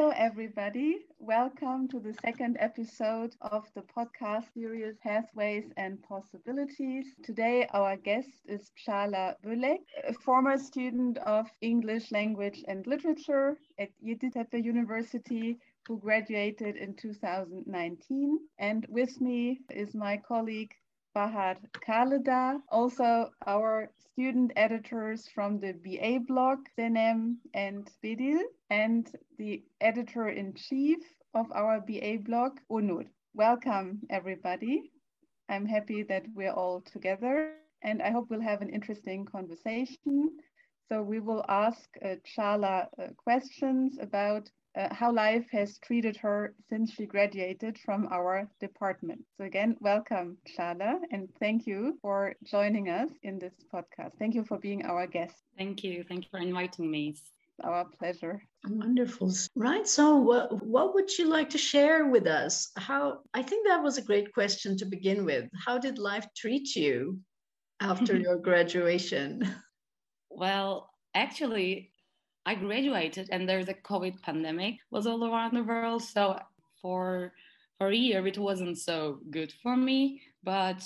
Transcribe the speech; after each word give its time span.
Hello, 0.00 0.14
everybody. 0.16 1.04
Welcome 1.18 1.86
to 1.88 2.00
the 2.00 2.14
second 2.22 2.56
episode 2.58 3.36
of 3.42 3.66
the 3.74 3.82
podcast 3.82 4.46
series 4.54 4.96
Pathways 5.02 5.64
and 5.76 6.02
Possibilities. 6.02 7.04
Today, 7.22 7.68
our 7.74 7.98
guest 7.98 8.30
is 8.46 8.70
Çağla 8.82 9.34
Bölek, 9.44 9.80
a 10.08 10.14
former 10.14 10.56
student 10.56 11.18
of 11.18 11.48
English 11.60 12.10
language 12.12 12.64
and 12.66 12.86
literature 12.86 13.58
at 13.78 13.90
Yeditepe 14.02 14.64
University 14.64 15.58
who 15.86 15.98
graduated 15.98 16.76
in 16.76 16.94
2019. 16.94 18.38
And 18.58 18.86
with 18.88 19.20
me 19.20 19.60
is 19.68 19.94
my 19.94 20.16
colleague 20.16 20.72
Bahar 21.14 21.56
Khaleda, 21.72 22.60
also 22.68 23.30
our 23.46 23.90
student 23.98 24.52
editors 24.56 25.28
from 25.34 25.58
the 25.58 25.72
BA 25.72 26.20
blog, 26.26 26.58
Zenem 26.78 27.36
and 27.54 27.90
Bedil, 28.02 28.42
and 28.70 29.10
the 29.38 29.64
editor 29.80 30.28
in 30.28 30.54
chief 30.54 30.98
of 31.34 31.50
our 31.52 31.80
BA 31.80 32.18
blog, 32.24 32.58
Onur. 32.70 33.06
Welcome, 33.34 34.00
everybody. 34.10 34.92
I'm 35.48 35.66
happy 35.66 36.02
that 36.04 36.26
we're 36.34 36.52
all 36.52 36.80
together, 36.80 37.54
and 37.82 38.02
I 38.02 38.10
hope 38.10 38.30
we'll 38.30 38.40
have 38.40 38.62
an 38.62 38.70
interesting 38.70 39.24
conversation. 39.24 40.30
So 40.88 41.02
we 41.02 41.20
will 41.20 41.44
ask 41.48 41.88
uh, 42.04 42.16
uh, 42.38 42.86
questions 43.16 43.98
about 44.00 44.50
uh, 44.76 44.94
how 44.94 45.12
life 45.12 45.46
has 45.50 45.78
treated 45.78 46.16
her 46.16 46.54
since 46.68 46.92
she 46.92 47.06
graduated 47.06 47.78
from 47.78 48.08
our 48.10 48.48
department. 48.60 49.20
So 49.36 49.44
again, 49.44 49.76
welcome, 49.80 50.36
Çağla, 50.56 51.00
and 51.10 51.28
thank 51.40 51.66
you 51.66 51.98
for 52.00 52.34
joining 52.44 52.88
us 52.88 53.10
in 53.22 53.38
this 53.38 53.54
podcast. 53.72 54.12
Thank 54.18 54.34
you 54.34 54.44
for 54.44 54.58
being 54.58 54.84
our 54.84 55.06
guest. 55.06 55.34
Thank 55.58 55.82
you. 55.82 56.04
Thank 56.08 56.24
you 56.24 56.30
for 56.30 56.38
inviting 56.38 56.90
me. 56.90 57.10
It's 57.10 57.32
our 57.64 57.84
pleasure. 57.84 58.42
Wonderful. 58.68 59.32
Right. 59.56 59.86
So, 59.86 60.16
what, 60.16 60.64
what 60.64 60.94
would 60.94 61.16
you 61.18 61.28
like 61.28 61.50
to 61.50 61.58
share 61.58 62.06
with 62.06 62.26
us? 62.26 62.70
How, 62.76 63.20
I 63.34 63.42
think 63.42 63.66
that 63.66 63.82
was 63.82 63.98
a 63.98 64.02
great 64.02 64.32
question 64.32 64.76
to 64.78 64.86
begin 64.86 65.24
with. 65.24 65.48
How 65.66 65.78
did 65.78 65.98
life 65.98 66.26
treat 66.36 66.74
you 66.76 67.18
after 67.80 68.16
your 68.26 68.38
graduation? 68.38 69.48
Well, 70.30 70.90
actually, 71.14 71.90
I 72.46 72.54
graduated 72.54 73.28
and 73.30 73.48
there's 73.48 73.68
a 73.68 73.74
COVID 73.74 74.22
pandemic 74.22 74.78
was 74.90 75.06
all 75.06 75.24
around 75.24 75.54
the 75.54 75.62
world. 75.62 76.02
So 76.02 76.38
for 76.80 77.32
for 77.78 77.88
a 77.88 77.96
year 77.96 78.26
it 78.26 78.38
wasn't 78.38 78.78
so 78.78 79.20
good 79.30 79.52
for 79.62 79.76
me. 79.76 80.22
But 80.42 80.82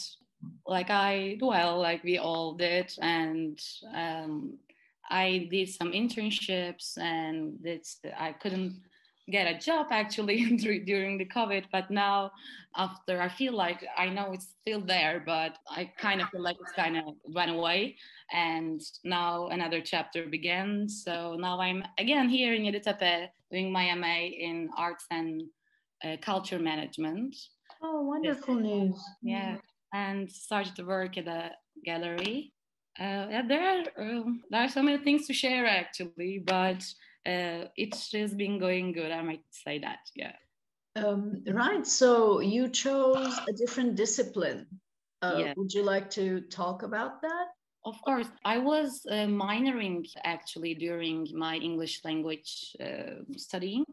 like 0.66 0.90
I 0.90 1.38
well, 1.40 1.78
like 1.78 2.02
we 2.04 2.18
all 2.18 2.54
did, 2.54 2.92
and 3.00 3.58
um, 3.94 4.58
I 5.10 5.48
did 5.50 5.68
some 5.68 5.92
internships 5.92 6.98
and 6.98 7.58
it's 7.64 8.00
I 8.18 8.32
couldn't 8.32 8.80
get 9.30 9.46
a 9.46 9.58
job 9.58 9.86
actually 9.90 10.44
during 10.86 11.18
the 11.18 11.24
COVID. 11.24 11.64
But 11.72 11.90
now, 11.90 12.32
after 12.76 13.20
I 13.20 13.28
feel 13.28 13.54
like 13.54 13.84
I 13.96 14.08
know 14.08 14.32
it's 14.32 14.54
still 14.60 14.80
there, 14.80 15.22
but 15.24 15.58
I 15.68 15.90
kind 15.98 16.20
of 16.20 16.28
feel 16.28 16.42
like 16.42 16.56
it's 16.60 16.72
kind 16.72 16.96
of 16.96 17.14
went 17.24 17.50
away. 17.50 17.96
And 18.32 18.80
now 19.04 19.48
another 19.48 19.80
chapter 19.80 20.26
begins. 20.26 21.02
So 21.04 21.36
now 21.38 21.60
I'm 21.60 21.84
again 21.98 22.28
here 22.28 22.54
in 22.54 22.62
Yeditepe 22.62 23.28
doing 23.50 23.72
my 23.72 23.94
MA 23.94 24.16
in 24.48 24.70
arts 24.76 25.06
and 25.10 25.42
uh, 26.04 26.16
culture 26.20 26.58
management. 26.58 27.36
Oh, 27.82 28.02
wonderful 28.02 28.54
news! 28.54 29.00
Yeah, 29.22 29.56
and 29.92 30.30
started 30.30 30.74
to 30.76 30.84
work 30.84 31.18
at 31.18 31.28
a 31.28 31.52
gallery. 31.84 32.52
Uh, 32.98 33.26
yeah, 33.30 33.42
there 33.46 33.62
are 33.62 33.80
uh, 33.80 34.22
there 34.50 34.62
are 34.62 34.68
so 34.68 34.82
many 34.82 35.02
things 35.02 35.26
to 35.26 35.32
share 35.32 35.66
actually, 35.66 36.42
but 36.44 36.84
uh, 37.26 37.68
it 37.76 37.94
has 38.12 38.34
been 38.34 38.58
going 38.58 38.92
good. 38.92 39.10
I 39.10 39.22
might 39.22 39.44
say 39.50 39.78
that. 39.80 40.00
Yeah. 40.14 40.32
Um, 40.96 41.42
right. 41.48 41.86
So 41.86 42.40
you 42.40 42.68
chose 42.68 43.38
a 43.48 43.52
different 43.52 43.96
discipline. 43.96 44.66
Uh, 45.22 45.36
yeah. 45.38 45.54
Would 45.56 45.72
you 45.72 45.82
like 45.82 46.10
to 46.10 46.42
talk 46.42 46.82
about 46.82 47.22
that? 47.22 47.46
Of 47.84 48.00
course. 48.02 48.28
I 48.44 48.58
was 48.58 49.04
uh, 49.10 49.26
minoring 49.26 50.06
actually 50.24 50.74
during 50.74 51.28
my 51.34 51.56
English 51.56 52.04
language 52.04 52.76
uh, 52.80 53.22
studying. 53.36 53.84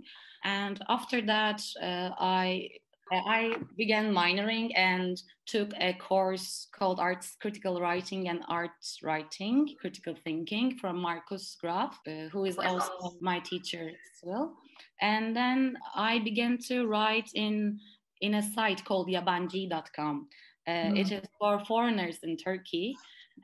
And 0.44 0.82
after 0.90 1.22
that, 1.22 1.62
uh, 1.82 2.10
I 2.18 2.70
I 3.12 3.56
began 3.78 4.14
minoring 4.14 4.72
and 4.76 5.22
took 5.46 5.72
a 5.80 5.94
course 5.94 6.68
called 6.72 7.00
Arts 7.00 7.36
Critical 7.42 7.82
Writing 7.82 8.30
and 8.30 8.44
Arts 8.48 9.00
Writing, 9.04 9.76
Critical 9.80 10.16
Thinking 10.24 10.78
from 10.78 10.98
Marcus 10.98 11.58
Graf, 11.60 12.00
uh, 12.08 12.30
who 12.32 12.46
is 12.46 12.58
also 12.58 13.18
my 13.20 13.40
teacher 13.40 13.90
as 13.90 14.22
well. 14.24 14.56
And 15.02 15.36
then 15.36 15.78
I 15.96 16.20
began 16.20 16.58
to 16.70 16.88
write 16.88 17.30
in, 17.36 17.80
in 18.22 18.36
a 18.36 18.42
site 18.54 18.84
called 18.86 19.08
yabangee.com. 19.10 20.28
Uh, 20.68 20.72
mm. 20.72 20.98
It 20.98 21.12
is 21.12 21.28
for 21.40 21.64
foreigners 21.66 22.20
in 22.24 22.38
Turkey. 22.38 22.96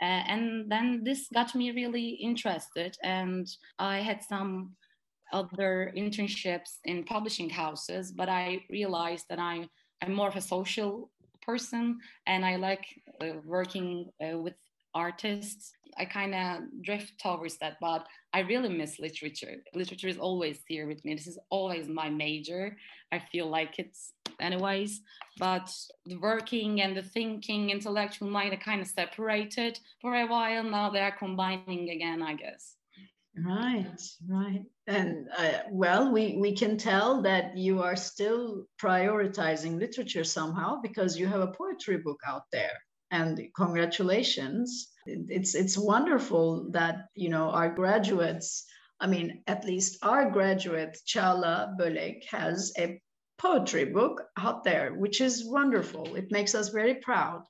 Uh, 0.02 0.24
and 0.28 0.72
then 0.72 1.04
this 1.04 1.28
got 1.34 1.56
me 1.56 1.72
really 1.72 2.10
interested, 2.10 2.96
and 3.04 3.48
I 3.80 4.00
had 4.00 4.24
some 4.24 4.76
other 5.34 5.92
internships 5.96 6.78
in 6.86 7.04
publishing 7.04 7.50
houses, 7.50 8.12
but 8.12 8.30
I 8.30 8.64
realized 8.70 9.26
that 9.30 9.40
I, 9.40 9.68
I'm 10.02 10.14
more 10.14 10.28
of 10.28 10.36
a 10.36 10.42
social 10.42 11.10
person 11.42 12.00
and 12.26 12.46
I 12.46 12.58
like 12.58 12.86
uh, 13.22 13.40
working 13.46 14.10
uh, 14.22 14.38
with 14.38 14.54
artists. 14.94 15.72
I 15.98 16.06
kind 16.06 16.36
of 16.36 16.84
drift 16.84 17.14
towards 17.22 17.58
that, 17.58 17.78
but 17.82 18.06
I 18.34 18.40
really 18.42 18.70
miss 18.70 19.00
literature. 19.00 19.56
Literature 19.74 20.10
is 20.10 20.18
always 20.18 20.60
here 20.68 20.88
with 20.88 21.04
me. 21.04 21.16
This 21.16 21.28
is 21.28 21.40
always 21.50 21.88
my 21.88 22.10
major. 22.10 22.78
I 23.12 23.20
feel 23.20 23.48
like 23.48 23.80
it's 23.80 24.14
anyways, 24.40 25.02
but 25.40 25.74
the 26.06 26.18
working 26.18 26.82
and 26.82 26.96
the 26.96 27.02
thinking, 27.02 27.70
intellectual 27.70 28.30
mind 28.30 28.54
are 28.54 28.58
kind 28.58 28.82
of 28.82 28.88
separated 28.88 29.80
for 30.02 30.16
a 30.16 30.28
while. 30.28 30.64
Now 30.64 30.90
they're 30.90 31.12
combining 31.18 31.90
again, 31.90 32.22
I 32.22 32.36
guess. 32.36 32.77
Right, 33.46 34.02
right. 34.28 34.64
And 34.88 35.28
uh, 35.38 35.60
well, 35.70 36.12
we, 36.12 36.38
we 36.40 36.56
can 36.56 36.78
tell 36.78 37.22
that 37.22 37.56
you 37.58 37.82
are 37.84 37.96
still 37.96 38.66
prioritizing 38.82 39.80
literature 39.80 40.24
somehow 40.24 40.82
because 40.82 41.18
you 41.18 41.28
have 41.28 41.42
a 41.42 41.52
poetry 41.52 41.98
book 41.98 42.20
out 42.26 42.44
there. 42.52 42.78
And 43.12 43.40
congratulations. 43.56 44.88
It's, 45.06 45.56
it's 45.56 45.78
wonderful 45.78 46.72
that, 46.72 47.06
you 47.16 47.30
know, 47.30 47.50
our 47.52 47.70
graduates, 47.70 48.66
I 49.00 49.08
mean, 49.08 49.44
at 49.48 49.66
least 49.66 50.00
our 50.04 50.32
graduate, 50.32 50.98
Çağla 51.08 51.78
Bölek, 51.80 52.24
has 52.30 52.74
a 52.78 53.00
poetry 53.38 53.86
book 53.86 54.24
out 54.38 54.64
there, 54.64 54.94
which 54.96 55.22
is 55.22 55.46
wonderful. 55.46 56.16
It 56.16 56.32
makes 56.32 56.56
us 56.56 56.70
very 56.70 56.96
proud. 56.96 57.44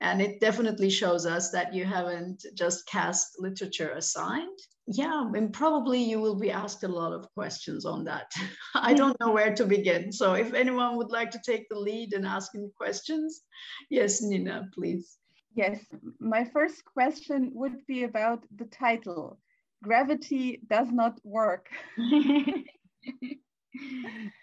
And 0.00 0.22
it 0.22 0.40
definitely 0.40 0.90
shows 0.90 1.26
us 1.26 1.50
that 1.50 1.74
you 1.74 1.84
haven't 1.84 2.46
just 2.54 2.86
cast 2.86 3.38
literature 3.38 3.90
aside 3.90 4.48
yeah, 4.92 5.30
and 5.34 5.52
probably 5.52 6.02
you 6.02 6.20
will 6.20 6.34
be 6.34 6.50
asked 6.50 6.82
a 6.82 6.88
lot 6.88 7.12
of 7.12 7.32
questions 7.34 7.84
on 7.84 8.02
that. 8.04 8.32
I 8.74 8.92
don't 8.92 9.18
know 9.20 9.30
where 9.30 9.54
to 9.54 9.64
begin. 9.64 10.10
So 10.10 10.34
if 10.34 10.52
anyone 10.52 10.96
would 10.96 11.10
like 11.10 11.30
to 11.30 11.40
take 11.46 11.68
the 11.68 11.78
lead 11.78 12.12
and 12.12 12.26
asking 12.26 12.72
questions, 12.76 13.42
yes, 13.88 14.20
Nina, 14.20 14.68
please. 14.74 15.18
Yes, 15.54 15.84
my 16.18 16.44
first 16.44 16.84
question 16.84 17.52
would 17.54 17.86
be 17.86 18.02
about 18.02 18.44
the 18.56 18.64
title 18.64 19.38
Gravity 19.82 20.60
Does 20.68 20.90
Not 20.90 21.20
Work. 21.24 21.68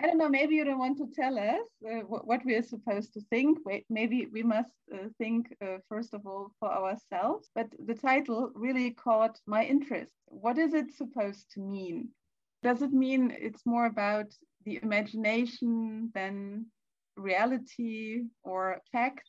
I 0.00 0.06
don't 0.06 0.16
know, 0.16 0.30
maybe 0.30 0.54
you 0.54 0.64
don't 0.64 0.78
want 0.78 0.96
to 0.98 1.08
tell 1.14 1.38
us 1.38 1.68
uh, 1.86 2.00
what, 2.06 2.44
we 2.46 2.54
are 2.54 2.62
supposed 2.62 3.12
to 3.14 3.20
think. 3.28 3.58
Maybe 3.90 4.28
we 4.32 4.42
must 4.42 4.72
uh, 4.94 5.08
think, 5.18 5.54
uh, 5.62 5.76
first 5.90 6.14
of 6.14 6.26
all, 6.26 6.52
for 6.58 6.72
ourselves. 6.72 7.50
But 7.54 7.68
the 7.86 7.94
title 7.94 8.50
really 8.54 8.92
caught 8.92 9.38
my 9.46 9.62
interest. 9.64 10.12
What 10.26 10.56
is 10.56 10.72
it 10.72 10.94
supposed 10.94 11.50
to 11.52 11.60
mean? 11.60 12.08
Does 12.62 12.80
it 12.80 12.92
mean 12.92 13.36
it's 13.38 13.66
more 13.66 13.86
about 13.86 14.32
the 14.64 14.80
imagination 14.82 16.10
than 16.14 16.66
reality 17.16 18.22
or 18.42 18.80
fact? 18.92 19.28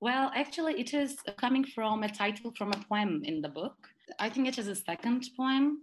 Well, 0.00 0.30
actually, 0.36 0.80
it 0.80 0.94
is 0.94 1.16
coming 1.36 1.64
from 1.64 2.04
a 2.04 2.08
title 2.08 2.52
from 2.56 2.72
a 2.72 2.84
poem 2.88 3.22
in 3.24 3.40
the 3.40 3.48
book. 3.48 3.76
I 4.20 4.28
think 4.28 4.46
it 4.46 4.58
is 4.58 4.68
a 4.68 4.76
second 4.76 5.24
poem 5.36 5.82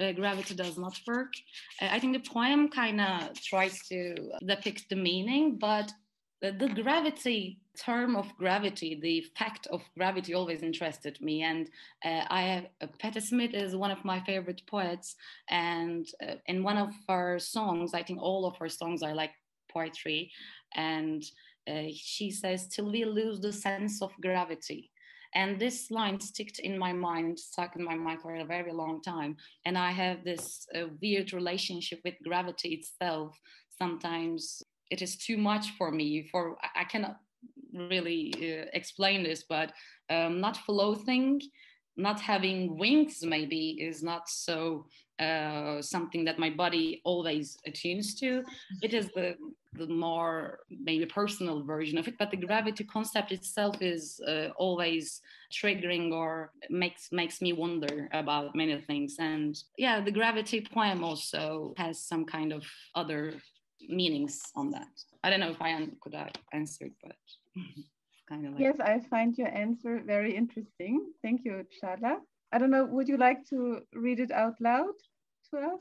uh, 0.00 0.12
gravity 0.12 0.54
does 0.54 0.78
not 0.78 0.98
work. 1.06 1.32
Uh, 1.80 1.88
I 1.90 1.98
think 1.98 2.12
the 2.12 2.30
poem 2.30 2.68
kind 2.68 3.00
of 3.00 3.40
tries 3.40 3.80
to 3.88 4.14
depict 4.44 4.88
the 4.88 4.96
meaning, 4.96 5.58
but 5.58 5.92
the, 6.40 6.52
the, 6.52 6.68
gravity 6.68 7.58
term 7.76 8.14
of 8.14 8.26
gravity, 8.36 8.98
the 9.00 9.26
fact 9.36 9.66
of 9.68 9.82
gravity 9.96 10.34
always 10.34 10.62
interested 10.62 11.20
me. 11.20 11.42
And 11.42 11.68
uh, 12.04 12.24
I 12.28 12.42
have, 12.42 12.66
uh, 12.80 12.86
Patti 12.98 13.20
Smith 13.20 13.54
is 13.54 13.74
one 13.74 13.90
of 13.90 14.04
my 14.04 14.20
favorite 14.20 14.62
poets. 14.66 15.16
And 15.50 16.06
uh, 16.22 16.34
in 16.46 16.62
one 16.62 16.78
of 16.78 16.90
her 17.08 17.38
songs, 17.38 17.92
I 17.92 18.02
think 18.02 18.20
all 18.22 18.46
of 18.46 18.56
her 18.58 18.68
songs 18.68 19.02
are 19.02 19.14
like 19.14 19.32
poetry. 19.68 20.30
And 20.74 21.24
uh, 21.68 21.88
she 21.92 22.30
says, 22.30 22.68
till 22.68 22.90
we 22.90 23.04
lose 23.04 23.40
the 23.40 23.52
sense 23.52 24.00
of 24.00 24.12
gravity. 24.20 24.90
And 25.34 25.60
this 25.60 25.90
line 25.90 26.20
stuck 26.20 26.58
in 26.58 26.78
my 26.78 26.92
mind, 26.92 27.38
stuck 27.38 27.76
in 27.76 27.84
my 27.84 27.94
mind 27.94 28.22
for 28.22 28.34
a 28.34 28.44
very 28.44 28.72
long 28.72 29.02
time. 29.02 29.36
And 29.64 29.76
I 29.76 29.92
have 29.92 30.24
this 30.24 30.66
uh, 30.74 30.86
weird 31.02 31.32
relationship 31.32 32.00
with 32.04 32.14
gravity 32.24 32.70
itself. 32.70 33.38
Sometimes 33.78 34.62
it 34.90 35.02
is 35.02 35.16
too 35.16 35.36
much 35.36 35.70
for 35.76 35.90
me. 35.90 36.28
For 36.30 36.56
I 36.74 36.84
cannot 36.84 37.16
really 37.72 38.32
uh, 38.36 38.66
explain 38.72 39.22
this, 39.22 39.44
but 39.48 39.72
um, 40.10 40.40
not 40.40 40.56
floating, 40.56 41.40
not 41.96 42.20
having 42.20 42.78
wings, 42.78 43.22
maybe 43.22 43.78
is 43.80 44.02
not 44.02 44.28
so 44.28 44.86
uh, 45.18 45.82
something 45.82 46.24
that 46.24 46.38
my 46.38 46.50
body 46.50 47.00
always 47.04 47.58
attunes 47.66 48.14
to. 48.16 48.44
It 48.82 48.94
is 48.94 49.08
the 49.14 49.36
the 49.74 49.86
more 49.86 50.60
maybe 50.70 51.04
personal 51.06 51.62
version 51.62 51.98
of 51.98 52.08
it 52.08 52.16
but 52.18 52.30
the 52.30 52.36
gravity 52.36 52.84
concept 52.84 53.32
itself 53.32 53.76
is 53.82 54.18
uh, 54.26 54.48
always 54.56 55.20
triggering 55.52 56.12
or 56.12 56.52
makes 56.70 57.12
makes 57.12 57.40
me 57.40 57.52
wonder 57.52 58.08
about 58.12 58.54
many 58.54 58.80
things. 58.80 59.16
And 59.18 59.56
yeah 59.76 60.00
the 60.00 60.12
gravity 60.12 60.66
poem 60.72 61.04
also 61.04 61.74
has 61.76 62.00
some 62.00 62.24
kind 62.24 62.52
of 62.52 62.64
other 62.94 63.34
meanings 63.88 64.40
on 64.54 64.70
that. 64.70 64.88
I 65.22 65.30
don't 65.30 65.40
know 65.40 65.50
if 65.50 65.62
i 65.62 65.86
could 66.00 66.14
have 66.14 66.32
answered 66.52 66.92
but 67.02 67.16
kind 68.28 68.46
of 68.46 68.52
like 68.52 68.62
yes 68.62 68.76
i 68.80 69.00
find 69.10 69.36
your 69.36 69.48
answer 69.48 70.02
very 70.04 70.34
interesting. 70.34 71.12
Thank 71.22 71.44
you 71.44 71.64
Çağla 71.82 72.20
i 72.52 72.58
don't 72.58 72.70
know 72.70 72.84
would 72.84 73.08
you 73.08 73.16
like 73.16 73.44
to 73.48 73.80
read 73.92 74.20
it 74.20 74.30
out 74.30 74.54
loud 74.60 74.94
to 75.50 75.58
us 75.58 75.80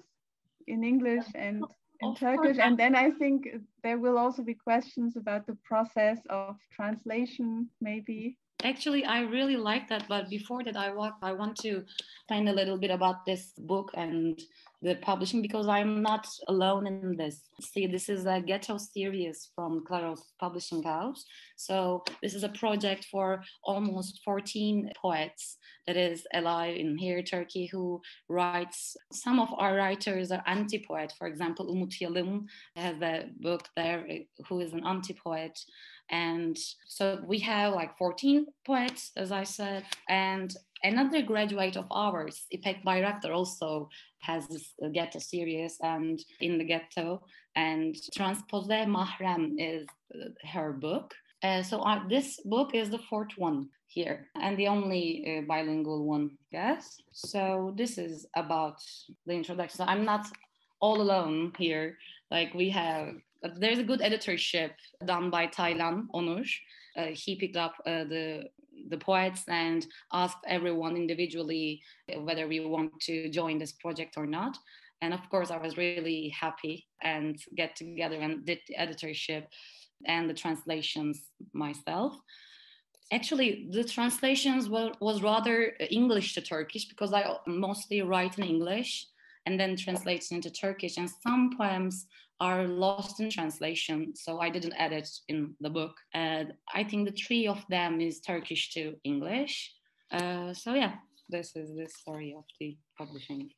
in 0.67 0.83
english 0.83 1.25
and 1.35 1.63
in 2.01 2.09
of 2.09 2.19
Turkish. 2.19 2.57
Course. 2.57 2.57
And 2.59 2.77
then 2.77 2.95
I 2.95 3.11
think 3.11 3.47
there 3.83 3.97
will 3.97 4.17
also 4.17 4.43
be 4.43 4.53
questions 4.53 5.17
about 5.17 5.47
the 5.47 5.57
process 5.63 6.19
of 6.29 6.57
translation, 6.71 7.69
maybe. 7.81 8.37
Actually, 8.63 9.05
I 9.05 9.21
really 9.21 9.55
like 9.55 9.87
that. 9.89 10.07
But 10.07 10.29
before 10.29 10.63
that, 10.63 10.75
I 10.75 10.91
want 10.93 11.15
I 11.21 11.33
want 11.33 11.57
to 11.57 11.83
find 12.27 12.49
a 12.49 12.53
little 12.53 12.77
bit 12.77 12.91
about 12.91 13.25
this 13.25 13.53
book 13.57 13.91
and 13.93 14.39
the 14.81 14.95
publishing 14.95 15.41
because 15.41 15.67
I'm 15.67 16.01
not 16.01 16.27
alone 16.47 16.85
in 16.87 17.15
this. 17.17 17.41
See, 17.61 17.87
this 17.87 18.09
is 18.09 18.25
a 18.25 18.41
ghetto 18.41 18.77
series 18.77 19.49
from 19.55 19.83
Klaros 19.83 20.21
Publishing 20.39 20.83
House. 20.83 21.25
So 21.55 22.03
this 22.21 22.35
is 22.35 22.43
a 22.43 22.49
project 22.49 23.05
for 23.11 23.43
almost 23.63 24.21
14 24.23 24.91
poets 25.01 25.57
that 25.87 25.97
is 25.97 26.27
alive 26.33 26.75
in 26.75 26.97
here, 26.97 27.23
Turkey, 27.23 27.65
who 27.65 28.01
writes. 28.29 28.95
Some 29.11 29.39
of 29.39 29.49
our 29.57 29.75
writers 29.75 30.31
are 30.31 30.43
anti-poet. 30.45 31.13
For 31.17 31.27
example, 31.27 31.71
Umut 31.71 31.93
Yalım 31.99 32.45
has 32.75 33.01
a 33.01 33.29
book 33.39 33.67
there, 33.75 34.05
eh, 34.09 34.23
who 34.47 34.59
is 34.59 34.73
an 34.73 34.85
anti-poet. 34.85 35.57
And 36.09 36.57
so 36.87 37.21
we 37.25 37.39
have 37.39 37.73
like 37.73 37.97
14 37.97 38.45
poets, 38.65 39.11
as 39.17 39.31
I 39.31 39.43
said, 39.43 39.83
and 40.07 40.53
another 40.83 41.21
graduate 41.21 41.77
of 41.77 41.85
ours, 41.91 42.45
İpek 42.51 42.83
Bayraktar, 42.83 43.31
also 43.31 43.89
has 44.19 44.47
this 44.47 44.73
ghetto 44.93 45.19
series 45.19 45.77
and 45.81 46.19
in 46.39 46.57
the 46.57 46.63
ghetto, 46.63 47.21
and 47.55 47.95
Transpose 48.15 48.67
Mahram 48.67 49.55
is 49.57 49.87
uh, 50.13 50.29
her 50.47 50.73
book. 50.73 51.13
Uh, 51.43 51.61
so 51.61 51.79
uh, 51.81 52.07
this 52.07 52.39
book 52.45 52.73
is 52.73 52.89
the 52.89 52.97
fourth 53.09 53.37
one 53.37 53.69
here 53.87 54.27
and 54.41 54.57
the 54.57 54.67
only 54.67 55.37
uh, 55.37 55.41
bilingual 55.47 56.05
one, 56.05 56.31
yes. 56.51 56.97
So 57.13 57.73
this 57.77 57.97
is 57.97 58.25
about 58.35 58.81
the 59.25 59.33
introduction. 59.33 59.77
So 59.77 59.85
I'm 59.85 60.05
not 60.05 60.27
all 60.79 61.01
alone 61.01 61.53
here. 61.57 61.97
Like 62.31 62.53
we 62.53 62.69
have, 62.71 63.15
there's 63.57 63.79
a 63.79 63.83
good 63.83 64.01
editorship 64.01 64.71
done 65.05 65.29
by 65.29 65.47
Taylan 65.47 66.07
Onur. 66.13 66.45
Uh, 66.97 67.07
he 67.13 67.35
picked 67.35 67.57
up 67.57 67.75
uh, 67.85 68.03
the 68.03 68.49
the 68.89 68.97
poets 68.97 69.43
and 69.47 69.85
asked 70.13 70.43
everyone 70.47 70.95
individually 70.95 71.81
whether 72.19 72.47
we 72.47 72.59
want 72.59 72.99
to 73.01 73.29
join 73.29 73.57
this 73.57 73.73
project 73.73 74.15
or 74.17 74.25
not. 74.25 74.57
And 75.01 75.13
of 75.13 75.29
course, 75.29 75.51
I 75.51 75.57
was 75.57 75.77
really 75.77 76.29
happy 76.29 76.87
and 77.03 77.39
get 77.55 77.75
together 77.75 78.17
and 78.17 78.45
did 78.45 78.59
the 78.67 78.75
editorship 78.75 79.47
and 80.05 80.29
the 80.29 80.33
translations 80.33 81.29
myself. 81.53 82.15
Actually, 83.11 83.67
the 83.71 83.83
translations 83.83 84.69
were, 84.69 84.91
was 84.99 85.21
rather 85.21 85.73
English 85.89 86.33
to 86.33 86.41
Turkish 86.41 86.85
because 86.85 87.13
I 87.13 87.37
mostly 87.47 88.01
write 88.01 88.37
in 88.37 88.43
English 88.43 89.07
and 89.45 89.59
then 89.59 89.77
translate 89.77 90.25
into 90.31 90.51
Turkish. 90.51 90.97
And 90.97 91.09
some 91.09 91.51
poems 91.57 92.05
are 92.39 92.67
lost 92.67 93.19
in 93.19 93.29
translation, 93.29 94.13
so 94.15 94.39
I 94.39 94.49
didn't 94.49 94.73
add 94.73 94.93
it 94.93 95.09
in 95.27 95.55
the 95.59 95.69
book. 95.69 95.95
And 96.13 96.53
I 96.73 96.83
think 96.83 97.07
the 97.07 97.15
three 97.15 97.47
of 97.47 97.63
them 97.69 97.99
is 97.99 98.19
Turkish 98.19 98.73
to 98.73 98.95
English. 99.03 99.73
Uh, 100.11 100.53
so 100.53 100.73
yeah, 100.73 100.95
this 101.29 101.55
is 101.55 101.75
the 101.75 101.87
story 101.87 102.35
of 102.37 102.43
the 102.59 102.77
publishing. 102.97 103.49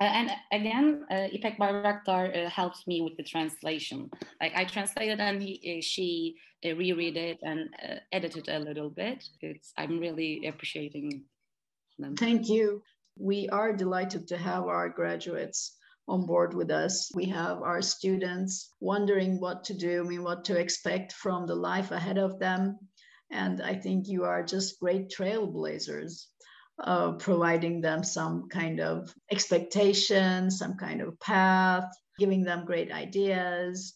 Uh, 0.00 0.04
and 0.04 0.30
again, 0.52 1.04
uh, 1.10 1.26
Ipek 1.34 1.58
Bayraktar 1.58 2.46
uh, 2.46 2.50
helps 2.50 2.86
me 2.86 3.00
with 3.00 3.16
the 3.16 3.22
translation. 3.22 4.08
Like 4.40 4.52
I 4.54 4.64
translated 4.64 5.18
and 5.20 5.42
he, 5.42 5.78
uh, 5.78 5.82
she 5.82 6.36
uh, 6.64 6.76
reread 6.76 7.16
it 7.16 7.38
and 7.42 7.68
uh, 7.82 7.96
edited 8.12 8.48
a 8.48 8.58
little 8.60 8.90
bit. 8.90 9.24
It's, 9.40 9.72
I'm 9.76 9.98
really 9.98 10.46
appreciating 10.46 11.24
them. 11.98 12.16
Thank 12.16 12.48
you. 12.48 12.82
We 13.18 13.48
are 13.48 13.72
delighted 13.72 14.28
to 14.28 14.36
have 14.36 14.64
our 14.64 14.88
graduates 14.88 15.77
on 16.08 16.26
board 16.26 16.54
with 16.54 16.70
us. 16.70 17.10
We 17.14 17.26
have 17.26 17.62
our 17.62 17.82
students 17.82 18.72
wondering 18.80 19.40
what 19.40 19.64
to 19.64 19.74
do, 19.74 20.04
I 20.04 20.08
mean, 20.08 20.22
what 20.22 20.44
to 20.46 20.58
expect 20.58 21.12
from 21.12 21.46
the 21.46 21.54
life 21.54 21.90
ahead 21.90 22.18
of 22.18 22.38
them. 22.38 22.78
And 23.30 23.62
I 23.62 23.74
think 23.74 24.08
you 24.08 24.24
are 24.24 24.42
just 24.42 24.80
great 24.80 25.10
trailblazers, 25.10 26.24
uh, 26.82 27.12
providing 27.12 27.80
them 27.80 28.02
some 28.02 28.48
kind 28.48 28.80
of 28.80 29.14
expectation, 29.30 30.50
some 30.50 30.74
kind 30.74 31.02
of 31.02 31.20
path, 31.20 31.84
giving 32.18 32.42
them 32.42 32.64
great 32.64 32.90
ideas. 32.90 33.94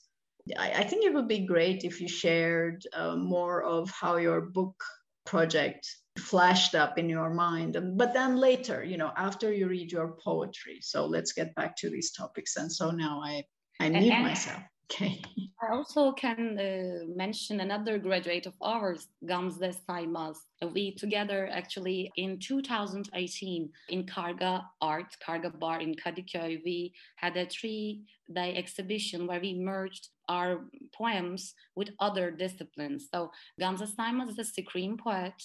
I, 0.59 0.73
I 0.73 0.85
think 0.85 1.05
it 1.05 1.15
would 1.15 1.29
be 1.29 1.47
great 1.47 1.85
if 1.85 2.01
you 2.01 2.09
shared 2.09 2.83
uh, 2.93 3.17
more 3.17 3.63
of 3.63 3.91
how 3.91 4.17
your 4.17 4.43
book 4.43 4.75
project 5.25 5.89
flashed 6.31 6.75
up 6.75 6.99
in 6.99 7.09
your 7.09 7.31
mind. 7.31 7.77
But 7.97 8.15
then 8.15 8.37
later 8.37 8.85
you 8.85 8.97
know 8.97 9.13
after 9.17 9.53
you 9.53 9.69
read 9.69 9.91
your 9.93 10.17
poetry. 10.25 10.79
So 10.81 11.07
let's 11.07 11.33
get 11.33 11.55
back 11.55 11.77
to 11.79 11.91
these 11.91 12.13
topics. 12.13 12.57
And 12.57 12.71
so 12.71 12.91
now 12.91 13.21
i 13.25 13.45
i 13.81 13.89
mute 13.89 14.21
myself. 14.21 14.63
Okay. 14.93 15.23
I 15.63 15.73
also 15.73 16.13
can 16.13 16.59
uh, 16.59 17.07
mention 17.17 17.61
another 17.61 17.99
graduate 17.99 18.47
of 18.47 18.53
ours 18.61 19.09
gamze 19.25 19.75
saymaz 19.89 20.37
we 20.75 20.95
together 20.95 21.49
actually 21.51 22.11
in 22.17 22.39
2018 22.39 23.71
in 23.89 24.05
karga 24.05 24.65
art 24.83 25.17
karga 25.27 25.51
bar 25.59 25.81
in 25.81 25.95
kadıköy 25.95 26.61
we 26.65 26.93
had 27.17 27.37
a 27.37 27.47
three 27.47 28.03
day 28.33 28.55
exhibition 28.55 29.27
where 29.27 29.41
we 29.41 29.55
merged 29.55 30.09
our 30.29 30.65
poems 30.93 31.55
with 31.75 31.91
other 32.01 32.31
disciplines. 32.31 33.09
So 33.13 33.31
gamze 33.61 33.87
saymaz 33.97 34.31
is 34.31 34.39
a 34.39 34.45
screen 34.45 34.97
poet 34.97 35.41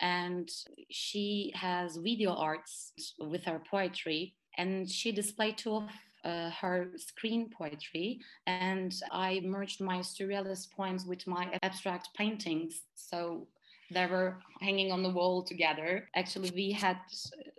and 0.00 0.50
she 0.90 1.52
has 1.54 1.96
video 1.96 2.32
arts 2.32 2.92
with 3.18 3.44
her 3.44 3.60
poetry 3.70 4.34
and 4.56 4.88
she 4.88 5.12
displayed 5.12 5.58
two 5.58 5.76
of 5.76 5.88
uh, 6.24 6.50
her 6.50 6.88
screen 6.96 7.48
poetry 7.48 8.20
and 8.46 9.00
i 9.12 9.40
merged 9.44 9.80
my 9.80 9.98
surrealist 9.98 10.72
poems 10.72 11.06
with 11.06 11.26
my 11.26 11.46
abstract 11.62 12.08
paintings. 12.16 12.82
So 12.94 13.46
they 13.90 14.06
were 14.06 14.38
hanging 14.60 14.92
on 14.92 15.02
the 15.02 15.10
wall 15.10 15.42
together. 15.42 16.08
Actually 16.14 16.50
we 16.50 16.72
had 16.72 16.98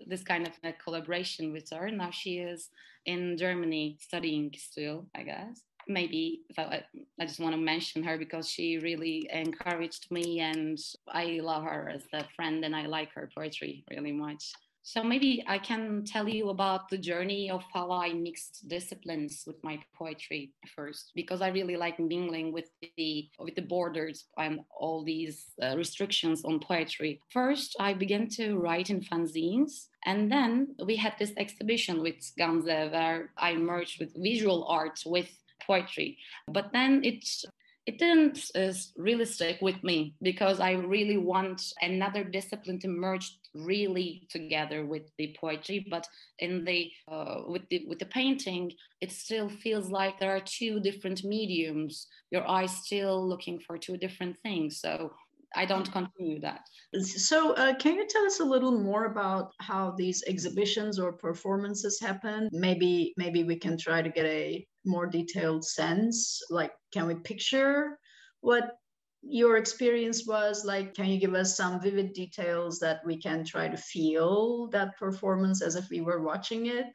this 0.06 0.24
kind 0.24 0.46
of 0.46 0.54
a 0.64 0.74
collaboration 0.74 1.52
with 1.52 1.70
her. 1.72 1.90
Now 1.90 2.12
she 2.12 2.40
is 2.40 2.70
in 3.06 3.38
germany 3.38 3.98
studying 4.00 4.54
still 4.58 5.06
i 5.16 5.24
guess 5.24 5.62
maybe 5.90 6.42
I, 6.58 6.84
just 7.22 7.40
want 7.40 7.54
to 7.54 7.62
mention 7.62 8.04
her 8.04 8.18
because 8.18 8.48
she 8.48 8.78
really 8.78 9.30
encouraged 9.32 10.12
me 10.12 10.40
and 10.40 10.78
I 11.08 11.40
love 11.42 11.64
her 11.64 11.92
as 11.94 12.04
a 12.14 12.24
friend 12.36 12.64
and 12.64 12.76
I 12.76 12.86
like 12.86 13.12
her 13.14 13.30
poetry 13.36 13.84
really 13.90 14.12
much. 14.12 14.54
So 14.82 15.04
maybe 15.04 15.44
I 15.46 15.60
can 15.60 16.04
tell 16.06 16.28
you 16.28 16.50
about 16.50 16.90
the 16.90 16.98
journey 16.98 17.52
of 17.52 17.64
how 17.74 17.92
I 17.92 18.14
mixed 18.14 18.68
disciplines 18.68 19.44
with 19.46 19.64
my 19.64 19.80
poetry 19.94 20.54
first, 20.76 21.12
because 21.16 21.42
I 21.42 21.50
really 21.50 21.76
like 21.76 22.00
mingling 22.00 22.52
with 22.52 22.70
the 22.98 23.30
with 23.38 23.56
the 23.56 23.62
borders 23.62 24.26
and 24.38 24.62
all 24.72 25.04
these 25.04 25.46
uh, 25.62 25.76
restrictions 25.78 26.44
on 26.44 26.60
poetry. 26.60 27.22
First, 27.30 27.76
I 27.80 27.94
began 27.94 28.30
to 28.30 28.58
write 28.58 28.90
in 28.90 29.02
fanzines, 29.02 29.90
and 30.06 30.32
then 30.32 30.76
we 30.84 30.96
had 30.96 31.14
this 31.20 31.34
exhibition 31.38 32.02
with 32.02 32.20
Gamze 32.40 32.92
where 32.92 33.32
I 33.38 33.56
merged 33.56 34.00
with 34.00 34.16
visual 34.16 34.66
art 34.68 35.04
with 35.06 35.30
poetry. 35.66 36.18
But 36.48 36.72
then 36.74 37.02
it's 37.04 37.46
it 37.86 37.98
didn't 37.98 38.52
uh, 38.54 38.72
really 38.98 39.26
stick 39.26 39.58
with 39.62 39.84
me 39.84 40.14
because 40.22 40.60
I 40.60 40.74
really 40.74 41.18
want 41.18 41.74
another 41.82 42.24
discipline 42.24 42.78
to 42.82 42.88
merge 42.88 43.40
really 43.56 44.28
together 44.30 44.86
with 44.86 45.10
the 45.18 45.36
poetry. 45.42 45.88
But 45.90 46.06
in 46.38 46.66
the 46.66 46.92
uh, 47.12 47.42
with 47.48 47.68
the 47.70 47.86
with 47.88 47.98
the 47.98 48.06
painting, 48.06 48.74
it 49.02 49.12
still 49.12 49.50
feels 49.50 49.90
like 49.90 50.20
there 50.20 50.36
are 50.36 50.42
two 50.60 50.80
different 50.80 51.24
mediums. 51.24 52.06
Your 52.30 52.48
eyes 52.48 52.78
still 52.86 53.28
looking 53.28 53.60
for 53.60 53.78
two 53.78 53.98
different 53.98 54.38
things. 54.44 54.80
So 54.80 55.12
I 55.56 55.66
don't 55.66 55.92
continue 55.92 56.40
that. 56.42 56.62
So, 57.02 57.54
uh, 57.54 57.76
can 57.76 57.96
you 57.96 58.08
tell 58.08 58.26
us 58.26 58.40
a 58.40 58.46
little 58.46 58.80
more 58.80 59.06
about 59.06 59.52
how 59.60 59.94
these 59.98 60.24
exhibitions 60.28 61.00
or 61.00 61.14
performances 61.14 62.00
happen? 62.00 62.50
Maybe, 62.52 63.14
maybe 63.18 63.44
we 63.44 63.56
can 63.56 63.78
try 63.78 64.02
to 64.02 64.10
get 64.10 64.26
a 64.26 64.66
more 64.86 65.08
detailed 65.08 65.66
sense. 65.66 66.42
Like, 66.50 66.72
can 66.94 67.08
we 67.08 67.16
picture 67.16 67.98
what 68.42 68.76
your 69.22 69.58
experience 69.58 70.26
was? 70.26 70.66
Like, 70.66 70.94
can 70.94 71.08
you 71.08 71.20
give 71.20 71.34
us 71.34 71.58
some 71.58 71.82
vivid 71.82 72.14
details 72.14 72.80
that 72.80 73.00
we 73.06 73.18
can 73.20 73.44
try 73.44 73.68
to 73.68 73.78
feel 73.78 74.68
that 74.68 74.98
performance 74.98 75.62
as 75.62 75.76
if 75.76 75.90
we 75.90 76.02
were 76.02 76.22
watching 76.22 76.68
it? 76.68 76.86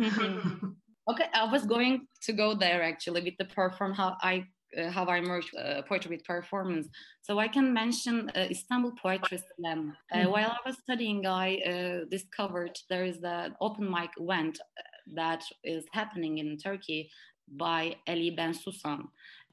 Mm-hmm. 0.00 0.68
okay, 1.10 1.26
I 1.34 1.50
was 1.50 1.64
going 1.66 2.06
to 2.22 2.32
go 2.32 2.54
there 2.54 2.82
actually 2.82 3.22
with 3.22 3.34
the 3.38 3.44
perform 3.44 3.92
how 3.94 4.16
I 4.20 4.46
how 4.90 5.04
I 5.06 5.20
merged 5.20 5.56
uh, 5.56 5.82
poetry 5.82 6.16
with 6.16 6.24
performance. 6.24 6.88
So 7.22 7.38
I 7.38 7.48
can 7.48 7.72
mention 7.72 8.30
uh, 8.36 8.46
Istanbul 8.50 8.92
Poetry 9.00 9.38
Slam. 9.38 9.96
Uh, 10.12 10.16
mm-hmm. 10.16 10.30
While 10.30 10.50
I 10.50 10.68
was 10.68 10.76
studying, 10.82 11.26
I 11.26 11.56
uh, 11.58 12.04
discovered 12.10 12.78
there 12.88 13.04
is 13.04 13.18
an 13.22 13.54
open 13.60 13.90
mic 13.90 14.10
event 14.18 14.58
uh, 14.60 14.82
that 15.14 15.42
is 15.64 15.84
happening 15.92 16.38
in 16.38 16.56
Turkey 16.56 17.10
by 17.56 17.96
Ali 18.06 18.36
Bensusan. 18.36 19.08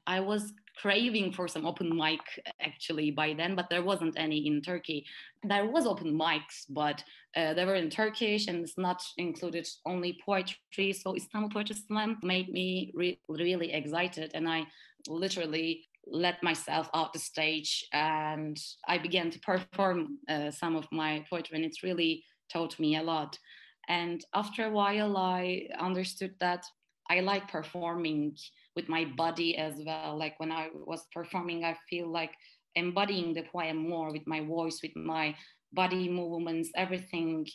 I 0.06 0.20
was 0.20 0.54
craving 0.80 1.32
for 1.32 1.48
some 1.48 1.66
open 1.66 1.94
mic 1.94 2.20
actually 2.60 3.10
by 3.10 3.34
then, 3.34 3.54
but 3.54 3.68
there 3.68 3.82
wasn't 3.82 4.18
any 4.18 4.46
in 4.46 4.62
Turkey. 4.62 5.04
There 5.42 5.66
was 5.66 5.86
open 5.86 6.18
mics, 6.18 6.64
but 6.70 7.02
uh, 7.36 7.52
they 7.54 7.64
were 7.64 7.74
in 7.74 7.90
Turkish 7.90 8.46
and 8.46 8.64
it's 8.64 8.78
not 8.78 9.02
included 9.18 9.68
only 9.84 10.18
poetry. 10.24 10.92
So 10.92 11.14
Istanbul 11.14 11.50
Poetry 11.50 11.76
Slam 11.76 12.18
made 12.22 12.48
me 12.48 12.90
re- 12.94 13.20
really 13.28 13.72
excited, 13.72 14.30
and 14.34 14.48
I 14.48 14.66
literally 15.08 15.84
let 16.06 16.42
myself 16.42 16.88
out 16.94 17.12
the 17.12 17.18
stage 17.18 17.84
and 17.92 18.58
I 18.86 18.98
began 18.98 19.30
to 19.30 19.38
perform 19.40 20.18
uh, 20.28 20.50
some 20.50 20.76
of 20.76 20.86
my 20.92 21.24
poetry, 21.28 21.56
and 21.56 21.64
it's 21.64 21.82
really 21.82 22.24
taught 22.52 22.78
me 22.78 22.96
a 22.96 23.02
lot. 23.02 23.38
And 23.88 24.24
after 24.34 24.66
a 24.66 24.70
while, 24.70 25.16
I 25.16 25.68
understood 25.78 26.34
that 26.40 26.64
I 27.10 27.20
like 27.20 27.48
performing 27.48 28.36
with 28.76 28.88
my 28.88 29.06
body 29.16 29.56
as 29.56 29.74
well. 29.84 30.18
Like 30.18 30.38
when 30.38 30.52
I 30.52 30.68
was 30.74 31.06
performing, 31.12 31.64
I 31.64 31.76
feel 31.88 32.10
like 32.10 32.32
embodying 32.74 33.34
the 33.34 33.42
poem 33.42 33.76
more 33.76 34.12
with 34.12 34.26
my 34.26 34.40
voice, 34.40 34.80
with 34.82 34.94
my 34.94 35.34
body 35.72 36.08
movements, 36.08 36.70
everything 36.76 37.46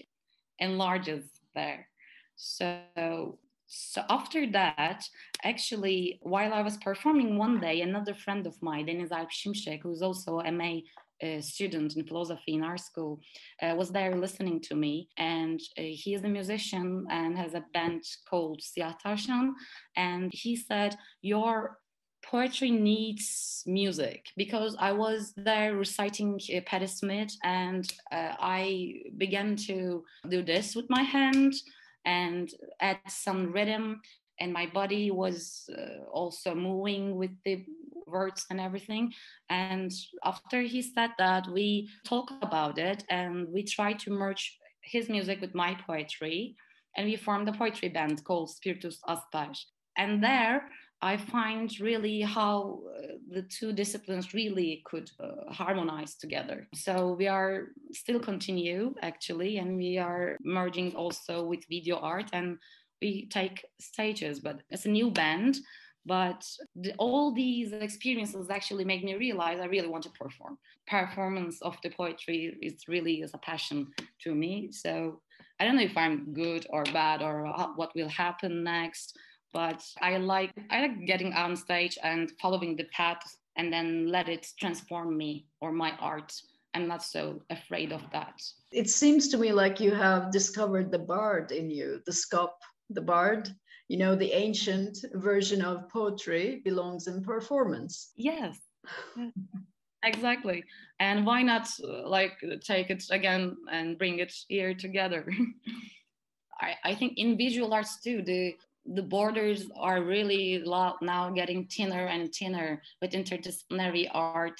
enlarges 0.59 1.25
there. 1.55 1.87
So 2.35 3.37
so 3.75 4.03
after 4.07 4.45
that, 4.51 5.03
actually, 5.43 6.19
while 6.21 6.53
I 6.53 6.61
was 6.61 6.77
performing 6.77 7.39
one 7.39 7.59
day, 7.59 7.81
another 7.81 8.13
friend 8.13 8.45
of 8.45 8.61
mine, 8.61 8.85
Deniz 8.85 9.11
Alp 9.11 9.31
Şimşek, 9.31 9.81
who's 9.81 10.03
also 10.03 10.41
a 10.41 10.51
MA 10.51 10.81
uh, 11.23 11.41
student 11.41 11.95
in 11.95 12.05
philosophy 12.05 12.53
in 12.53 12.63
our 12.63 12.77
school, 12.77 13.19
uh, 13.63 13.73
was 13.75 13.89
there 13.89 14.15
listening 14.15 14.61
to 14.61 14.75
me. 14.75 15.09
And 15.17 15.59
uh, 15.75 15.81
he 15.81 16.13
is 16.13 16.23
a 16.23 16.27
musician 16.27 17.07
and 17.09 17.35
has 17.35 17.55
a 17.55 17.65
band 17.73 18.03
called 18.29 18.61
Siyah 18.61 18.95
Tavşan. 19.03 19.53
And 19.95 20.31
he 20.31 20.55
said, 20.55 20.95
Your 21.23 21.79
poetry 22.23 22.69
needs 22.69 23.63
music 23.65 24.27
because 24.37 24.75
I 24.79 24.91
was 24.91 25.33
there 25.35 25.75
reciting 25.75 26.39
uh, 26.55 26.61
Patti 26.67 26.87
Smith 26.87 27.35
and 27.43 27.91
uh, 28.11 28.35
I 28.39 29.01
began 29.17 29.55
to 29.67 30.05
do 30.29 30.43
this 30.43 30.75
with 30.75 30.85
my 30.89 31.01
hand 31.01 31.53
and 32.05 32.51
add 32.79 32.99
some 33.07 33.51
rhythm 33.51 34.01
and 34.39 34.51
my 34.51 34.65
body 34.67 35.11
was 35.11 35.69
uh, 35.77 36.03
also 36.11 36.55
moving 36.55 37.15
with 37.15 37.31
the 37.45 37.65
words 38.07 38.45
and 38.49 38.59
everything. 38.59 39.13
And 39.49 39.91
after 40.23 40.61
he 40.61 40.81
said 40.81 41.11
that 41.17 41.47
we 41.47 41.89
talk 42.05 42.31
about 42.41 42.77
it 42.77 43.03
and 43.09 43.47
we 43.49 43.63
try 43.63 43.93
to 43.93 44.11
merge 44.11 44.57
his 44.81 45.09
music 45.09 45.39
with 45.39 45.55
my 45.55 45.77
poetry 45.87 46.55
and 46.97 47.07
we 47.07 47.15
formed 47.15 47.47
a 47.49 47.53
poetry 47.53 47.89
band 47.89 48.23
called 48.23 48.49
spiritus 48.49 48.99
aspar 49.07 49.51
and 49.97 50.23
there 50.23 50.69
I 51.03 51.17
find 51.17 51.69
really 51.81 52.21
how 52.21 52.79
uh, 52.87 53.15
the 53.29 53.41
two 53.41 53.73
disciplines 53.73 54.33
really 54.33 54.81
could 54.85 55.11
uh, 55.19 55.51
harmonize 55.51 56.15
together. 56.15 56.65
So 56.73 57.11
we 57.19 57.27
are 57.27 57.67
still 57.91 58.21
continue 58.21 58.95
actually, 59.01 59.57
and 59.57 59.75
we 59.75 59.97
are 59.97 60.37
merging 60.41 60.95
also 60.95 61.43
with 61.43 61.67
video 61.69 61.97
art, 61.97 62.29
and 62.31 62.57
we 63.01 63.27
take 63.27 63.65
stages. 63.81 64.39
But 64.39 64.61
it's 64.69 64.85
a 64.85 64.89
new 64.89 65.11
band. 65.11 65.57
But 66.05 66.41
the, 66.75 66.93
all 66.97 67.33
these 67.33 67.73
experiences 67.73 68.49
actually 68.49 68.85
make 68.85 69.03
me 69.03 69.15
realize 69.15 69.59
I 69.59 69.65
really 69.65 69.89
want 69.89 70.03
to 70.03 70.09
perform. 70.11 70.57
Performance 70.87 71.61
of 71.61 71.75
the 71.83 71.89
poetry 71.89 72.57
is 72.61 72.87
really 72.87 73.15
is 73.21 73.31
a 73.33 73.39
passion 73.39 73.91
to 74.23 74.33
me. 74.33 74.69
So 74.71 75.21
I 75.59 75.65
don't 75.65 75.75
know 75.75 75.89
if 75.91 75.97
I'm 75.97 76.33
good 76.33 76.65
or 76.69 76.83
bad 76.85 77.21
or 77.21 77.35
what 77.75 77.91
will 77.93 78.09
happen 78.09 78.63
next 78.63 79.17
but 79.53 79.85
I 80.01 80.17
like 80.17 80.51
I 80.71 80.81
like 80.81 81.05
getting 81.05 81.31
on 81.33 81.55
stage 81.55 81.97
and 82.03 82.31
following 82.41 82.75
the 82.75 82.85
path 82.85 83.23
and 83.55 83.71
then 83.71 84.07
let 84.07 84.27
it 84.27 84.47
transform 84.59 85.15
me 85.15 85.45
or 85.61 85.71
my 85.71 85.91
art. 85.99 86.33
I'm 86.73 86.87
not 86.87 87.03
so 87.03 87.41
afraid 87.51 87.91
of 87.91 88.01
that. 88.11 88.41
It 88.71 88.89
seems 88.89 89.27
to 89.29 89.37
me 89.37 89.53
like 89.53 89.79
you 89.79 89.91
have 89.91 90.31
discovered 90.31 90.91
the 90.91 90.99
bard 90.99 91.51
in 91.51 91.69
you, 91.69 92.01
the 92.07 92.11
scop, 92.11 92.53
the 92.89 93.01
bard. 93.01 93.49
You 93.89 93.97
know, 93.97 94.15
the 94.15 94.31
ancient 94.31 94.97
version 95.13 95.61
of 95.61 95.87
poetry 95.89 96.61
belongs 96.65 97.07
in 97.07 97.21
performance. 97.21 98.11
Yes. 98.15 98.57
exactly. 100.03 100.63
And 100.99 101.25
why 101.25 101.43
not 101.43 101.67
uh, 101.83 102.07
like 102.07 102.33
take 102.63 102.89
it 102.89 103.03
again 103.11 103.55
and 103.71 103.97
bring 103.99 104.17
it 104.17 104.33
here 104.47 104.73
together? 104.73 105.27
I, 106.59 106.75
I 106.83 106.95
think 106.95 107.13
in 107.17 107.37
visual 107.37 107.73
arts 107.73 107.99
too, 107.99 108.23
the 108.23 108.55
the 108.85 109.01
borders 109.01 109.65
are 109.77 110.03
really 110.03 110.63
now 111.01 111.29
getting 111.29 111.65
thinner 111.65 112.07
and 112.07 112.33
thinner 112.33 112.81
with 113.01 113.11
interdisciplinary 113.11 114.09
art. 114.11 114.59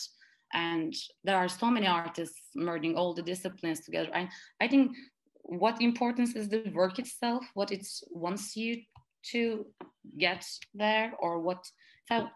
And 0.54 0.94
there 1.24 1.38
are 1.38 1.50
so 1.50 1.70
many 1.70 1.88
artists 1.88 2.40
merging 2.56 2.96
all 2.96 3.14
the 3.14 3.24
disciplines 3.24 3.82
together. 3.82 4.10
And 4.14 4.30
i 4.62 4.68
think 4.68 4.96
what 5.46 5.82
importance 5.82 6.36
is 6.36 6.48
the 6.48 6.72
work 6.74 7.00
itself 7.00 7.44
what 7.54 7.72
it 7.72 7.86
wants 8.12 8.56
you 8.56 8.82
to 9.32 9.66
get 10.18 10.46
there 10.74 11.14
or 11.20 11.40
what 11.40 11.66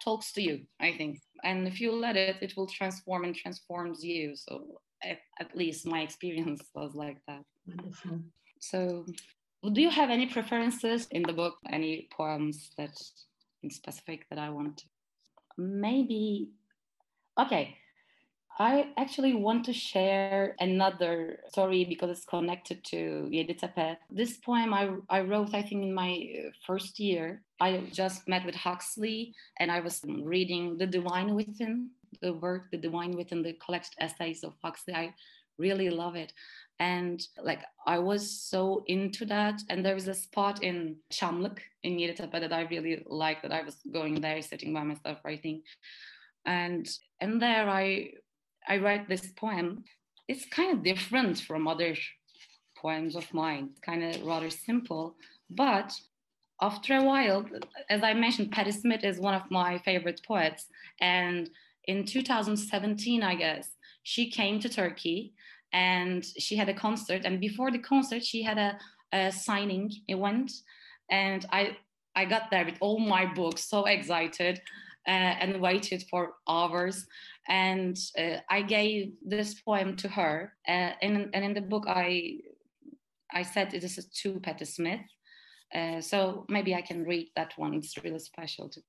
talks 0.04 0.32
to 0.34 0.42
you 0.42 0.66
i 0.82 0.92
think. 0.98 1.20
And 1.44 1.68
if 1.68 1.80
you 1.80 1.92
let 1.92 2.18
it 2.18 2.38
it 2.42 2.54
will 2.58 2.68
transform 2.68 3.24
and 3.24 3.36
transforms 3.36 4.04
you. 4.04 4.36
So 4.36 4.82
at, 5.04 5.20
at 5.40 5.56
least 5.56 5.86
my 5.86 6.02
experience 6.08 6.64
was 6.74 6.96
like 6.96 7.20
that. 7.28 7.44
Wonderful. 7.68 8.20
so 8.60 9.06
do 9.64 9.82
you 9.82 9.90
have 9.90 10.10
any 10.10 10.28
preferences 10.28 11.08
in 11.12 11.24
the 11.24 11.34
book? 11.34 11.56
Any 11.70 12.08
poems 12.12 12.72
that 12.78 12.92
in 13.64 13.72
specific 13.72 14.26
that 14.30 14.40
I 14.40 14.50
want 14.50 14.78
to? 14.78 14.86
Maybe. 15.58 16.50
Okay. 17.40 17.78
I 18.60 18.90
actually 18.98 19.36
want 19.36 19.66
to 19.66 19.74
share 19.74 20.56
another 20.60 21.40
story 21.50 21.86
because 21.86 22.10
it's 22.10 22.26
connected 22.26 22.84
to 22.86 23.30
Yeditepe. 23.32 23.98
This 24.10 24.38
poem 24.38 24.74
I, 24.74 24.90
I 25.10 25.22
wrote, 25.22 25.54
I 25.54 25.62
think, 25.62 25.84
in 25.84 25.94
my 25.94 26.28
first 26.66 27.00
year. 27.00 27.44
I 27.60 27.84
just 27.92 28.28
met 28.28 28.46
with 28.46 28.56
Huxley 28.56 29.36
and 29.60 29.72
I 29.72 29.80
was 29.80 30.02
reading 30.08 30.78
The 30.78 30.88
Divine 30.88 31.36
Within, 31.36 31.92
the 32.22 32.34
work, 32.34 32.72
The 32.72 32.78
Divine 32.78 33.12
Within, 33.12 33.44
the 33.44 33.54
collected 33.54 33.94
essays 34.00 34.44
of 34.44 34.54
Huxley. 34.64 34.96
I 34.96 35.14
really 35.60 35.92
love 35.92 36.16
it 36.16 36.34
and 36.80 37.26
like 37.42 37.62
I 37.86 38.00
was 38.00 38.30
so 38.30 38.84
into 38.88 39.26
that. 39.26 39.62
And 39.70 39.86
there 39.86 39.96
was 39.96 40.08
a 40.08 40.14
spot 40.14 40.64
in 40.64 40.98
Çamlık 41.12 41.60
in 41.84 41.98
Yeditepe 41.98 42.40
that 42.40 42.54
I 42.54 42.62
really 42.64 43.04
liked. 43.08 43.44
That 43.44 43.52
I 43.52 43.64
was 43.64 43.78
going 43.92 44.22
there, 44.22 44.42
sitting 44.42 44.74
by 44.74 44.84
myself, 44.84 45.20
writing, 45.24 45.64
and 46.46 46.88
and 47.20 47.42
there 47.42 47.70
I 47.70 48.12
I 48.68 48.78
write 48.78 49.08
this 49.08 49.28
poem. 49.32 49.84
It's 50.28 50.46
kind 50.46 50.74
of 50.74 50.84
different 50.84 51.40
from 51.40 51.68
other 51.68 51.96
poems 52.78 53.16
of 53.16 53.34
mine. 53.34 53.70
kind 53.82 54.04
of 54.04 54.24
rather 54.24 54.50
simple, 54.50 55.16
but 55.50 55.94
after 56.62 56.96
a 56.96 57.04
while, 57.04 57.46
as 57.90 58.04
I 58.04 58.14
mentioned, 58.14 58.52
Patti 58.52 58.72
Smith 58.72 59.04
is 59.04 59.20
one 59.20 59.36
of 59.36 59.50
my 59.50 59.78
favorite 59.80 60.22
poets, 60.28 60.68
and 61.00 61.50
in 61.86 62.06
2017, 62.06 63.24
I 63.24 63.36
guess 63.36 63.70
she 64.04 64.30
came 64.30 64.60
to 64.60 64.70
Turkey 64.70 65.34
and 65.74 66.24
she 66.24 66.56
had 66.56 66.70
a 66.70 66.74
concert 66.74 67.24
and 67.26 67.40
before 67.40 67.72
the 67.72 67.80
concert 67.80 68.24
she 68.24 68.42
had 68.42 68.58
a, 68.58 68.78
a 69.14 69.32
signing 69.32 69.92
event 70.08 70.52
and 71.10 71.46
i 71.52 71.76
i 72.16 72.26
got 72.26 72.50
there 72.52 72.66
with 72.66 72.78
all 72.80 73.00
my 73.00 73.26
books 73.26 73.64
so 73.64 73.86
excited 73.86 74.62
uh, 75.08 75.36
and 75.42 75.62
waited 75.62 76.04
for 76.10 76.34
hours 76.48 77.06
and 77.48 77.98
uh, 78.18 78.38
i 78.50 78.62
gave 78.62 79.14
this 79.26 79.62
poem 79.62 79.96
to 79.96 80.08
her 80.08 80.54
uh, 80.68 80.92
and, 81.02 81.30
and 81.34 81.46
in 81.46 81.54
the 81.54 81.62
book 81.62 81.86
i 81.88 82.38
i 83.34 83.42
said 83.44 83.72
this 83.72 83.98
is 83.98 84.06
to 84.08 84.40
Patti 84.40 84.66
Smith 84.66 85.02
uh, 85.76 86.00
so 86.02 86.46
maybe 86.50 86.74
i 86.76 86.82
can 86.82 87.04
read 87.04 87.28
that 87.36 87.54
one 87.58 87.74
it's 87.74 87.98
really 88.04 88.20
special 88.20 88.70
to 88.70 88.82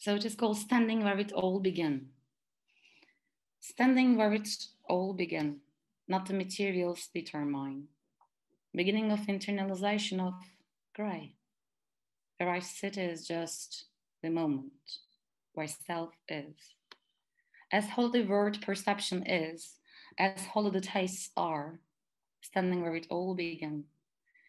so 0.00 0.14
it 0.14 0.24
is 0.24 0.34
called 0.34 0.56
standing 0.56 1.04
where 1.04 1.18
it 1.18 1.30
all 1.32 1.60
began. 1.60 2.08
Standing 3.60 4.16
where 4.16 4.32
it 4.32 4.48
all 4.88 5.12
began, 5.12 5.60
not 6.10 6.26
the 6.26 6.34
materials 6.34 7.08
determine. 7.14 7.84
Beginning 8.74 9.12
of 9.12 9.20
internalization 9.20 10.20
of 10.20 10.34
gray. 10.92 11.36
Where 12.36 12.50
I 12.50 12.58
sit 12.58 12.98
is 12.98 13.28
just 13.28 13.84
the 14.20 14.28
moment, 14.28 14.72
where 15.52 15.68
self 15.68 16.10
is. 16.28 16.56
As 17.72 17.90
holy 17.90 18.26
word 18.26 18.58
perception 18.60 19.24
is, 19.24 19.76
as 20.18 20.46
holy 20.46 20.72
the 20.72 20.80
tastes 20.80 21.30
are, 21.36 21.78
standing 22.40 22.82
where 22.82 22.96
it 22.96 23.06
all 23.08 23.36
began. 23.36 23.84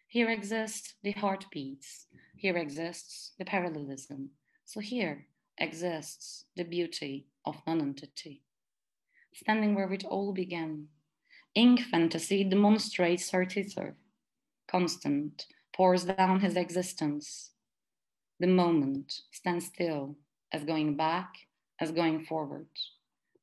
Here 0.08 0.30
exists 0.30 0.94
the 1.04 1.12
heartbeats, 1.12 2.06
here 2.36 2.56
exists 2.56 3.34
the 3.38 3.44
parallelism. 3.44 4.30
So 4.64 4.80
here 4.80 5.26
exists 5.58 6.44
the 6.56 6.64
beauty 6.64 7.28
of 7.44 7.62
nonentity. 7.68 8.42
Standing 9.32 9.76
where 9.76 9.92
it 9.92 10.04
all 10.04 10.32
began, 10.32 10.88
ink 11.54 11.80
fantasy 11.80 12.44
demonstrates 12.44 13.30
her 13.30 13.44
tether, 13.44 13.94
constant, 14.68 15.46
pours 15.74 16.04
down 16.04 16.40
his 16.40 16.56
existence. 16.56 17.50
The 18.40 18.46
moment 18.46 19.22
stands 19.30 19.66
still, 19.66 20.16
as 20.52 20.64
going 20.64 20.96
back, 20.96 21.34
as 21.80 21.92
going 21.92 22.24
forward, 22.24 22.66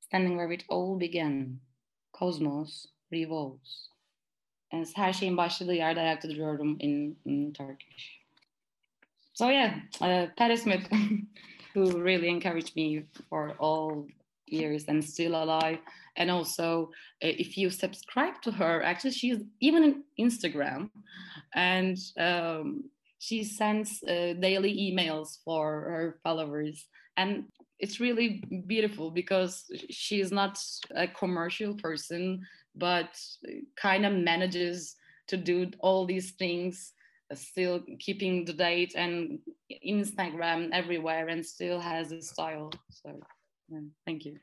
standing 0.01 0.37
where 0.37 0.51
it 0.51 0.63
all 0.69 0.97
began. 0.97 1.59
Cosmos 2.11 2.87
revolves. 3.11 3.89
As 4.71 4.93
her 4.97 5.13
şeyin 5.13 5.37
başladığı 5.37 5.75
yerde 5.75 5.99
ayakta 5.99 6.27
in, 6.79 7.17
in 7.25 7.53
Turkish. 7.53 8.19
So 9.33 9.49
yeah, 9.49 9.75
uh, 10.01 10.55
Smith, 10.57 10.89
who 11.73 12.03
really 12.03 12.27
encouraged 12.27 12.75
me 12.75 13.05
for 13.29 13.55
all 13.59 14.05
years 14.51 14.85
and 14.87 15.03
still 15.03 15.41
alive. 15.41 15.79
And 16.17 16.29
also, 16.29 16.89
uh, 17.23 17.27
if 17.27 17.57
you 17.57 17.69
subscribe 17.69 18.41
to 18.43 18.51
her, 18.51 18.83
actually, 18.83 19.11
she's 19.11 19.39
even 19.59 19.83
on 19.83 20.03
Instagram, 20.19 20.89
and 21.53 21.97
um, 22.19 22.83
she 23.19 23.43
sends 23.43 24.03
uh, 24.03 24.33
daily 24.39 24.73
emails 24.73 25.37
for 25.43 25.65
her 25.91 26.19
followers, 26.23 26.87
and 27.17 27.45
it's 27.79 27.99
really 27.99 28.43
beautiful 28.67 29.09
because 29.11 29.63
she's 29.89 30.31
not 30.31 30.59
a 30.95 31.07
commercial 31.07 31.73
person, 31.75 32.41
but 32.75 33.09
kind 33.77 34.05
of 34.05 34.13
manages 34.13 34.95
to 35.27 35.37
do 35.37 35.71
all 35.79 36.05
these 36.05 36.31
things 36.31 36.93
still 37.35 37.81
keeping 37.99 38.45
the 38.45 38.53
date 38.53 38.93
and 38.95 39.39
Instagram 39.85 40.69
everywhere 40.73 41.27
and 41.27 41.45
still 41.45 41.79
has 41.79 42.11
a 42.11 42.21
style. 42.21 42.71
So 42.89 43.19
yeah, 43.69 43.79
thank 44.05 44.25
you. 44.25 44.37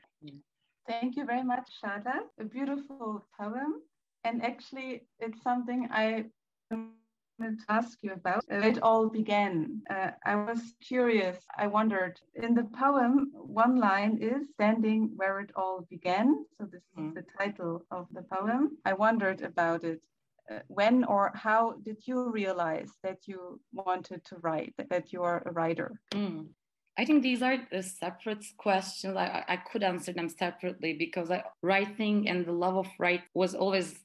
Thank 0.87 1.17
you 1.17 1.25
very 1.25 1.43
much, 1.43 1.67
Çağla. 1.81 2.21
A 2.39 2.43
beautiful 2.45 3.27
poem. 3.39 3.81
And 4.23 4.43
actually, 4.43 5.07
it's 5.19 5.41
something 5.43 5.87
I 5.91 6.25
wanted 6.71 7.59
to 7.59 7.65
ask 7.69 7.97
you 8.01 8.13
about. 8.13 8.43
It 8.49 8.81
all 8.81 9.09
began. 9.09 9.81
Uh, 9.89 10.11
I 10.25 10.35
was 10.35 10.73
curious. 10.81 11.37
I 11.57 11.67
wondered 11.67 12.19
in 12.35 12.53
the 12.53 12.63
poem, 12.63 13.31
one 13.33 13.75
line 13.75 14.17
is 14.21 14.49
standing 14.53 15.11
where 15.15 15.39
it 15.39 15.51
all 15.55 15.85
began. 15.89 16.45
So, 16.57 16.65
this 16.65 16.81
is 16.81 17.03
mm. 17.03 17.13
the 17.13 17.25
title 17.37 17.85
of 17.91 18.07
the 18.11 18.23
poem. 18.23 18.77
I 18.85 18.93
wondered 18.93 19.41
about 19.41 19.83
it. 19.83 20.01
Uh, 20.49 20.59
when 20.67 21.03
or 21.03 21.31
how 21.35 21.73
did 21.83 22.07
you 22.07 22.31
realize 22.31 22.91
that 23.03 23.27
you 23.27 23.59
wanted 23.73 24.23
to 24.25 24.37
write, 24.37 24.73
that 24.89 25.11
you 25.11 25.21
are 25.21 25.43
a 25.45 25.51
writer? 25.51 25.99
Mm. 26.13 26.47
I 26.97 27.05
think 27.05 27.21
these 27.21 27.43
are 27.43 27.57
the 27.71 27.83
separate 27.83 28.43
questions. 28.57 29.15
I, 29.15 29.43
I 29.47 29.57
could 29.57 29.83
answer 29.83 30.13
them 30.13 30.29
separately 30.29 30.93
because 30.93 31.29
I, 31.29 31.43
writing 31.61 32.27
and 32.27 32.45
the 32.45 32.51
love 32.51 32.77
of 32.77 32.87
write 32.97 33.21
was 33.35 33.53
always 33.53 33.99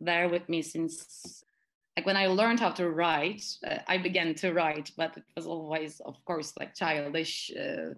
there 0.00 0.28
with 0.28 0.48
me 0.48 0.62
since 0.62 1.44
like 1.96 2.06
when 2.06 2.16
I 2.16 2.26
learned 2.26 2.58
how 2.58 2.70
to 2.70 2.90
write, 2.90 3.44
uh, 3.66 3.78
I 3.86 3.98
began 3.98 4.34
to 4.36 4.52
write, 4.52 4.90
but 4.96 5.16
it 5.16 5.24
was 5.36 5.46
always, 5.46 6.00
of 6.00 6.16
course, 6.24 6.54
like 6.58 6.74
childish 6.74 7.50
uh, 7.54 7.92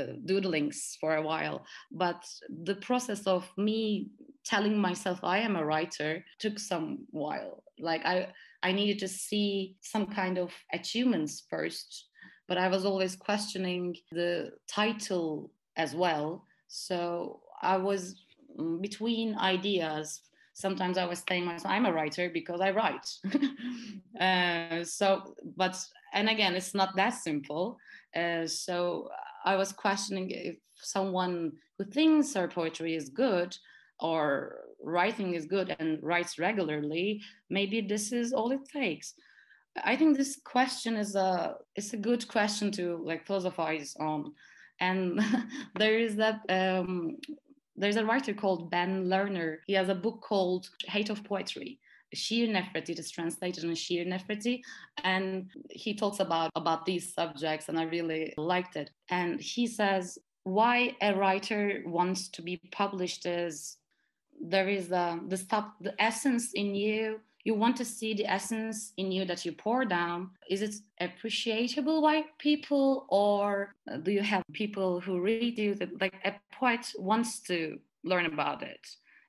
uh, 0.00 0.12
doodlings 0.24 0.96
for 1.00 1.16
a 1.16 1.22
while. 1.22 1.66
But 1.92 2.24
the 2.64 2.76
process 2.76 3.26
of 3.26 3.46
me 3.58 4.08
telling 4.44 4.78
myself 4.78 5.20
I 5.22 5.38
am 5.38 5.56
a 5.56 5.64
writer 5.64 6.24
took 6.38 6.58
some 6.58 7.00
while. 7.10 7.62
Like 7.78 8.06
I, 8.06 8.28
I 8.62 8.72
needed 8.72 8.98
to 9.00 9.08
see 9.08 9.76
some 9.82 10.06
kind 10.06 10.38
of 10.38 10.52
achievements 10.72 11.44
first 11.50 12.08
but 12.48 12.58
I 12.58 12.68
was 12.68 12.84
always 12.84 13.16
questioning 13.16 13.96
the 14.12 14.52
title 14.68 15.50
as 15.76 15.94
well. 15.94 16.44
So 16.68 17.40
I 17.62 17.76
was 17.76 18.16
mm, 18.58 18.80
between 18.80 19.36
ideas. 19.36 20.20
Sometimes 20.52 20.96
I 20.96 21.04
was 21.04 21.22
saying 21.28 21.44
myself, 21.44 21.72
I'm 21.72 21.86
a 21.86 21.92
writer 21.92 22.30
because 22.30 22.60
I 22.60 22.70
write. 22.70 23.06
uh, 24.20 24.84
so, 24.84 25.34
but, 25.56 25.76
and 26.14 26.28
again, 26.28 26.54
it's 26.54 26.74
not 26.74 26.96
that 26.96 27.10
simple. 27.10 27.78
Uh, 28.14 28.46
so 28.46 29.10
I 29.44 29.56
was 29.56 29.72
questioning 29.72 30.30
if 30.30 30.56
someone 30.76 31.52
who 31.78 31.84
thinks 31.84 32.34
her 32.34 32.48
poetry 32.48 32.94
is 32.94 33.10
good 33.10 33.56
or 34.00 34.56
writing 34.82 35.34
is 35.34 35.46
good 35.46 35.76
and 35.78 36.02
writes 36.02 36.38
regularly, 36.38 37.20
maybe 37.50 37.80
this 37.80 38.12
is 38.12 38.32
all 38.32 38.50
it 38.52 38.66
takes. 38.68 39.14
I 39.84 39.96
think 39.96 40.16
this 40.16 40.38
question 40.44 40.96
is 40.96 41.14
a 41.14 41.56
it's 41.74 41.92
a 41.92 41.96
good 41.96 42.26
question 42.28 42.70
to 42.72 43.02
like 43.04 43.26
philosophize 43.26 43.96
on, 43.98 44.32
and 44.80 45.20
there 45.78 45.98
is 45.98 46.16
that 46.16 46.40
um, 46.48 47.16
there's 47.76 47.96
a 47.96 48.04
writer 48.04 48.34
called 48.34 48.70
Ben 48.70 49.06
Lerner. 49.06 49.58
He 49.66 49.74
has 49.74 49.88
a 49.88 49.94
book 49.94 50.20
called 50.20 50.68
Hate 50.86 51.10
of 51.10 51.24
Poetry. 51.24 51.78
Nefreti 52.14 52.90
it 52.90 52.98
is 52.98 53.10
translated 53.10 53.64
in 53.64 53.72
Şiir 53.72 54.06
Nefreti, 54.06 54.62
and 55.04 55.50
he 55.70 55.92
talks 55.94 56.20
about 56.20 56.50
about 56.54 56.86
these 56.86 57.12
subjects, 57.12 57.68
and 57.68 57.78
I 57.78 57.82
really 57.82 58.32
liked 58.38 58.76
it. 58.76 58.90
And 59.10 59.40
he 59.40 59.66
says 59.66 60.18
why 60.46 60.94
a 61.02 61.12
writer 61.12 61.82
wants 61.86 62.28
to 62.28 62.40
be 62.40 62.60
published 62.70 63.26
is 63.26 63.78
there 64.40 64.68
is 64.68 64.92
a, 64.92 65.18
the 65.26 65.36
stuff, 65.36 65.66
the 65.80 66.00
essence 66.00 66.52
in 66.54 66.72
you 66.72 67.20
you 67.46 67.54
want 67.54 67.76
to 67.76 67.84
see 67.84 68.12
the 68.12 68.26
essence 68.26 68.92
in 68.96 69.12
you 69.12 69.24
that 69.24 69.44
you 69.44 69.52
pour 69.52 69.84
down. 69.84 70.30
Is 70.50 70.62
it 70.62 70.74
appreciable 71.00 72.02
by 72.02 72.24
people 72.38 73.06
or 73.08 73.72
uh, 73.88 73.98
do 73.98 74.10
you 74.10 74.22
have 74.22 74.42
people 74.52 75.00
who 75.00 75.20
read 75.20 75.56
you 75.56 75.76
that 75.76 76.00
like 76.00 76.14
a 76.24 76.34
poet 76.52 76.84
wants 76.98 77.38
to 77.42 77.78
learn 78.02 78.26
about 78.26 78.64
it 78.64 78.84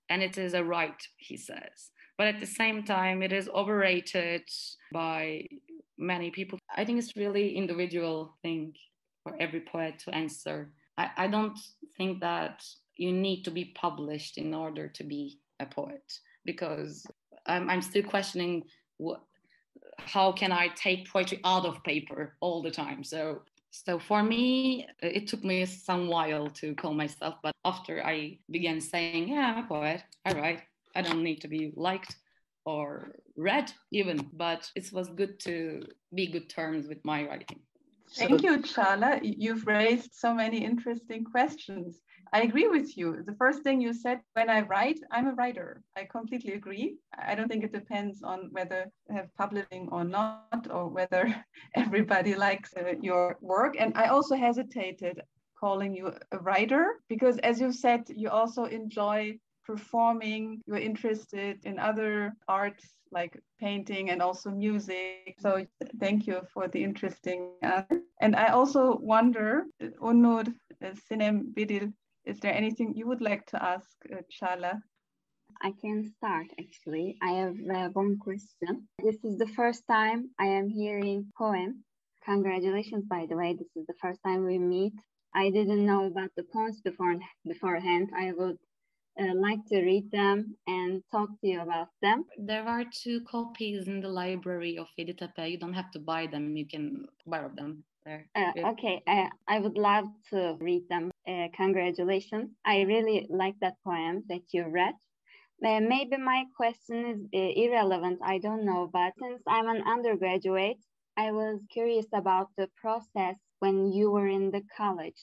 and 0.09 0.23
it 0.23 0.35
is 0.39 0.55
a 0.55 0.63
right 0.63 0.99
he 1.17 1.37
says? 1.37 1.91
But 2.17 2.25
at 2.25 2.39
the 2.39 2.47
same 2.47 2.81
time 2.81 3.21
it 3.21 3.31
is 3.31 3.49
overrated 3.49 4.49
by 4.91 5.45
many 5.99 6.31
people. 6.31 6.57
I 6.75 6.85
think 6.85 6.97
it's 6.97 7.15
really 7.15 7.55
individual 7.55 8.35
thing 8.41 8.73
for 9.21 9.35
every 9.39 9.61
poet 9.61 9.99
to 10.05 10.15
answer. 10.15 10.71
I, 10.97 11.11
I 11.17 11.27
don't 11.27 11.59
think 11.97 12.21
that 12.21 12.65
you 12.95 13.11
need 13.13 13.43
to 13.43 13.51
be 13.51 13.65
published 13.75 14.39
in 14.39 14.55
order 14.55 14.87
to 14.87 15.03
be 15.03 15.37
a 15.59 15.67
poet 15.67 16.11
because 16.45 17.05
I'm, 17.47 17.69
I'm 17.69 17.81
still 17.81 18.03
questioning 18.03 18.63
what, 18.97 19.21
how 19.97 20.31
can 20.31 20.51
I 20.51 20.69
take 20.69 21.09
poetry 21.11 21.39
out 21.43 21.65
of 21.65 21.83
paper 21.83 22.35
all 22.39 22.61
the 22.61 22.71
time. 22.71 23.03
So 23.03 23.41
so 23.69 23.99
for 23.99 24.23
me, 24.23 24.87
it 25.01 25.27
took 25.27 25.43
me 25.43 25.65
some 25.65 26.07
while 26.07 26.49
to 26.61 26.73
call 26.73 26.93
myself, 26.93 27.35
but 27.43 27.53
after 27.63 28.03
I 28.03 28.39
began 28.49 28.81
saying, 28.81 29.27
"Yeah, 29.29 29.53
I'm 29.55 29.65
a 29.65 29.67
poet. 29.67 30.03
I 30.25 30.33
write. 30.33 30.61
I 30.95 31.01
don't 31.01 31.23
need 31.23 31.41
to 31.41 31.47
be 31.47 31.73
liked 31.75 32.15
or 32.65 33.15
read 33.35 33.71
even, 33.91 34.29
but 34.33 34.71
it 34.75 34.91
was 34.91 35.09
good 35.09 35.39
to 35.41 35.83
be 36.13 36.27
good 36.27 36.49
terms 36.49 36.87
with 36.87 37.03
my 37.03 37.27
writing." 37.27 37.59
Thank 38.15 38.41
you, 38.41 38.59
Çağla. 38.59 39.19
You've 39.21 39.67
raised 39.67 40.13
so 40.13 40.33
many 40.33 40.63
interesting 40.63 41.23
questions. 41.25 42.01
I 42.33 42.41
agree 42.41 42.67
with 42.67 42.97
you. 42.97 43.23
The 43.25 43.35
first 43.35 43.63
thing 43.63 43.81
you 43.81 43.93
said, 43.93 44.19
when 44.33 44.49
I 44.49 44.61
write, 44.61 44.99
I'm 45.11 45.27
a 45.27 45.33
writer. 45.33 45.81
I 45.95 46.05
completely 46.05 46.53
agree. 46.53 46.97
I 47.17 47.35
don't 47.35 47.47
think 47.47 47.63
it 47.63 47.73
depends 47.73 48.23
on 48.23 48.49
whether 48.51 48.85
you 49.09 49.15
have 49.15 49.33
publishing 49.35 49.89
or 49.91 50.03
not, 50.03 50.67
or 50.69 50.87
whether 50.87 51.33
everybody 51.75 52.35
likes 52.35 52.73
uh, 52.75 52.93
your 53.01 53.37
work. 53.41 53.75
And 53.79 53.93
I 53.95 54.07
also 54.07 54.35
hesitated 54.35 55.21
calling 55.59 55.95
you 55.95 56.13
a 56.31 56.39
writer 56.39 57.01
because, 57.09 57.37
as 57.39 57.59
you 57.59 57.71
said, 57.71 58.03
you 58.09 58.29
also 58.29 58.65
enjoy 58.65 59.39
performing, 59.65 60.61
you're 60.65 60.77
interested 60.77 61.59
in 61.65 61.77
other 61.77 62.33
arts 62.47 62.85
like 63.11 63.37
painting 63.59 64.09
and 64.09 64.21
also 64.21 64.49
music. 64.49 65.35
So 65.39 65.65
thank 65.99 66.25
you 66.25 66.41
for 66.53 66.67
the 66.67 66.83
interesting 66.83 67.51
answer. 67.61 68.01
And 68.21 68.35
I 68.35 68.47
also 68.47 68.97
wonder, 69.01 69.65
Onur 70.01 70.47
uh, 70.83 70.93
Sinem 71.09 71.53
Bidil 71.53 71.93
is 72.27 72.39
there 72.39 72.53
anything 72.53 72.93
you 72.95 73.07
would 73.07 73.21
like 73.21 73.45
to 73.47 73.63
ask 73.63 73.89
uh, 74.11 74.21
Çağla? 74.29 74.81
I 75.61 75.71
can 75.81 76.03
start 76.17 76.47
actually. 76.59 77.17
I 77.21 77.31
have 77.41 77.55
uh, 77.75 77.89
one 77.93 78.17
question. 78.19 78.87
This 79.03 79.17
is 79.23 79.37
the 79.37 79.51
first 79.55 79.83
time 79.87 80.29
I 80.39 80.47
am 80.59 80.69
hearing 80.69 81.31
poem. 81.37 81.83
Congratulations, 82.25 83.05
by 83.05 83.25
the 83.29 83.37
way. 83.37 83.53
This 83.53 83.71
is 83.75 83.85
the 83.87 83.99
first 84.01 84.19
time 84.23 84.45
we 84.45 84.59
meet. 84.59 84.93
I 85.33 85.49
didn't 85.49 85.85
know 85.85 86.05
about 86.05 86.31
the 86.35 86.43
poems 86.53 86.81
before 86.81 87.15
beforehand. 87.45 88.09
I 88.15 88.33
would 88.37 88.57
uh, 89.19 89.33
like 89.35 89.65
to 89.69 89.81
read 89.81 90.11
them 90.11 90.55
and 90.67 91.01
talk 91.11 91.29
to 91.41 91.47
you 91.47 91.61
about 91.61 91.89
them. 92.01 92.25
There 92.37 92.67
are 92.67 92.83
two 93.03 93.21
copies 93.21 93.87
in 93.87 94.01
the 94.01 94.09
library 94.09 94.77
of 94.77 94.87
Yeditepe. 94.99 95.49
You 95.51 95.57
don't 95.57 95.73
have 95.81 95.91
to 95.91 95.99
buy 95.99 96.27
them, 96.27 96.57
you 96.57 96.67
can 96.67 97.07
borrow 97.25 97.51
them 97.55 97.83
there. 98.07 98.25
Uh, 98.35 98.69
okay, 98.71 99.03
uh, 99.07 99.29
I 99.47 99.59
would 99.59 99.77
love 99.77 100.05
to 100.29 100.55
read 100.59 100.83
them. 100.89 101.11
Uh, 101.27 101.47
congratulations. 101.55 102.51
I 102.65 102.81
really 102.81 103.27
like 103.29 103.55
that 103.61 103.75
poem 103.83 104.23
that 104.29 104.43
you 104.53 104.65
read. 104.67 104.93
Uh, 105.65 105.79
maybe 105.81 106.17
my 106.17 106.45
question 106.55 107.05
is 107.05 107.19
uh, 107.33 107.51
irrelevant, 107.63 108.19
I 108.23 108.37
don't 108.37 108.63
know, 108.65 108.89
but 108.91 109.13
since 109.19 109.41
I'm 109.47 109.67
an 109.67 109.83
undergraduate, 109.87 110.77
I 111.17 111.31
was 111.31 111.59
curious 111.73 112.05
about 112.13 112.49
the 112.57 112.69
process 112.79 113.35
when 113.59 113.91
you 113.91 114.11
were 114.11 114.27
in 114.27 114.51
the 114.51 114.61
college 114.77 115.19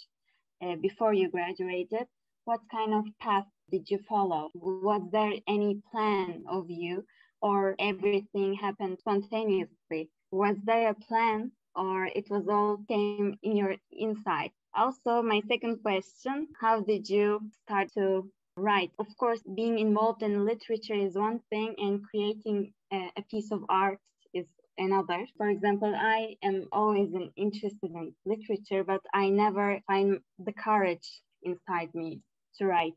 uh, 0.62 0.75
before 0.83 1.14
you 1.14 1.31
graduated. 1.31 2.07
What 2.44 2.61
kind 2.70 2.92
of 2.94 3.05
path 3.20 3.47
did 3.70 3.88
you 3.88 3.99
follow? 4.09 4.51
Was 4.55 5.03
there 5.12 5.33
any 5.49 5.81
plan 5.92 6.44
of 6.49 6.68
you 6.68 7.05
or 7.40 7.77
everything 7.79 8.55
happened 8.55 8.99
spontaneously? 8.99 10.11
Was 10.33 10.57
there 10.64 10.90
a 10.90 10.94
plan 10.94 11.53
or 11.77 12.07
it 12.07 12.29
was 12.31 12.49
all 12.49 12.79
came 12.89 13.37
in 13.43 13.57
your 13.57 13.77
inside? 13.93 14.51
Also, 14.75 15.23
my 15.23 15.41
second 15.49 15.83
question, 15.83 16.49
how 16.61 16.81
did 16.81 17.09
you 17.09 17.41
start 17.63 17.93
to 17.95 18.31
write? 18.57 18.91
Of 18.99 19.07
course, 19.19 19.41
being 19.55 19.79
involved 19.79 20.23
in 20.23 20.45
literature 20.45 20.95
is 20.95 21.15
one 21.15 21.41
thing 21.51 21.75
and 21.79 22.03
creating 22.09 22.73
a, 22.93 23.11
a 23.17 23.23
piece 23.31 23.51
of 23.53 23.65
art 23.69 23.99
is 24.33 24.47
another. 24.79 25.27
For 25.37 25.49
example, 25.49 25.95
I 25.95 26.37
am 26.43 26.67
always 26.73 27.11
interested 27.37 27.91
in 27.95 28.15
literature, 28.25 28.85
but 28.85 29.01
I 29.13 29.31
never 29.31 29.81
find 29.87 30.21
the 30.39 30.53
courage 30.53 31.23
inside 31.43 31.95
me 31.95 32.21
to 32.59 32.67
write. 32.67 32.95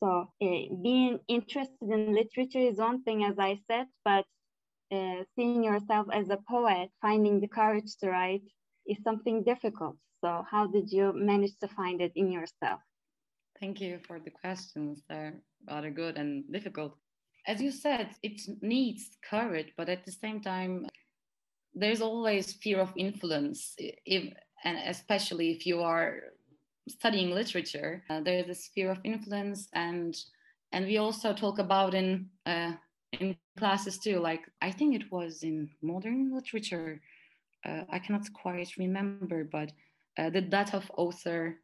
So 0.00 0.28
uh, 0.42 0.46
being 0.82 1.20
interested 1.28 1.88
in 1.88 2.14
literature 2.14 2.58
is 2.58 2.78
one 2.78 3.02
thing, 3.02 3.24
as 3.24 3.38
I 3.38 3.60
said, 3.68 3.86
but 4.04 4.24
uh, 4.92 5.24
seeing 5.34 5.64
yourself 5.64 6.06
as 6.12 6.28
a 6.30 6.38
poet, 6.48 6.90
finding 7.00 7.40
the 7.40 7.48
courage 7.48 7.96
to 8.00 8.10
write 8.10 8.42
is 8.86 8.98
something 9.02 9.42
difficult. 9.42 9.96
So 10.22 10.44
how 10.48 10.66
did 10.66 10.90
you 10.92 11.12
manage 11.14 11.58
to 11.60 11.68
find 11.68 12.00
it 12.00 12.12
in 12.14 12.30
yourself? 12.30 12.80
Thank 13.58 13.80
you 13.80 13.98
for 14.06 14.20
the 14.20 14.30
questions. 14.30 15.02
They're 15.08 15.34
rather 15.68 15.90
good 15.90 16.16
and 16.16 16.44
difficult. 16.52 16.96
As 17.46 17.60
you 17.60 17.70
said, 17.70 18.10
it 18.22 18.40
needs 18.60 19.16
courage, 19.28 19.72
but 19.76 19.88
at 19.88 20.04
the 20.04 20.12
same 20.12 20.40
time, 20.40 20.86
there's 21.74 22.00
always 22.00 22.52
fear 22.52 22.80
of 22.80 22.92
influence, 22.96 23.74
if, 23.78 24.32
and 24.64 24.78
especially 24.86 25.50
if 25.50 25.66
you 25.66 25.80
are 25.80 26.20
studying 26.88 27.30
literature, 27.30 28.04
uh, 28.10 28.20
there 28.20 28.40
is 28.40 28.46
this 28.46 28.70
fear 28.74 28.90
of 28.90 28.98
influence, 29.04 29.68
and 29.72 30.14
and 30.72 30.86
we 30.86 30.98
also 30.98 31.32
talk 31.32 31.58
about 31.58 31.94
in 31.94 32.28
uh, 32.46 32.72
in 33.12 33.36
classes 33.58 33.98
too. 33.98 34.18
Like 34.18 34.42
I 34.60 34.70
think 34.70 34.94
it 34.94 35.10
was 35.10 35.42
in 35.42 35.70
modern 35.82 36.34
literature. 36.34 37.00
Uh, 37.64 37.82
I 37.90 37.98
cannot 37.98 38.32
quite 38.32 38.76
remember, 38.78 39.44
but 39.44 39.70
uh, 40.18 40.30
the 40.30 40.40
death 40.40 40.74
of 40.74 40.90
author 40.96 41.58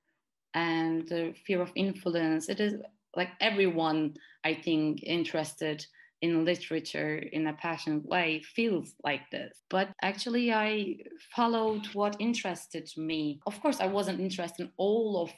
and 0.54 1.06
the 1.08 1.34
fear 1.46 1.61
of 1.61 1.72
influence. 1.74 2.48
It 2.48 2.61
is 2.61 2.74
like 3.16 3.30
everyone, 3.40 4.14
I 4.44 4.54
think, 4.54 5.02
interested 5.02 5.84
in 6.20 6.44
literature 6.44 7.16
in 7.18 7.46
a 7.46 7.52
passionate 7.52 8.04
way 8.04 8.42
feels 8.54 8.94
like 9.04 9.22
this. 9.30 9.62
But 9.70 9.90
actually, 10.02 10.52
I 10.52 10.96
followed 11.34 11.87
what 11.94 12.16
interested 12.18 12.88
me. 12.96 13.40
Of 13.46 13.61
course, 13.61 13.80
I 13.80 13.87
wasn't 13.87 14.20
interested 14.20 14.64
in 14.66 14.72
all 14.76 15.22
of 15.22 15.30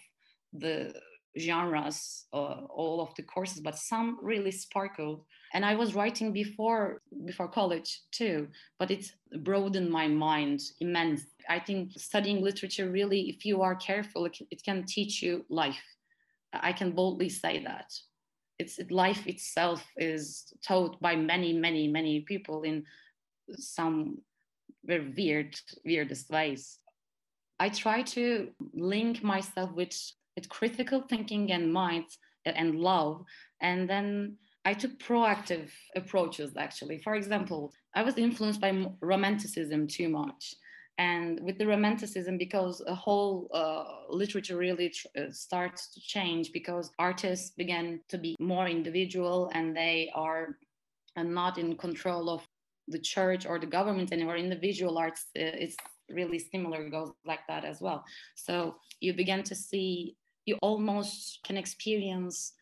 the 0.52 0.94
genres 1.38 2.26
uh, 2.32 2.64
all 2.68 3.00
of 3.00 3.14
the 3.14 3.22
courses 3.22 3.60
but 3.60 3.78
some 3.78 4.18
really 4.22 4.50
sparkled. 4.50 5.24
And 5.54 5.64
i 5.64 5.74
was 5.74 5.94
writing 5.94 6.32
before 6.32 7.02
before 7.24 7.48
college 7.48 8.02
too 8.10 8.48
but 8.78 8.90
it 8.90 9.10
broadened 9.42 9.90
my 9.90 10.08
mind 10.08 10.60
immense 10.80 11.22
i 11.48 11.58
think 11.58 11.92
studying 11.96 12.42
literature 12.42 12.90
really 12.90 13.22
if 13.30 13.44
you 13.44 13.62
are 13.62 13.74
careful 13.76 14.26
it, 14.26 14.38
it 14.50 14.62
can 14.64 14.84
teach 14.84 15.22
you 15.22 15.44
life. 15.48 15.82
I 16.52 16.72
can 16.72 16.90
boldly 16.90 17.28
say 17.28 17.62
that. 17.64 17.92
It's 18.58 18.78
life 18.90 19.26
itself 19.26 19.84
is 19.96 20.52
taught 20.66 21.00
by 21.00 21.14
many 21.16 21.52
many 21.52 21.88
many 21.88 22.20
people 22.20 22.62
in 22.62 22.84
some 23.56 24.18
very 24.84 25.12
weird 25.16 25.54
weirdest 25.84 26.30
ways. 26.30 26.78
I 27.58 27.68
try 27.68 28.02
to 28.02 28.48
link 28.72 29.22
myself 29.22 29.70
with 29.72 29.92
with 30.40 30.48
critical 30.48 31.02
thinking 31.02 31.52
and 31.52 31.72
mind 31.72 32.06
and 32.46 32.80
love. 32.80 33.24
And 33.60 33.88
then 33.88 34.36
i 34.64 34.74
took 34.74 34.98
proactive 34.98 35.68
approaches 35.96 36.50
actually. 36.56 36.98
For 37.06 37.14
example 37.14 37.72
i 37.94 38.02
was 38.02 38.16
influenced 38.16 38.60
by 38.60 38.72
romanticism 39.00 39.86
too 39.86 40.08
much. 40.08 40.54
And 40.98 41.40
with 41.46 41.56
the 41.58 41.66
romanticism 41.66 42.36
because 42.36 42.82
a 42.86 42.94
whole 42.94 43.48
uh, 43.54 43.84
literature 44.22 44.58
really 44.66 44.90
tr- 44.90 45.06
uh, 45.18 45.30
starts 45.46 45.82
to 45.94 46.00
change 46.14 46.52
because 46.52 46.90
artists 46.98 47.50
began 47.62 47.86
to 48.12 48.18
be 48.18 48.36
more 48.38 48.68
individual 48.68 49.50
and 49.54 49.74
they 49.74 50.10
are 50.14 50.58
uh, 51.16 51.22
not 51.22 51.56
in 51.56 51.76
control 51.86 52.28
of 52.28 52.40
the 52.94 53.02
church 53.14 53.46
or 53.46 53.58
the 53.58 53.72
government 53.78 54.12
anymore. 54.12 54.36
Individual 54.36 54.98
arts 54.98 55.22
uh, 55.38 55.64
it's 55.64 55.76
really 56.10 56.38
similar 56.38 56.80
goes 56.90 57.12
like 57.24 57.44
that 57.48 57.64
as 57.64 57.80
well. 57.80 58.04
So 58.34 58.76
you 59.00 59.14
begin 59.14 59.42
to 59.44 59.54
see 59.54 60.16
you 60.46 60.56
almost 60.62 61.40
can 61.44 61.56
experience 61.56 62.52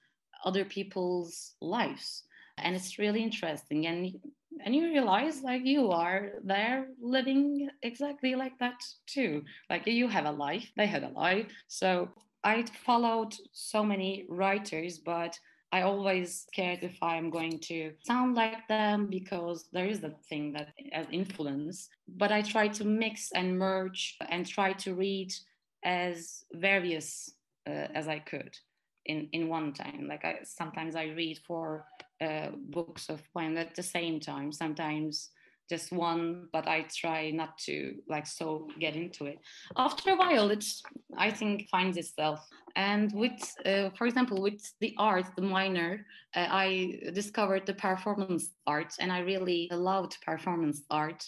other 0.44 0.64
people's 0.64 1.54
lives. 1.60 2.24
And 2.58 2.74
it's 2.74 2.98
really 2.98 3.22
interesting. 3.22 3.86
And 3.86 4.20
and 4.64 4.74
you 4.74 4.86
realize 4.86 5.42
like 5.42 5.64
you 5.64 5.90
are 5.90 6.32
there 6.42 6.88
living 7.00 7.68
exactly 7.82 8.34
like 8.34 8.58
that 8.58 8.82
too. 9.06 9.44
Like 9.70 9.86
you 9.86 10.08
have 10.08 10.26
a 10.26 10.32
life 10.32 10.70
they 10.76 10.86
had 10.86 11.04
a 11.04 11.10
life. 11.10 11.46
So 11.68 12.08
i 12.44 12.64
followed 12.84 13.34
so 13.52 13.82
many 13.82 14.24
writers 14.28 14.98
but 14.98 15.36
i 15.72 15.82
always 15.82 16.46
scared 16.46 16.78
if 16.82 16.96
i'm 17.02 17.30
going 17.30 17.58
to 17.58 17.92
sound 18.04 18.36
like 18.36 18.66
them 18.68 19.08
because 19.10 19.68
there 19.72 19.86
is 19.86 19.98
that 20.00 20.24
thing 20.28 20.52
that 20.52 20.68
has 20.92 21.06
influence. 21.10 21.88
But 22.06 22.32
i 22.32 22.42
try 22.42 22.68
to 22.68 22.84
mix 22.84 23.32
and 23.32 23.58
merge 23.58 24.16
and 24.30 24.46
try 24.46 24.72
to 24.84 24.94
read 24.94 25.32
as 25.84 26.44
various 26.52 27.37
uh, 27.68 27.88
as 27.94 28.08
i 28.08 28.18
could 28.18 28.54
in 29.08 29.28
in 29.32 29.48
one 29.48 29.72
time. 29.72 30.06
Like 30.08 30.24
i 30.24 30.38
sometimes 30.44 30.94
i 30.94 31.06
read 31.20 31.38
for 31.46 31.86
uh, 32.20 32.50
books 32.76 33.08
of 33.08 33.22
poems 33.32 33.58
at 33.58 33.74
the 33.74 33.82
same 33.82 34.20
time 34.20 34.52
sometimes 34.52 35.30
just 35.70 35.92
one 35.92 36.48
but 36.52 36.66
i 36.66 36.86
try 37.02 37.30
not 37.30 37.58
to 37.58 37.94
like 38.08 38.26
so 38.26 38.68
get 38.80 38.94
into 38.96 39.26
it. 39.26 39.38
After 39.76 40.10
a 40.12 40.16
while 40.16 40.50
it's 40.50 40.82
i 41.16 41.30
think 41.30 41.68
finds 41.70 41.96
itself. 41.96 42.40
And 42.76 43.12
with 43.12 43.40
uh, 43.66 43.90
for 43.96 44.06
example 44.06 44.40
with 44.42 44.62
the 44.80 44.94
art 44.98 45.26
the 45.36 45.42
minor 45.42 46.06
uh, 46.36 46.48
i 46.50 46.98
discovered 47.12 47.66
the 47.66 47.74
performance 47.74 48.44
art 48.66 48.92
and 49.00 49.12
i 49.12 49.20
really 49.20 49.68
loved 49.72 50.16
performance 50.24 50.82
art. 50.90 51.22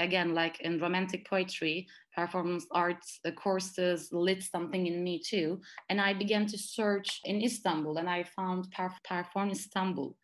Again 0.00 0.34
like 0.34 0.60
in 0.60 0.80
romantic 0.80 1.28
poetry 1.30 1.86
performance 2.14 2.66
arts 2.70 3.20
uh, 3.24 3.30
courses 3.30 4.08
lit 4.12 4.42
something 4.42 4.86
in 4.86 5.02
me 5.02 5.18
too. 5.18 5.60
And 5.88 6.00
i 6.00 6.12
began 6.12 6.46
to 6.46 6.58
search 6.58 7.20
in 7.24 7.42
istanbul 7.42 7.98
and 7.98 8.08
i 8.08 8.22
found 8.22 8.72
perform 9.04 9.50
istanbul. 9.50 10.16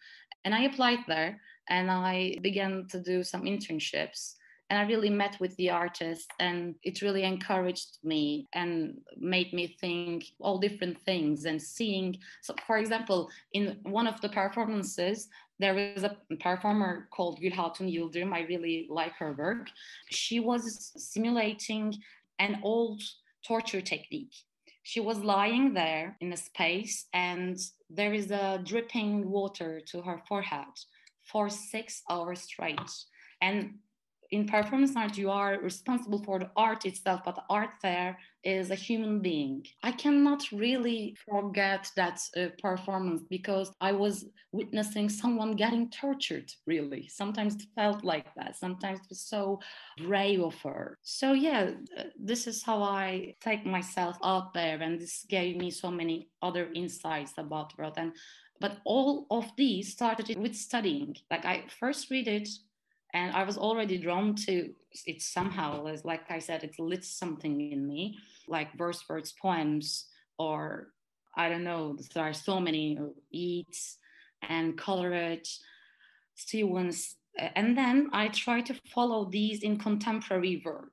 And 0.44 0.54
i 0.54 0.62
applied 0.62 1.00
there 1.06 1.40
and 1.68 1.90
i 1.90 2.36
began 2.42 2.86
to 2.90 3.00
do 3.00 3.22
some 3.22 3.42
internships. 3.42 4.34
And 4.68 4.78
i 4.78 4.84
really 4.86 5.10
met 5.10 5.36
with 5.40 5.56
the 5.56 5.70
artists 5.70 6.28
and 6.38 6.74
it 6.82 7.02
really 7.02 7.24
encouraged 7.24 7.98
me 8.04 8.46
and 8.54 9.00
made 9.16 9.52
me 9.52 9.76
think 9.80 10.24
all 10.38 10.58
different 10.58 11.00
things 11.02 11.44
and 11.44 11.60
seeing. 11.60 12.16
So 12.42 12.54
for 12.66 12.78
example 12.78 13.28
in 13.52 13.78
one 13.82 14.06
of 14.06 14.20
the 14.20 14.28
performances 14.28 15.28
there 15.60 15.78
is 15.78 16.04
a 16.04 16.16
performer 16.40 17.06
called 17.10 17.38
Gülhatun 17.40 17.88
Yıldırım. 17.92 18.32
I 18.32 18.46
really 18.48 18.88
like 18.88 19.12
her 19.18 19.30
work. 19.36 19.68
She 20.10 20.40
was 20.40 20.92
simulating 20.96 21.94
an 22.38 22.60
old 22.62 23.02
torture 23.46 23.82
technique. 23.82 24.34
She 24.82 25.00
was 25.00 25.18
lying 25.18 25.74
there 25.74 26.16
in 26.20 26.32
a 26.32 26.36
space, 26.36 27.06
and 27.12 27.56
there 27.90 28.14
is 28.14 28.30
a 28.30 28.60
dripping 28.64 29.30
water 29.30 29.80
to 29.92 30.02
her 30.02 30.22
forehead 30.26 30.74
for 31.30 31.50
six 31.50 32.02
hours 32.08 32.40
straight. 32.40 32.90
And 33.42 33.78
in 34.30 34.46
performance 34.46 34.94
art, 34.96 35.18
you 35.18 35.30
are 35.30 35.58
responsible 35.60 36.22
for 36.22 36.38
the 36.38 36.50
art 36.56 36.86
itself, 36.86 37.22
but 37.24 37.34
the 37.34 37.42
art 37.50 37.70
there 37.82 38.16
is 38.44 38.70
a 38.70 38.74
human 38.76 39.20
being. 39.20 39.66
I 39.82 39.90
cannot 39.90 40.50
really 40.52 41.16
forget 41.28 41.90
that 41.96 42.20
uh, 42.36 42.46
performance 42.62 43.22
because 43.28 43.72
I 43.80 43.92
was 43.92 44.26
witnessing 44.52 45.08
someone 45.08 45.52
getting 45.56 45.90
tortured, 45.90 46.50
really. 46.66 47.08
Sometimes 47.08 47.56
it 47.56 47.66
felt 47.74 48.04
like 48.04 48.32
that. 48.36 48.56
Sometimes 48.56 49.00
it 49.00 49.06
was 49.08 49.20
so 49.20 49.60
brave 49.98 50.40
of 50.40 50.54
her. 50.62 50.98
So, 51.02 51.32
yeah, 51.32 51.72
uh, 51.98 52.04
this 52.18 52.46
is 52.46 52.62
how 52.62 52.82
I 52.82 53.34
take 53.40 53.66
myself 53.66 54.16
out 54.22 54.54
there, 54.54 54.80
and 54.80 55.00
this 55.00 55.26
gave 55.28 55.56
me 55.56 55.70
so 55.70 55.90
many 55.90 56.28
other 56.40 56.70
insights 56.72 57.32
about 57.36 57.76
world. 57.76 57.94
And 57.96 58.12
but 58.60 58.76
all 58.84 59.26
of 59.30 59.50
these 59.56 59.90
started 59.90 60.38
with 60.38 60.54
studying. 60.54 61.16
Like 61.30 61.46
I 61.46 61.64
first 61.80 62.10
read 62.10 62.28
it 62.28 62.48
and 63.12 63.34
I 63.34 63.42
was 63.44 63.58
already 63.58 63.98
drawn 63.98 64.34
to 64.46 64.70
it 65.06 65.22
somehow. 65.22 65.86
Like 66.04 66.30
I 66.30 66.38
said, 66.38 66.64
it 66.64 66.78
lit 66.78 67.04
something 67.04 67.72
in 67.72 67.86
me, 67.86 68.18
like 68.48 68.78
Wordsworth's 68.78 69.32
poems, 69.32 70.06
or 70.38 70.88
I 71.36 71.48
don't 71.48 71.64
know. 71.64 71.96
There 72.14 72.24
are 72.24 72.32
so 72.32 72.60
many 72.60 72.98
uh, 72.98 73.06
Yeats 73.30 73.98
and 74.42 74.76
Coleridge, 74.76 75.58
Stevens, 76.34 77.16
and 77.38 77.76
then 77.76 78.10
I 78.12 78.28
try 78.28 78.60
to 78.62 78.74
follow 78.94 79.28
these 79.30 79.62
in 79.62 79.78
contemporary 79.78 80.62
work. 80.64 80.92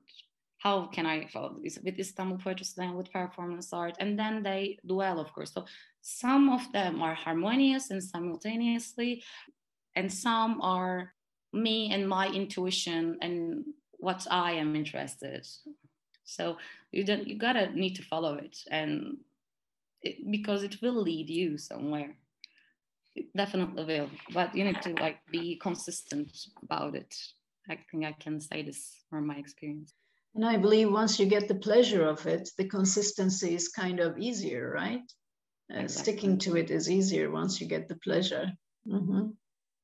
How 0.58 0.86
can 0.86 1.06
I 1.06 1.26
follow 1.28 1.56
this 1.62 1.78
with 1.84 1.98
Istanbul 1.98 2.38
Poetry 2.38 2.66
Slam, 2.66 2.96
with 2.96 3.12
performance 3.12 3.72
art, 3.72 3.96
and 4.00 4.18
then 4.18 4.42
they 4.42 4.78
duel, 4.84 5.20
of 5.20 5.32
course. 5.32 5.52
So 5.52 5.66
some 6.00 6.48
of 6.48 6.72
them 6.72 7.00
are 7.00 7.14
harmonious 7.14 7.90
and 7.90 8.02
simultaneously, 8.02 9.22
and 9.94 10.12
some 10.12 10.60
are 10.60 11.14
me 11.52 11.92
and 11.92 12.08
my 12.08 12.28
intuition 12.28 13.18
and 13.22 13.64
what 13.98 14.26
I 14.30 14.52
am 14.52 14.76
interested. 14.76 15.46
So 16.24 16.58
you 16.92 17.04
don't 17.04 17.26
you 17.26 17.38
gotta 17.38 17.70
need 17.70 17.94
to 17.96 18.02
follow 18.02 18.34
it 18.34 18.58
and 18.70 19.18
it, 20.02 20.30
because 20.30 20.62
it 20.62 20.76
will 20.82 21.02
lead 21.02 21.28
you 21.28 21.58
somewhere. 21.58 22.16
It 23.16 23.34
definitely 23.34 23.84
will, 23.84 24.10
but 24.32 24.54
you 24.54 24.64
need 24.64 24.80
to 24.82 24.94
like 24.94 25.18
be 25.32 25.56
consistent 25.56 26.30
about 26.62 26.94
it. 26.94 27.14
I 27.68 27.78
think 27.90 28.04
I 28.04 28.12
can 28.12 28.40
say 28.40 28.62
this 28.62 28.92
from 29.10 29.26
my 29.26 29.36
experience. 29.36 29.94
And 30.34 30.44
I 30.44 30.56
believe 30.56 30.92
once 30.92 31.18
you 31.18 31.26
get 31.26 31.48
the 31.48 31.54
pleasure 31.54 32.06
of 32.06 32.26
it, 32.26 32.50
the 32.56 32.68
consistency 32.68 33.54
is 33.54 33.68
kind 33.68 33.98
of 33.98 34.18
easier, 34.18 34.70
right? 34.70 35.02
Uh, 35.72 35.80
exactly. 35.80 36.12
Sticking 36.12 36.38
to 36.38 36.56
it 36.56 36.70
is 36.70 36.88
easier 36.88 37.30
once 37.30 37.60
you 37.60 37.66
get 37.66 37.88
the 37.88 37.96
pleasure. 37.96 38.52
Mm-hmm 38.86 39.30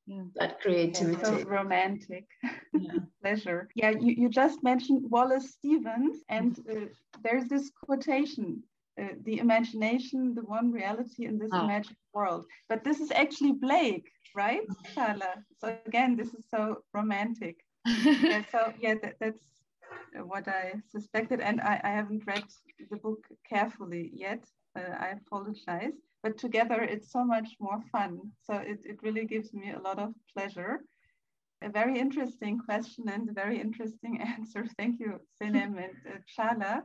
yeah. 0.07 0.23
that 0.35 0.61
creativity. 0.61 1.23
so 1.23 1.43
romantic 1.43 2.25
yeah. 2.73 2.91
pleasure. 3.21 3.69
Yeah, 3.75 3.91
you, 3.91 4.13
you 4.17 4.29
just 4.29 4.63
mentioned 4.63 5.03
Wallace 5.09 5.51
Stevens, 5.53 6.17
and 6.29 6.59
uh, 6.69 6.85
there's 7.23 7.47
this 7.47 7.71
quotation 7.83 8.63
uh, 9.01 9.07
the 9.23 9.39
imagination, 9.39 10.33
the 10.33 10.43
one 10.43 10.71
reality 10.71 11.25
in 11.25 11.37
this 11.37 11.49
oh. 11.51 11.65
imagined 11.65 11.97
world. 12.13 12.45
But 12.69 12.83
this 12.83 13.01
is 13.01 13.11
actually 13.11 13.51
Blake, 13.51 14.09
right, 14.33 14.61
Çağla? 14.95 15.43
So 15.59 15.77
again, 15.85 16.15
this 16.15 16.33
is 16.33 16.45
so 16.49 16.77
romantic. 16.93 17.57
yeah, 18.03 18.43
so 18.51 18.73
yeah, 18.79 18.95
that, 19.01 19.15
that's 19.19 19.41
what 20.23 20.47
I 20.47 20.81
suspected, 20.91 21.41
and 21.41 21.61
I, 21.61 21.81
I 21.83 21.89
haven't 21.89 22.25
read 22.25 22.45
the 22.89 22.97
book 22.97 23.25
carefully 23.47 24.11
yet. 24.13 24.43
Uh, 24.77 24.93
I 24.99 25.13
apologize 25.21 25.93
but 26.25 26.39
together 26.39 26.81
it's 26.81 27.11
so 27.11 27.23
much 27.23 27.49
more 27.59 27.79
fun. 27.91 28.19
So 28.47 28.55
it, 28.55 28.79
it 28.83 28.97
really 29.03 29.25
gives 29.25 29.53
me 29.53 29.73
a 29.73 29.79
lot 29.79 29.99
of 29.99 30.11
pleasure. 30.35 30.81
A 31.61 31.69
very 31.69 31.99
interesting 31.99 32.57
question 32.57 33.03
and 33.09 33.29
a 33.29 33.33
very 33.33 33.61
interesting 33.61 34.19
answer. 34.35 34.65
Thank 34.79 34.99
you, 34.99 35.19
Senem 35.37 35.77
and 35.85 35.95
uh, 36.09 36.17
Çağla. 36.35 36.81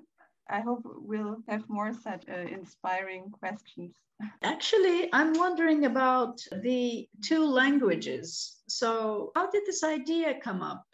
I 0.50 0.60
hope 0.60 0.82
we'll 0.84 1.38
have 1.48 1.64
more 1.68 1.92
such 1.94 2.24
uh, 2.28 2.54
inspiring 2.58 3.30
questions. 3.30 3.94
Actually, 4.42 5.08
I'm 5.14 5.32
wondering 5.32 5.86
about 5.86 6.36
the 6.62 7.08
two 7.22 7.42
languages. 7.46 8.60
So, 8.68 9.32
how 9.34 9.50
did 9.50 9.64
this 9.64 9.82
idea 9.82 10.38
come 10.38 10.60
up? 10.60 10.84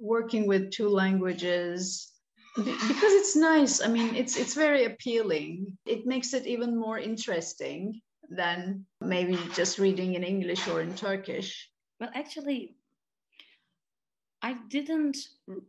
Working 0.00 0.46
with 0.46 0.70
two 0.70 0.88
languages, 0.88 2.12
because 2.56 3.12
it's 3.20 3.36
nice. 3.36 3.80
I 3.82 3.88
mean 3.88 4.14
it's 4.14 4.36
it's 4.36 4.54
very 4.54 4.84
appealing. 4.84 5.78
It 5.86 6.06
makes 6.06 6.34
it 6.34 6.46
even 6.46 6.76
more 6.76 6.98
interesting 6.98 8.00
than 8.30 8.86
maybe 9.00 9.38
just 9.54 9.78
reading 9.78 10.14
in 10.14 10.24
english 10.24 10.66
or 10.68 10.80
in 10.80 10.94
turkish. 10.94 11.70
Well 12.00 12.10
actually 12.14 12.76
I 14.44 14.56
didn't 14.68 15.16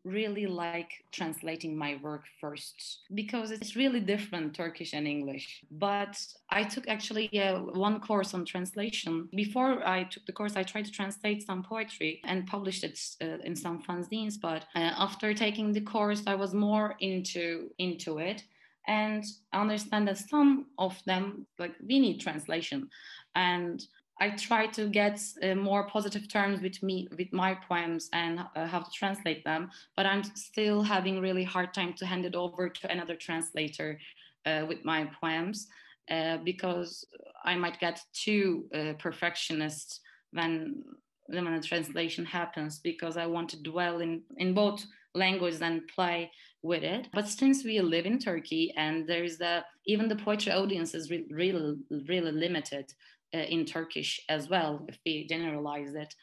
really 0.03 0.47
like 0.47 0.91
translating 1.13 1.77
my 1.77 1.97
work 2.03 2.25
first 2.41 3.03
because 3.13 3.51
it's 3.51 3.77
really 3.77 4.01
different 4.01 4.53
Turkish 4.53 4.91
and 4.91 5.07
English. 5.07 5.63
But 5.71 6.17
I 6.49 6.63
took 6.63 6.85
actually 6.89 7.29
uh, 7.39 7.59
one 7.61 8.01
course 8.01 8.33
on 8.33 8.43
translation. 8.43 9.29
Before 9.33 9.87
I 9.87 10.03
took 10.03 10.25
the 10.25 10.33
course, 10.33 10.57
I 10.57 10.63
tried 10.63 10.83
to 10.87 10.91
translate 10.91 11.47
some 11.47 11.63
poetry 11.63 12.19
and 12.25 12.47
published 12.47 12.83
it 12.83 12.99
uh, 13.21 13.37
in 13.45 13.55
some 13.55 13.81
fanzines. 13.81 14.35
But 14.41 14.65
uh, 14.75 14.91
after 15.07 15.33
taking 15.33 15.71
the 15.71 15.79
course, 15.79 16.23
I 16.27 16.35
was 16.35 16.53
more 16.53 16.95
into 16.99 17.69
into 17.77 18.17
it 18.17 18.43
and 18.87 19.23
understand 19.53 20.09
that 20.09 20.17
some 20.17 20.65
of 20.77 21.01
them 21.05 21.47
like 21.59 21.75
we 21.87 21.97
need 21.99 22.19
translation 22.19 22.89
and 23.35 23.87
I 24.19 24.29
try 24.29 24.67
to 24.67 24.87
get 24.87 25.21
uh, 25.43 25.55
more 25.55 25.87
positive 25.87 26.29
terms 26.29 26.61
with 26.61 26.81
me 26.81 27.07
with 27.17 27.33
my 27.33 27.55
poems 27.67 28.09
and 28.13 28.39
uh, 28.55 28.65
how 28.65 28.79
to 28.79 28.91
translate 28.91 29.43
them, 29.43 29.69
but 29.97 30.05
I'm 30.05 30.23
still 30.23 30.81
having 30.81 31.19
really 31.19 31.43
hard 31.43 31.73
time 31.73 31.93
to 31.95 32.05
hand 32.05 32.25
it 32.25 32.35
over 32.35 32.69
to 32.69 32.91
another 32.91 33.15
translator 33.15 33.99
uh, 34.45 34.65
with 34.67 34.85
my 34.85 35.09
poems 35.19 35.67
uh, 36.09 36.37
because 36.37 37.05
I 37.43 37.55
might 37.55 37.79
get 37.79 37.99
too 38.13 38.65
uh, 38.73 38.93
perfectionist 38.99 40.01
when 40.31 40.83
when 41.27 41.47
a 41.47 41.61
translation 41.61 42.23
happens 42.23 42.79
because 42.79 43.17
I 43.17 43.25
want 43.25 43.49
to 43.49 43.63
dwell 43.63 43.99
in 43.99 44.21
in 44.37 44.53
both 44.53 44.85
language 45.15 45.55
and 45.61 45.87
play 45.87 46.31
with 46.61 46.83
it. 46.83 47.07
But 47.13 47.27
since 47.27 47.63
we 47.63 47.79
live 47.81 48.05
in 48.05 48.19
Turkey 48.19 48.73
and 48.77 49.07
there 49.07 49.23
is 49.23 49.37
the 49.37 49.63
even 49.87 50.07
the 50.07 50.15
poetry 50.15 50.51
audience 50.51 50.93
is 50.93 51.09
re- 51.09 51.27
really 51.29 51.77
really 52.07 52.31
limited 52.31 52.93
in 53.37 53.65
Turkish 53.65 54.19
as 54.29 54.49
well, 54.49 54.85
if 54.87 54.97
we 55.05 55.27
generalize 55.27 55.93
it. 55.95 56.13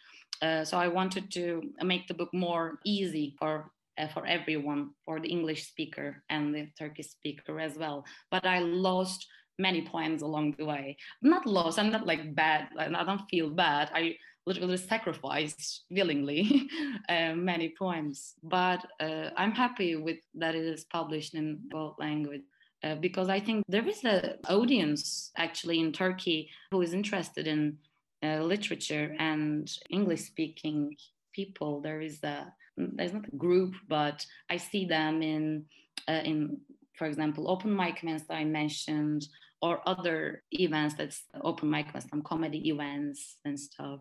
Uh, 0.41 0.65
so 0.65 0.77
I 0.77 0.89
wanted 0.89 1.31
to 1.33 1.63
make 1.83 2.09
the 2.09 2.15
book 2.15 2.31
more 2.33 2.79
easy 2.85 3.37
for 3.39 3.71
uh, 3.99 4.09
for 4.09 4.27
everyone, 4.27 4.91
for 5.05 5.21
the 5.21 5.29
English 5.29 5.69
speaker 5.69 6.23
and 6.31 6.55
the 6.55 6.67
Turkish 6.79 7.09
speaker 7.09 7.61
as 7.61 7.77
well. 7.77 8.05
But 8.31 8.47
I 8.47 8.61
lost 8.61 9.27
many 9.59 9.87
poems 9.87 10.23
along 10.23 10.55
the 10.59 10.65
way. 10.65 10.97
not 11.23 11.47
lost. 11.47 11.79
I'm 11.79 11.93
not 11.93 12.07
like 12.07 12.35
bad. 12.35 12.69
I 12.79 13.05
don't 13.05 13.29
feel 13.31 13.51
bad. 13.51 13.91
I 13.95 14.17
literally 14.47 14.77
sacrificed 14.77 15.85
willingly 15.91 16.69
uh, 17.09 17.35
many 17.35 17.75
poems. 17.79 18.35
But 18.43 18.85
uh, 19.01 19.31
I'm 19.37 19.53
happy 19.53 19.97
with 19.97 20.19
that 20.35 20.55
it 20.55 20.65
is 20.65 20.85
published 20.85 21.35
in 21.35 21.61
both 21.71 21.95
language. 21.99 22.43
Uh, 22.85 22.97
because 22.97 23.29
I 23.29 23.39
think 23.39 23.65
there 23.69 23.87
is 23.87 24.03
an 24.05 24.39
audience 24.49 25.31
actually 25.37 25.79
in 25.79 25.93
Turkey 25.93 26.51
who 26.73 26.83
is 26.83 26.93
interested 26.93 27.47
in 27.47 27.79
uh, 28.25 28.41
literature 28.41 29.15
and 29.19 29.71
English 29.91 30.23
speaking 30.23 30.97
people. 31.33 31.81
There 31.81 32.01
is 32.01 32.23
a 32.25 32.53
there's 32.77 33.13
not 33.13 33.29
a 33.29 33.37
group, 33.37 33.75
but 33.89 34.25
I 34.51 34.57
see 34.57 34.85
them 34.87 35.23
in 35.23 35.65
uh, 36.09 36.23
in 36.25 36.59
for 36.95 37.07
example 37.07 37.51
open 37.51 37.75
mic 37.75 38.03
events 38.03 38.25
that 38.29 38.35
I 38.35 38.45
mentioned 38.45 39.29
or 39.61 39.81
other 39.87 40.43
events 40.51 40.95
that's 40.97 41.23
open 41.43 41.71
mic 41.71 41.89
events, 41.89 42.09
some 42.11 42.23
comedy 42.23 42.69
events 42.69 43.37
and 43.45 43.59
stuff. 43.59 44.01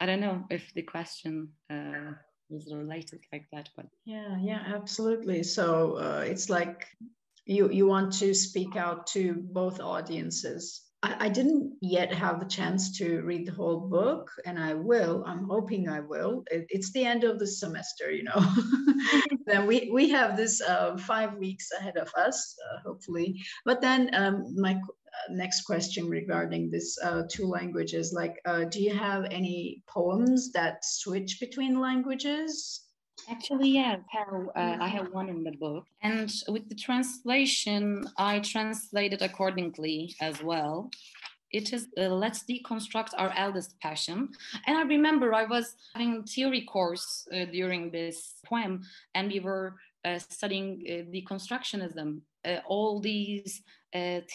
I 0.00 0.06
don't 0.06 0.20
know 0.20 0.44
if 0.50 0.72
the 0.74 0.82
question 0.82 1.48
uh, 1.70 2.12
is 2.50 2.72
related 2.74 3.20
like 3.32 3.46
that, 3.52 3.70
but 3.76 3.86
yeah, 4.04 4.36
yeah, 4.40 4.62
absolutely. 4.66 5.42
So 5.42 5.94
uh, 5.94 6.24
it's 6.26 6.50
like 6.50 6.88
you 7.46 7.70
you 7.70 7.86
want 7.86 8.12
to 8.14 8.34
speak 8.34 8.76
out 8.76 9.06
to 9.08 9.34
both 9.34 9.80
audiences. 9.80 10.82
I, 11.02 11.26
I, 11.26 11.28
didn't 11.30 11.78
yet 11.80 12.14
have 12.14 12.38
the 12.38 12.46
chance 12.46 12.96
to 12.98 13.22
read 13.22 13.46
the 13.46 13.52
whole 13.52 13.88
book 13.88 14.30
and 14.46 14.56
i 14.56 14.74
will 14.74 15.24
i'm 15.26 15.48
hoping 15.48 15.88
i 15.88 16.00
will. 16.00 16.44
It, 16.50 16.66
it's 16.68 16.92
the 16.92 17.04
end 17.04 17.24
of 17.24 17.38
the 17.38 17.46
semester 17.46 18.10
you 18.10 18.24
know. 18.24 18.40
Then 19.46 19.66
we 19.66 19.90
we 19.92 20.08
have 20.10 20.36
this 20.36 20.60
uh, 20.60 20.96
five 20.96 21.34
weeks 21.36 21.70
ahead 21.72 21.96
of 21.96 22.12
us 22.14 22.54
uh, 22.64 22.88
hopefully. 22.88 23.40
But 23.64 23.80
then 23.80 24.10
um, 24.14 24.54
my 24.56 24.74
uh, 24.74 25.32
next 25.32 25.62
question 25.62 26.08
regarding 26.08 26.70
this 26.70 26.96
uh, 27.02 27.24
two 27.28 27.46
languages 27.46 28.12
like 28.12 28.40
uh, 28.44 28.64
do 28.64 28.80
you 28.80 28.94
have 28.96 29.26
any 29.30 29.82
poems 29.88 30.52
that 30.52 30.84
switch 30.84 31.38
between 31.40 31.80
languages 31.80 32.82
Actually, 33.28 33.70
yeah, 33.70 33.96
uh, 34.56 34.76
I 34.80 34.88
have 34.88 35.12
one 35.12 35.28
in 35.28 35.44
the 35.44 35.52
book. 35.52 35.86
And 36.02 36.32
with 36.48 36.68
the 36.68 36.74
translation, 36.74 38.04
I 38.16 38.40
translated 38.40 39.22
accordingly 39.22 40.14
as 40.20 40.42
well. 40.42 40.90
It 41.50 41.72
is 41.72 41.88
uh, 41.98 42.08
Let's 42.08 42.44
Deconstruct 42.44 43.10
Our 43.18 43.32
Eldest 43.36 43.78
Passion. 43.80 44.30
And 44.66 44.76
I 44.76 44.82
remember 44.82 45.34
I 45.34 45.44
was 45.44 45.76
having 45.94 46.24
theory 46.24 46.62
course 46.62 47.28
uh, 47.32 47.44
during 47.44 47.90
this 47.90 48.34
poem, 48.46 48.82
and 49.14 49.30
we 49.30 49.40
were 49.40 49.76
uh, 50.04 50.18
studying 50.18 50.82
uh, 50.88 50.92
deconstructionism. 51.14 52.20
Uh, 52.44 52.56
all 52.66 53.00
these 53.00 53.62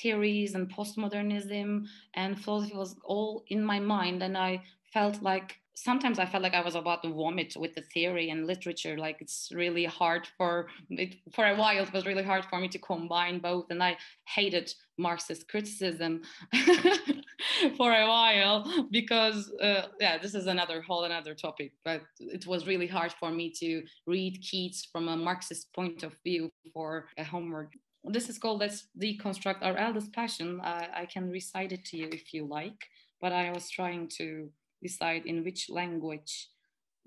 theories 0.01 0.53
and 0.53 0.71
postmodernism 0.71 1.83
and 2.13 2.39
philosophy 2.39 2.77
was 2.77 2.95
all 3.03 3.43
in 3.47 3.63
my 3.63 3.79
mind, 3.79 4.21
and 4.21 4.37
I 4.37 4.61
felt 4.93 5.23
like 5.23 5.59
sometimes 5.77 6.17
I 6.17 6.25
felt 6.25 6.41
like 6.41 6.55
I 6.55 6.63
was 6.63 6.73
about 6.73 7.03
to 7.03 7.09
vomit 7.09 7.53
with 7.55 7.75
the 7.75 7.81
theory 7.81 8.31
and 8.31 8.47
literature. 8.47 8.97
Like 8.97 9.17
it's 9.21 9.49
really 9.53 9.85
hard 9.85 10.27
for 10.37 10.67
it, 10.89 11.15
for 11.31 11.45
a 11.45 11.55
while. 11.55 11.83
It 11.83 11.93
was 11.93 12.05
really 12.05 12.23
hard 12.23 12.45
for 12.45 12.59
me 12.59 12.67
to 12.69 12.79
combine 12.79 13.37
both, 13.39 13.67
and 13.69 13.83
I 13.83 13.97
hated 14.25 14.73
Marxist 14.97 15.47
criticism 15.47 16.23
for 17.77 17.91
a 17.93 18.07
while 18.07 18.87
because 18.89 19.51
uh, 19.61 19.83
yeah, 19.99 20.17
this 20.17 20.33
is 20.33 20.47
another 20.47 20.81
whole 20.81 21.03
another 21.03 21.35
topic. 21.35 21.73
But 21.85 22.01
it 22.19 22.47
was 22.47 22.65
really 22.65 22.87
hard 22.87 23.13
for 23.19 23.29
me 23.29 23.51
to 23.59 23.83
read 24.07 24.41
Keats 24.41 24.85
from 24.91 25.07
a 25.07 25.15
Marxist 25.15 25.71
point 25.73 26.01
of 26.01 26.13
view 26.23 26.49
for 26.73 27.05
a 27.17 27.23
homework. 27.23 27.73
This 28.03 28.29
is 28.29 28.39
called 28.39 28.61
"Let's 28.61 28.87
Deconstruct 28.99 29.61
Our 29.61 29.77
Eldest 29.77 30.11
Passion." 30.11 30.59
I 30.63 31.05
can 31.05 31.29
recite 31.29 31.71
it 31.71 31.85
to 31.85 31.97
you 31.97 32.09
if 32.11 32.33
you 32.33 32.47
like, 32.47 32.81
but 33.21 33.31
I 33.31 33.51
was 33.51 33.69
trying 33.69 34.07
to 34.17 34.49
decide 34.81 35.25
in 35.25 35.43
which 35.43 35.69
language 35.69 36.49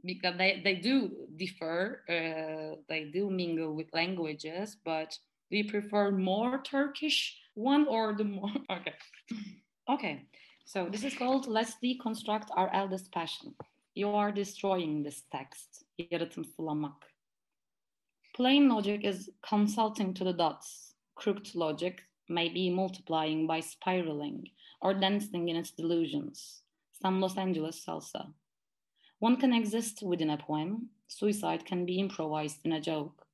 because 0.04 0.36
they, 0.38 0.60
they 0.64 0.74
do 0.76 1.10
differ 1.36 2.02
uh, 2.08 2.76
they 2.88 3.10
do 3.12 3.30
mingle 3.30 3.74
with 3.74 3.86
languages 3.92 4.76
but 4.84 5.18
do 5.50 5.56
you 5.56 5.70
prefer 5.70 6.10
more 6.10 6.62
turkish 6.62 7.36
one 7.54 7.86
or 7.88 8.14
the 8.14 8.24
more? 8.24 8.50
Okay. 8.70 8.94
Okay. 9.88 10.26
So 10.64 10.88
this 10.90 11.02
is 11.04 11.14
called 11.14 11.48
let's 11.48 11.74
deconstruct 11.82 12.48
our 12.56 12.72
eldest 12.72 13.12
passion. 13.12 13.54
You 13.94 14.10
are 14.10 14.30
destroying 14.30 15.02
this 15.02 15.22
text. 15.32 15.84
Yaratımsılamak 15.98 16.94
plain 18.36 18.68
logic 18.68 19.04
is 19.04 19.30
consulting 19.42 20.14
to 20.14 20.24
the 20.24 20.32
dots. 20.32 20.94
Crooked 21.16 21.54
logic 21.54 22.02
may 22.28 22.48
be 22.48 22.70
multiplying 22.70 23.46
by 23.46 23.60
spiraling 23.60 24.48
or 24.80 24.94
dancing 24.94 25.48
in 25.48 25.56
its 25.56 25.72
delusions 25.72 26.62
some 27.00 27.20
Los 27.20 27.36
Angeles 27.36 27.84
salsa. 27.84 28.32
One 29.18 29.36
can 29.36 29.52
exist 29.52 30.02
within 30.02 30.30
a 30.30 30.36
poem. 30.36 30.90
Suicide 31.08 31.64
can 31.64 31.84
be 31.86 31.98
improvised 31.98 32.60
in 32.64 32.72
a 32.72 32.80
joke. 32.80 33.26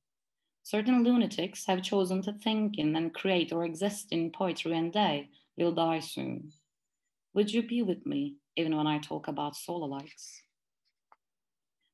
Certain 0.63 1.03
lunatics 1.03 1.65
have 1.65 1.81
chosen 1.81 2.21
to 2.23 2.33
think 2.33 2.77
in 2.77 2.95
and 2.95 3.13
create 3.13 3.53
or 3.53 3.63
exist 3.63 4.07
in 4.11 4.31
poetry, 4.31 4.77
and 4.77 4.91
they 4.91 5.29
will 5.57 5.71
die 5.71 5.99
soon. 5.99 6.51
Would 7.33 7.53
you 7.53 7.61
be 7.61 7.81
with 7.81 8.05
me 8.05 8.35
even 8.55 8.75
when 8.75 8.87
I 8.87 8.99
talk 8.99 9.27
about 9.27 9.55
solar 9.55 9.87
lights? 9.87 10.41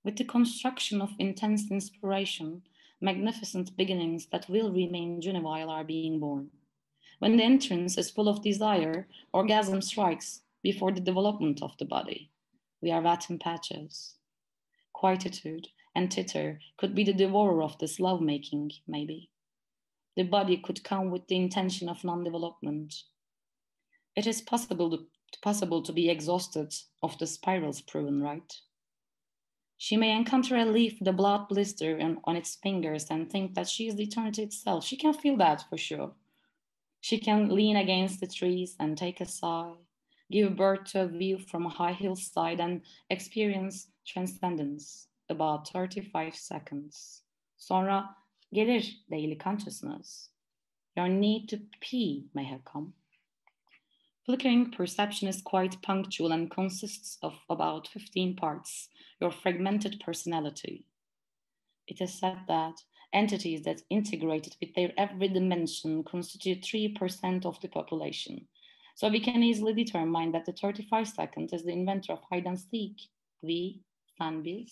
With 0.03 0.17
the 0.17 0.23
construction 0.25 1.01
of 1.01 1.11
intense 1.19 1.69
inspiration, 1.69 2.63
magnificent 3.01 3.75
beginnings 3.75 4.27
that 4.31 4.49
will 4.49 4.71
remain 4.71 5.21
juvenile 5.21 5.69
are 5.69 5.83
being 5.83 6.19
born. 6.19 6.49
When 7.19 7.37
the 7.37 7.43
entrance 7.43 7.97
is 7.97 8.09
full 8.09 8.27
of 8.27 8.41
desire, 8.41 9.07
orgasm 9.33 9.81
strikes, 9.81 10.42
before 10.63 10.93
the 10.93 11.01
development 11.01 11.61
of 11.61 11.77
the 11.77 11.85
body. 11.85 12.31
We 12.81 12.89
are 12.89 13.01
vatten 13.01 13.39
patches. 13.39 14.15
Quietude 14.93 15.67
and 15.93 16.09
titter 16.09 16.59
could 16.77 16.95
be 16.95 17.03
the 17.03 17.13
devourer 17.13 17.61
of 17.61 17.77
this 17.77 17.99
lovemaking, 17.99 18.71
maybe. 18.87 19.29
The 20.15 20.23
body 20.23 20.57
could 20.57 20.83
come 20.83 21.11
with 21.11 21.27
the 21.27 21.35
intention 21.35 21.89
of 21.89 22.03
non 22.03 22.23
development. 22.23 23.03
It 24.15 24.25
is 24.25 24.41
possible 24.41 24.89
to, 24.91 25.05
possible 25.41 25.81
to 25.83 25.91
be 25.91 26.09
exhausted 26.09 26.73
of 27.01 27.17
the 27.19 27.27
spirals 27.27 27.81
proven 27.81 28.21
right. 28.21 28.53
She 29.77 29.97
may 29.97 30.15
encounter 30.15 30.55
a 30.55 30.65
leaf 30.65 30.99
a 31.05 31.11
blood 31.11 31.49
blister 31.49 31.99
on, 31.99 32.19
on 32.23 32.37
its 32.37 32.55
fingers 32.55 33.07
and 33.09 33.29
think 33.29 33.55
that 33.55 33.67
she 33.67 33.87
is 33.87 33.95
the 33.95 34.03
eternity 34.03 34.43
itself. 34.43 34.85
She 34.85 34.95
can 34.95 35.13
feel 35.13 35.35
that 35.37 35.65
for 35.69 35.77
sure. 35.77 36.13
She 37.01 37.17
can 37.17 37.49
lean 37.49 37.75
against 37.75 38.21
the 38.21 38.27
trees 38.27 38.77
and 38.79 38.97
take 38.97 39.19
a 39.19 39.25
sigh 39.25 39.73
give 40.33 40.55
birth 40.55 40.85
to 40.85 41.03
a 41.03 41.07
view 41.07 41.37
from 41.37 41.67
a 41.67 41.69
high 41.69 41.93
hillside 41.93 42.59
and 42.59 42.81
experience 43.11 43.89
transcendence 44.03 45.07
about 45.29 45.69
35 45.69 46.35
seconds. 46.35 47.21
Sonra 47.55 48.09
gelir 48.51 48.83
daily 49.11 49.35
consciousness. 49.35 50.29
Your 50.97 51.07
need 51.07 51.49
to 51.49 51.59
pee 51.79 52.25
may 52.33 52.45
have 52.45 52.65
come. 52.65 52.93
Flickering 54.25 54.71
perception 54.71 55.27
is 55.27 55.41
quite 55.41 55.81
punctual 55.83 56.31
and 56.31 56.49
consists 56.49 57.19
of 57.21 57.33
about 57.47 57.87
15 57.89 58.35
parts, 58.35 58.89
your 59.21 59.31
fragmented 59.31 60.01
personality. 60.03 60.85
It 61.87 62.01
is 62.01 62.13
said 62.13 62.39
that 62.47 62.73
entities 63.13 63.63
that 63.65 63.83
integrated 63.91 64.55
with 64.59 64.73
their 64.73 64.93
every 64.97 65.27
dimension 65.27 66.03
constitute 66.03 66.61
3% 66.61 67.45
of 67.45 67.59
the 67.61 67.67
population, 67.67 68.47
so 68.95 69.09
we 69.09 69.19
can 69.19 69.41
easily 69.41 69.73
determine 69.73 70.31
that 70.31 70.45
the 70.45 70.51
35 70.51 71.07
seconds 71.07 71.53
is 71.53 71.63
the 71.63 71.71
inventor 71.71 72.13
of 72.13 72.19
hide 72.29 72.45
and 72.45 72.59
seek, 72.59 72.95
V. 73.43 73.81
Sandys. 74.19 74.71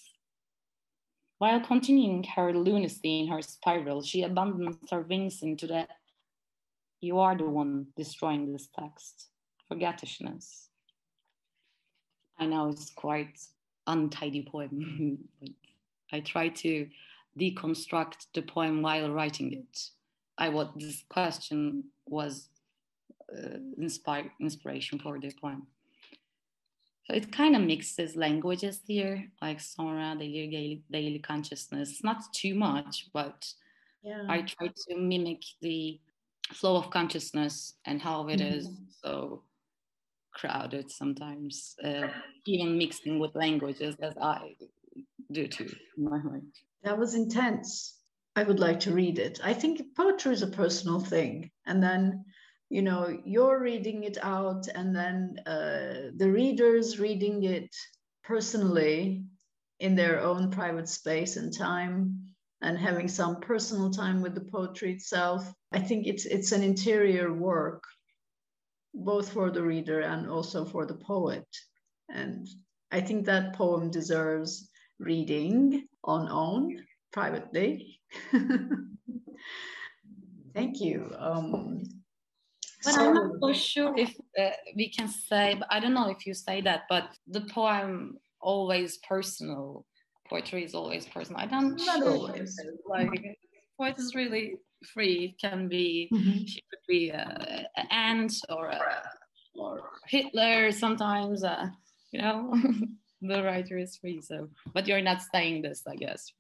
While 1.40 1.60
continuing 1.62 2.24
her 2.36 2.54
lunacy 2.54 3.22
in 3.22 3.28
her 3.28 3.42
spiral, 3.42 4.04
she 4.04 4.22
abandons 4.22 4.78
her 4.92 5.02
wings 5.02 5.42
into 5.42 5.66
the 5.66 5.88
you 7.02 7.18
are 7.18 7.36
the 7.36 7.46
one 7.46 7.88
destroying 7.98 8.52
this 8.52 8.70
text, 8.78 9.30
forgetishness. 9.72 10.68
I 12.40 12.46
know 12.46 12.70
it's 12.70 12.92
quite 12.92 13.40
untidy 13.88 14.48
poem, 14.50 15.18
I 16.12 16.20
try 16.20 16.50
to 16.50 16.88
deconstruct 17.40 18.28
the 18.36 18.44
poem 18.44 18.82
while 18.82 19.10
writing 19.10 19.54
it. 19.54 19.90
I 20.38 20.50
what 20.50 20.78
this 20.78 21.04
question 21.10 21.86
was 22.08 22.50
inspire, 23.78 24.32
inspiration 24.40 25.00
for 25.00 25.20
the 25.20 25.32
poem. 25.42 25.68
So 27.06 27.16
it 27.16 27.32
kind 27.32 27.56
of 27.56 27.64
mixes 27.64 28.16
languages 28.16 28.82
here, 28.86 29.32
like 29.42 29.60
Sonra, 29.60 30.18
the 30.18 30.28
daily, 30.28 30.84
daily 30.92 31.20
consciousness. 31.20 32.04
Not 32.04 32.22
too 32.34 32.56
much, 32.56 33.08
but 33.14 33.48
yeah. 34.04 34.24
I 34.30 34.42
try 34.42 34.68
to 34.68 34.98
mimic 34.98 35.42
the 35.62 36.00
flow 36.54 36.76
of 36.78 36.90
consciousness 36.90 37.74
and 37.86 38.02
how 38.02 38.28
it 38.28 38.40
mm-hmm. 38.40 38.54
is 38.54 38.70
so 39.04 39.44
crowded 40.34 40.92
sometimes, 40.92 41.76
uh, 41.84 42.08
even 42.46 42.78
mixing 42.78 43.20
with 43.20 43.36
languages 43.36 43.96
as 44.02 44.14
I 44.22 44.56
do 45.32 45.48
too 45.48 45.74
in 45.98 46.04
my 46.04 46.18
mind. 46.18 46.54
That 46.84 46.98
was 46.98 47.16
intense. 47.16 47.98
I 48.36 48.44
would 48.44 48.60
like 48.60 48.80
to 48.82 48.94
read 48.94 49.20
it. 49.20 49.40
I 49.44 49.54
think 49.54 49.82
poetry 49.96 50.34
is 50.34 50.42
a 50.42 50.48
personal 50.48 51.00
thing. 51.00 51.52
And 51.66 51.84
then 51.84 52.26
you 52.72 52.82
know 52.82 53.20
you're 53.26 53.60
reading 53.60 54.04
it 54.06 54.18
out 54.24 54.68
and 54.74 54.96
then 54.96 55.36
uh, 55.46 56.10
the 56.16 56.32
readers 56.32 57.00
reading 57.00 57.44
it 57.44 57.70
personally 58.24 59.26
in 59.80 59.96
their 59.96 60.22
own 60.22 60.50
private 60.50 60.88
space 60.88 61.36
and 61.36 61.52
time 61.56 62.16
and 62.62 62.78
having 62.78 63.10
some 63.10 63.42
personal 63.42 63.90
time 63.90 64.22
with 64.22 64.34
the 64.36 64.48
poetry 64.56 64.94
itself 64.94 65.54
i 65.74 65.80
think 65.80 66.08
it's 66.08 66.26
it's 66.26 66.54
an 66.54 66.64
interior 66.64 67.34
work 67.34 67.84
both 68.94 69.32
for 69.32 69.52
the 69.52 69.64
reader 69.64 70.02
and 70.02 70.30
also 70.30 70.66
for 70.66 70.86
the 70.86 70.96
poet. 70.96 71.48
And 72.10 72.48
i 72.92 73.00
think 73.02 73.26
that 73.26 73.56
poem 73.56 73.90
deserves 73.90 74.70
reading 75.00 75.88
on 76.04 76.30
own 76.30 76.86
privately. 77.12 78.00
Thank 80.54 80.82
you. 80.82 81.10
Um, 81.18 82.01
but 82.84 82.98
I'm 82.98 83.14
not 83.14 83.32
so 83.42 83.54
sure 83.54 83.94
if 83.98 84.16
uh, 84.40 84.50
we 84.76 84.90
can 84.90 85.08
say, 85.08 85.60
I 85.70 85.80
don't 85.80 85.94
know 85.94 86.10
if 86.10 86.26
you 86.26 86.34
say 86.34 86.62
that, 86.62 86.84
but 86.90 87.10
the 87.28 87.42
poem 87.42 88.18
always 88.40 88.98
personal. 88.98 89.86
Poetry 90.30 90.64
is 90.64 90.74
always 90.74 91.06
personal. 91.06 91.42
I 91.42 91.46
don't 91.46 91.76
not 91.86 92.00
sure. 92.00 92.12
Always. 92.12 92.60
Like 92.88 93.38
poet 93.78 93.96
is 93.98 94.16
really 94.16 94.56
free. 94.94 95.36
It 95.36 95.42
can 95.42 95.68
be 95.68 96.10
mm-hmm. 96.14 96.46
she 96.46 96.62
could 96.70 96.86
be 96.88 97.10
a, 97.10 97.68
an 97.76 97.88
ant 97.92 98.34
or 98.50 98.68
a, 98.68 99.04
or 99.56 99.82
Hitler 100.08 100.72
sometimes. 100.72 101.44
Uh, 101.44 101.68
you 102.12 102.22
know, 102.22 102.54
the 103.22 103.44
writer 103.44 103.78
is 103.78 103.98
free. 103.98 104.22
So, 104.22 104.50
but 104.74 104.88
you're 104.88 105.02
not 105.02 105.22
saying 105.34 105.62
this, 105.62 105.84
I 105.88 105.96
guess. 105.96 106.32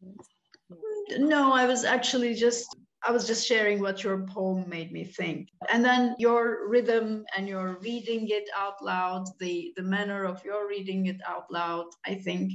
No, 1.17 1.51
I 1.51 1.65
was 1.65 1.83
actually 1.83 2.33
just 2.35 2.75
I 3.03 3.11
was 3.11 3.25
just 3.25 3.47
sharing 3.47 3.79
what 3.79 4.03
your 4.03 4.25
poem 4.27 4.69
made 4.69 4.91
me 4.91 5.03
think. 5.03 5.49
And 5.69 5.83
then 5.83 6.15
your 6.19 6.69
rhythm 6.69 7.25
and 7.35 7.47
your 7.47 7.79
reading 7.81 8.27
it 8.29 8.47
out 8.55 8.83
loud, 8.83 9.25
the, 9.39 9.73
the 9.75 9.81
manner 9.81 10.23
of 10.23 10.43
your 10.45 10.67
reading 10.67 11.07
it 11.07 11.19
out 11.27 11.51
loud, 11.51 11.87
I 12.05 12.15
think 12.15 12.53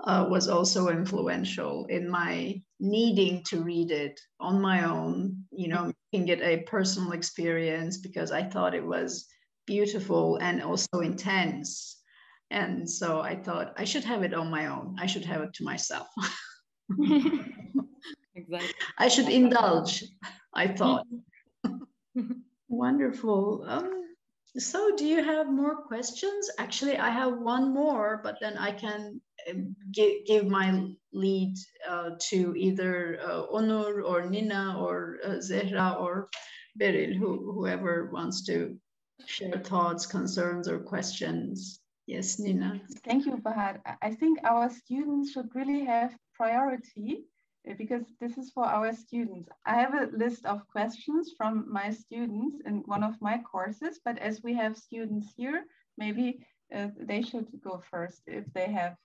uh, 0.00 0.26
was 0.28 0.48
also 0.48 0.88
influential 0.88 1.86
in 1.86 2.08
my 2.08 2.60
needing 2.80 3.42
to 3.44 3.62
read 3.62 3.90
it 3.90 4.18
on 4.40 4.60
my 4.60 4.84
own, 4.84 5.44
you 5.50 5.68
know, 5.68 5.92
making 6.12 6.28
it 6.28 6.40
a 6.40 6.62
personal 6.62 7.12
experience 7.12 7.98
because 7.98 8.32
I 8.32 8.42
thought 8.42 8.74
it 8.74 8.84
was 8.84 9.26
beautiful 9.66 10.36
and 10.36 10.62
also 10.62 11.00
intense. 11.00 12.00
And 12.50 12.88
so 12.88 13.20
I 13.20 13.36
thought 13.36 13.74
I 13.76 13.84
should 13.84 14.04
have 14.04 14.22
it 14.22 14.34
on 14.34 14.50
my 14.50 14.66
own. 14.66 14.96
I 14.98 15.06
should 15.06 15.24
have 15.24 15.42
it 15.42 15.52
to 15.54 15.64
myself. 15.64 16.06
exactly. 18.34 18.74
I 18.98 19.08
should 19.08 19.28
indulge, 19.28 20.04
I 20.54 20.68
thought. 20.68 21.06
Wonderful. 22.68 23.64
Um, 23.66 24.04
So, 24.56 24.94
do 24.94 25.04
you 25.04 25.18
have 25.18 25.50
more 25.50 25.82
questions? 25.82 26.48
Actually, 26.58 26.96
I 26.96 27.10
have 27.10 27.38
one 27.38 27.74
more, 27.74 28.20
but 28.22 28.38
then 28.40 28.56
I 28.56 28.70
can 28.70 29.20
um, 29.50 29.74
give, 29.90 30.24
give 30.26 30.46
my 30.46 30.94
lead 31.12 31.54
uh, 31.88 32.10
to 32.30 32.54
either 32.56 33.18
uh, 33.20 33.46
Onur 33.50 34.04
or 34.06 34.30
Nina 34.30 34.76
or 34.78 35.18
uh, 35.24 35.42
Zehra 35.42 36.00
or 36.00 36.28
Beril, 36.78 37.18
who, 37.18 37.52
whoever 37.52 38.10
wants 38.12 38.46
to 38.46 38.78
share 39.26 39.58
thoughts, 39.58 40.06
concerns, 40.06 40.68
or 40.68 40.78
questions. 40.78 41.80
Yes, 42.06 42.38
Nina. 42.38 42.80
Thank 43.02 43.26
you, 43.26 43.38
Bahar. 43.38 43.80
I 44.02 44.14
think 44.14 44.38
our 44.44 44.70
students 44.70 45.32
should 45.32 45.50
really 45.54 45.84
have 45.84 46.14
priority 46.34 47.24
because 47.78 48.04
this 48.20 48.36
is 48.36 48.50
for 48.50 48.64
our 48.64 48.92
students. 48.92 49.48
I 49.64 49.74
have 49.80 49.94
a 49.94 50.16
list 50.16 50.44
of 50.44 50.68
questions 50.68 51.32
from 51.36 51.66
my 51.70 51.90
students 51.90 52.56
in 52.66 52.82
one 52.86 53.02
of 53.02 53.20
my 53.20 53.38
courses, 53.38 54.00
but 54.04 54.18
as 54.18 54.42
we 54.42 54.54
have 54.54 54.76
students 54.76 55.32
here, 55.36 55.64
maybe 55.96 56.46
uh, 56.74 56.88
they 57.00 57.22
should 57.22 57.48
go 57.62 57.82
first 57.90 58.22
if 58.26 58.44
they 58.52 58.70
have 58.70 58.96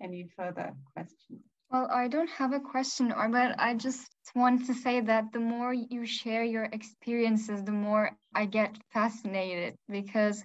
any 0.00 0.28
further 0.36 0.74
questions. 0.94 1.42
Well, 1.70 1.88
I 1.88 2.08
don't 2.08 2.30
have 2.30 2.52
a 2.52 2.58
question, 2.58 3.14
but 3.16 3.54
I 3.60 3.74
just 3.74 4.10
want 4.34 4.66
to 4.66 4.74
say 4.74 5.00
that 5.02 5.32
the 5.32 5.38
more 5.38 5.72
you 5.72 6.04
share 6.04 6.42
your 6.42 6.64
experiences, 6.64 7.62
the 7.62 7.70
more 7.70 8.10
I 8.34 8.46
get 8.46 8.76
fascinated 8.92 9.76
because 9.88 10.42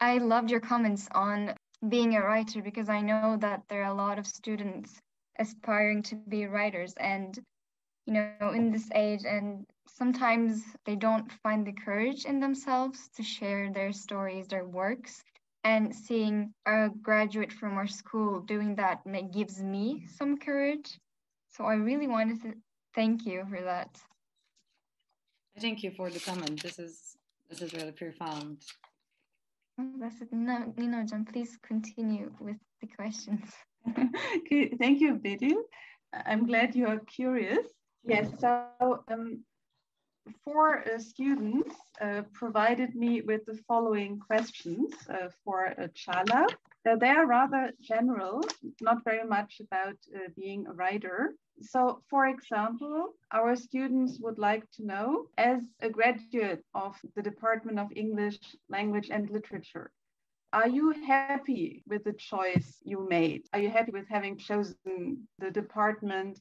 I 0.00 0.18
loved 0.18 0.50
your 0.50 0.60
comments 0.60 1.08
on 1.12 1.54
being 1.88 2.14
a 2.14 2.20
writer 2.20 2.60
because 2.60 2.90
I 2.90 3.00
know 3.00 3.38
that 3.40 3.62
there 3.68 3.84
are 3.84 3.90
a 3.90 3.94
lot 3.94 4.18
of 4.18 4.26
students 4.26 5.00
aspiring 5.38 6.02
to 6.04 6.16
be 6.16 6.46
writers. 6.46 6.94
And 6.98 7.38
you 8.06 8.14
know 8.14 8.50
in 8.54 8.70
this 8.70 8.88
age 8.94 9.22
and 9.24 9.66
sometimes 9.88 10.62
they 10.84 10.94
don't 10.94 11.30
find 11.42 11.66
the 11.66 11.72
courage 11.72 12.24
in 12.24 12.38
themselves 12.40 13.08
to 13.16 13.22
share 13.22 13.72
their 13.72 13.92
stories 13.92 14.46
their 14.46 14.64
works. 14.64 15.22
And 15.64 15.92
seeing 15.92 16.54
a 16.64 16.90
graduate 17.02 17.52
from 17.52 17.74
our 17.74 17.88
school 17.88 18.40
doing 18.40 18.76
that 18.76 19.00
gives 19.32 19.60
me 19.60 20.06
some 20.16 20.38
courage. 20.38 20.96
So 21.48 21.64
i 21.64 21.74
really 21.74 22.06
wanted 22.06 22.40
to 22.42 22.54
thank 22.94 23.26
you 23.26 23.44
for 23.50 23.60
that. 23.62 23.90
Thank 25.58 25.82
you 25.82 25.90
for 25.90 26.08
the 26.10 26.20
comment. 26.20 26.62
This 26.62 26.78
is 26.78 27.16
this 27.48 27.62
is 27.62 27.72
really 27.72 27.92
profound. 27.92 28.58
That's 29.98 30.20
it. 30.20 30.32
No 30.32 30.72
nino 30.76 31.02
John, 31.04 31.24
please 31.24 31.58
continue 31.62 32.30
with 32.38 32.56
the 32.80 32.86
questions 32.86 33.50
okay, 34.36 34.68
thank 34.78 35.00
you, 35.00 35.14
Beril. 35.14 35.62
I'm 36.12 36.46
glad 36.46 36.74
you 36.74 36.86
are 36.86 37.00
curious. 37.00 37.66
Yes, 38.04 38.28
so 38.40 39.04
um, 39.08 39.44
four 40.44 40.78
uh, 40.78 40.98
students 40.98 41.74
uh, 42.00 42.22
provided 42.32 42.94
me 42.94 43.22
with 43.22 43.44
the 43.46 43.58
following 43.68 44.18
questions 44.18 44.92
uh, 45.10 45.28
for 45.44 45.68
uh, 45.68 45.88
Çağla. 45.88 46.46
Uh, 46.88 46.96
they 46.96 47.08
are 47.08 47.26
rather 47.26 47.72
general, 47.80 48.42
not 48.80 49.02
very 49.04 49.26
much 49.26 49.60
about 49.60 49.96
uh, 50.14 50.28
being 50.36 50.66
a 50.66 50.72
writer. 50.72 51.34
So, 51.62 52.02
for 52.10 52.26
example, 52.26 53.14
our 53.32 53.56
students 53.56 54.20
would 54.20 54.38
like 54.38 54.70
to 54.72 54.86
know, 54.86 55.26
as 55.38 55.62
a 55.80 55.88
graduate 55.88 56.62
of 56.74 56.94
the 57.16 57.22
Department 57.22 57.78
of 57.78 57.88
English 57.96 58.38
Language 58.68 59.08
and 59.10 59.28
Literature, 59.30 59.90
are 60.56 60.68
you 60.68 60.94
happy 61.06 61.82
with 61.86 62.02
the 62.04 62.14
choice 62.14 62.78
you 62.82 63.06
made? 63.10 63.42
Are 63.52 63.60
you 63.60 63.68
happy 63.68 63.92
with 63.92 64.08
having 64.08 64.38
chosen 64.38 65.28
the 65.38 65.50
department? 65.50 66.40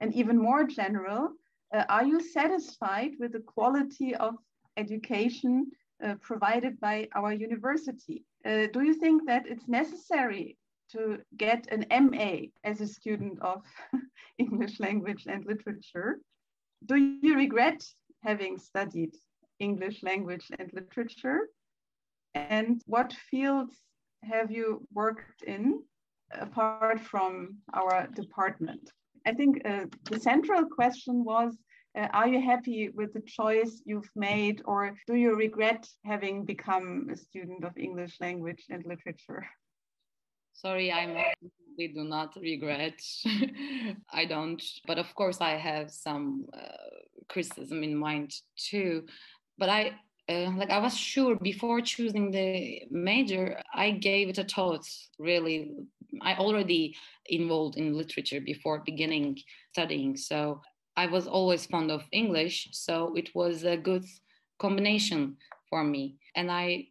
And 0.00 0.14
even 0.14 0.38
more 0.38 0.62
general, 0.62 1.30
uh, 1.74 1.84
are 1.88 2.04
you 2.04 2.20
satisfied 2.20 3.12
with 3.18 3.32
the 3.32 3.40
quality 3.40 4.14
of 4.14 4.34
education 4.76 5.66
uh, 6.04 6.14
provided 6.20 6.78
by 6.78 7.08
our 7.16 7.32
university? 7.32 8.22
Uh, 8.46 8.68
do 8.72 8.82
you 8.82 8.94
think 8.94 9.26
that 9.26 9.48
it's 9.48 9.66
necessary 9.66 10.56
to 10.92 11.18
get 11.36 11.66
an 11.72 11.82
MA 12.06 12.34
as 12.62 12.80
a 12.80 12.86
student 12.86 13.40
of 13.42 13.64
English 14.38 14.78
language 14.78 15.24
and 15.26 15.44
literature? 15.44 16.20
Do 16.86 16.94
you 16.96 17.34
regret 17.34 17.82
having 18.22 18.58
studied 18.58 19.14
English 19.58 20.04
language 20.04 20.46
and 20.56 20.70
literature? 20.72 21.48
And 22.34 22.82
what 22.86 23.12
fields 23.30 23.78
have 24.22 24.50
you 24.50 24.86
worked 24.92 25.42
in 25.42 25.82
apart 26.32 27.00
from 27.00 27.58
our 27.72 28.08
department? 28.14 28.90
I 29.26 29.32
think 29.32 29.62
uh, 29.64 29.86
the 30.10 30.20
central 30.20 30.66
question 30.66 31.24
was 31.24 31.56
uh, 31.96 32.08
Are 32.12 32.28
you 32.28 32.40
happy 32.40 32.90
with 32.90 33.12
the 33.12 33.22
choice 33.22 33.82
you've 33.84 34.10
made, 34.16 34.62
or 34.64 34.94
do 35.06 35.14
you 35.14 35.36
regret 35.36 35.86
having 36.04 36.44
become 36.44 37.08
a 37.12 37.16
student 37.16 37.64
of 37.64 37.76
English 37.76 38.20
language 38.20 38.64
and 38.68 38.84
literature? 38.84 39.46
Sorry, 40.52 40.92
I'm 40.92 41.16
we 41.76 41.88
do 41.88 42.04
not 42.04 42.36
regret. 42.40 43.00
I 44.12 44.24
don't, 44.24 44.62
but 44.86 44.98
of 44.98 45.12
course, 45.14 45.40
I 45.40 45.52
have 45.52 45.90
some 45.90 46.46
uh, 46.52 46.98
criticism 47.28 47.82
in 47.82 47.96
mind 47.96 48.32
too. 48.56 49.06
But 49.58 49.68
I 49.68 49.92
uh, 50.28 50.50
like 50.56 50.70
I 50.70 50.78
was 50.78 50.96
sure 50.96 51.36
before 51.36 51.80
choosing 51.80 52.30
the 52.30 52.82
major, 52.90 53.60
I 53.74 53.90
gave 53.90 54.28
it 54.28 54.38
a 54.38 54.44
thought. 54.44 54.86
Really, 55.18 55.72
I 56.22 56.36
already 56.36 56.96
involved 57.26 57.76
in 57.76 57.94
literature 57.94 58.40
before 58.40 58.82
beginning 58.86 59.38
studying, 59.72 60.16
so 60.16 60.62
I 60.96 61.06
was 61.06 61.26
always 61.26 61.66
fond 61.66 61.90
of 61.90 62.04
English. 62.12 62.68
So 62.72 63.14
it 63.16 63.34
was 63.34 63.64
a 63.64 63.76
good 63.76 64.04
combination 64.58 65.36
for 65.68 65.84
me, 65.84 66.16
and 66.34 66.50
I 66.50 66.88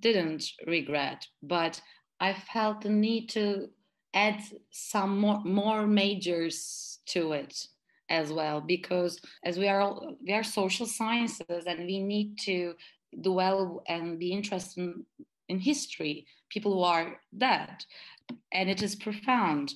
didn't 0.00 0.44
regret. 0.66 1.26
But 1.42 1.80
I 2.20 2.34
felt 2.34 2.80
the 2.80 2.90
need 2.90 3.28
to 3.30 3.68
add 4.14 4.42
some 4.70 5.18
more 5.20 5.42
more 5.44 5.86
majors 5.86 6.98
to 7.06 7.32
it 7.32 7.68
as 8.10 8.32
well 8.32 8.60
because 8.60 9.20
as 9.44 9.58
we 9.58 9.68
are 9.68 9.80
all, 9.80 10.16
we 10.26 10.32
are 10.32 10.42
social 10.42 10.86
sciences 10.86 11.64
and 11.66 11.86
we 11.86 12.00
need 12.00 12.38
to 12.38 12.74
dwell 13.22 13.82
and 13.88 14.18
be 14.18 14.32
interested 14.32 14.80
in, 14.80 15.04
in 15.48 15.58
history 15.58 16.26
people 16.50 16.72
who 16.72 16.82
are 16.82 17.20
dead 17.36 17.84
and 18.52 18.68
it 18.68 18.82
is 18.82 18.94
profound 18.94 19.74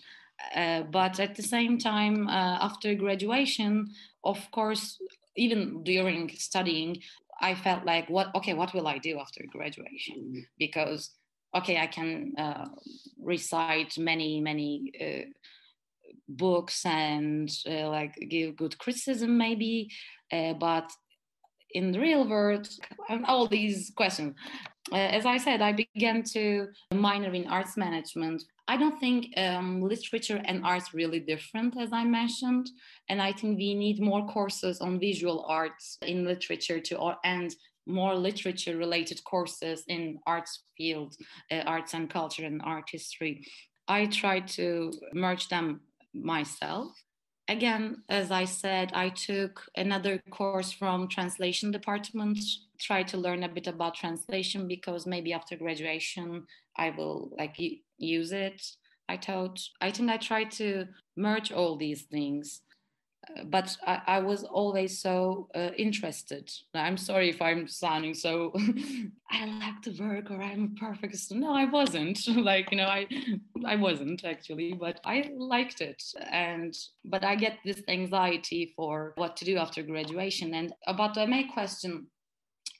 uh, 0.57 0.83
but 0.83 1.20
at 1.20 1.35
the 1.35 1.43
same 1.43 1.78
time 1.78 2.28
uh, 2.28 2.59
after 2.61 2.95
graduation 2.95 3.89
of 4.24 4.39
course 4.51 4.99
even 5.37 5.83
during 5.83 6.28
studying 6.30 6.97
i 7.41 7.55
felt 7.55 7.85
like 7.85 8.09
what 8.09 8.35
okay 8.35 8.55
what 8.55 8.72
will 8.74 8.87
i 8.87 8.99
do 8.99 9.18
after 9.18 9.43
graduation 9.51 10.16
mm-hmm. 10.16 10.41
because 10.59 11.11
okay 11.55 11.78
i 11.78 11.87
can 11.87 12.33
uh, 12.39 12.66
recite 13.22 13.97
many 13.99 14.41
many 14.41 14.93
uh, 15.01 15.24
books 16.28 16.84
and 16.84 17.50
uh, 17.68 17.88
like 17.88 18.14
give 18.28 18.56
good 18.56 18.76
criticism 18.78 19.36
maybe 19.36 19.90
uh, 20.32 20.54
but 20.54 20.90
in 21.74 21.92
the 21.92 22.00
real 22.00 22.28
world 22.28 22.68
and 23.08 23.24
all 23.24 23.46
these 23.46 23.92
questions. 23.96 24.34
Uh, 24.90 24.96
as 24.96 25.24
i 25.26 25.36
said 25.36 25.62
i 25.62 25.72
began 25.72 26.22
to 26.24 26.66
minor 26.92 27.32
in 27.32 27.46
arts 27.46 27.76
management. 27.76 28.42
I 28.68 28.76
don't 28.76 28.98
think 28.98 29.36
um, 29.36 29.82
literature 29.82 30.40
and 30.44 30.64
arts 30.64 30.92
really 30.92 31.20
different 31.20 31.76
as 31.80 31.92
i 31.92 32.04
mentioned 32.04 32.68
and 33.08 33.22
i 33.22 33.32
think 33.32 33.58
we 33.58 33.74
need 33.74 34.00
more 34.00 34.26
courses 34.26 34.80
on 34.80 34.98
visual 34.98 35.44
arts 35.48 35.98
in 36.02 36.24
literature 36.24 36.80
to 36.80 37.14
and 37.24 37.54
more 37.86 38.14
literature 38.14 38.76
related 38.76 39.22
courses 39.24 39.84
in 39.88 40.18
arts 40.26 40.64
field 40.76 41.16
uh, 41.50 41.62
arts 41.66 41.94
and 41.94 42.10
culture 42.10 42.44
and 42.44 42.60
art 42.64 42.88
history. 42.90 43.46
I 43.88 44.06
try 44.06 44.40
to 44.40 44.92
merge 45.12 45.48
them 45.48 45.80
myself. 46.14 46.92
Again, 47.48 48.02
as 48.08 48.30
I 48.30 48.44
said, 48.44 48.92
I 48.94 49.08
took 49.08 49.64
another 49.76 50.22
course 50.30 50.70
from 50.72 51.08
translation 51.08 51.70
department, 51.70 52.38
try 52.80 53.02
to 53.02 53.16
learn 53.18 53.42
a 53.42 53.48
bit 53.48 53.66
about 53.66 53.94
translation 53.94 54.68
because 54.68 55.06
maybe 55.06 55.32
after 55.32 55.56
graduation 55.56 56.46
I 56.76 56.90
will 56.90 57.32
like 57.36 57.56
use 57.98 58.32
it. 58.32 58.62
I 59.08 59.16
thought 59.16 59.60
I 59.80 59.90
think 59.90 60.10
I 60.10 60.16
tried 60.16 60.50
to 60.52 60.86
merge 61.16 61.52
all 61.52 61.76
these 61.76 62.02
things 62.02 62.62
but 63.46 63.76
I, 63.86 64.00
I, 64.06 64.18
was 64.18 64.44
always 64.44 64.98
so 64.98 65.48
uh, 65.54 65.70
interested. 65.76 66.50
I'm 66.74 66.96
sorry 66.96 67.30
if 67.30 67.40
I'm 67.40 67.68
sounding 67.68 68.14
so 68.14 68.52
I 69.30 69.46
like 69.46 69.80
to 69.82 70.02
work 70.02 70.30
or 70.30 70.42
I'm 70.42 70.74
a 70.76 70.80
perfect. 70.80 71.16
No, 71.30 71.54
I 71.54 71.64
wasn't. 71.64 72.18
like 72.36 72.70
you 72.70 72.78
know, 72.78 72.86
I 72.86 73.06
I 73.64 73.76
wasn't 73.76 74.24
actually, 74.24 74.74
but 74.74 75.00
I 75.04 75.30
liked 75.36 75.80
it. 75.80 76.02
And 76.30 76.76
but 77.04 77.24
I 77.24 77.36
get 77.36 77.58
this 77.64 77.82
anxiety 77.88 78.72
for 78.76 79.12
what 79.16 79.36
to 79.38 79.44
do 79.44 79.56
after 79.56 79.82
graduation. 79.82 80.54
And 80.54 80.72
about 80.86 81.14
the 81.14 81.26
MA 81.26 81.42
question, 81.52 82.08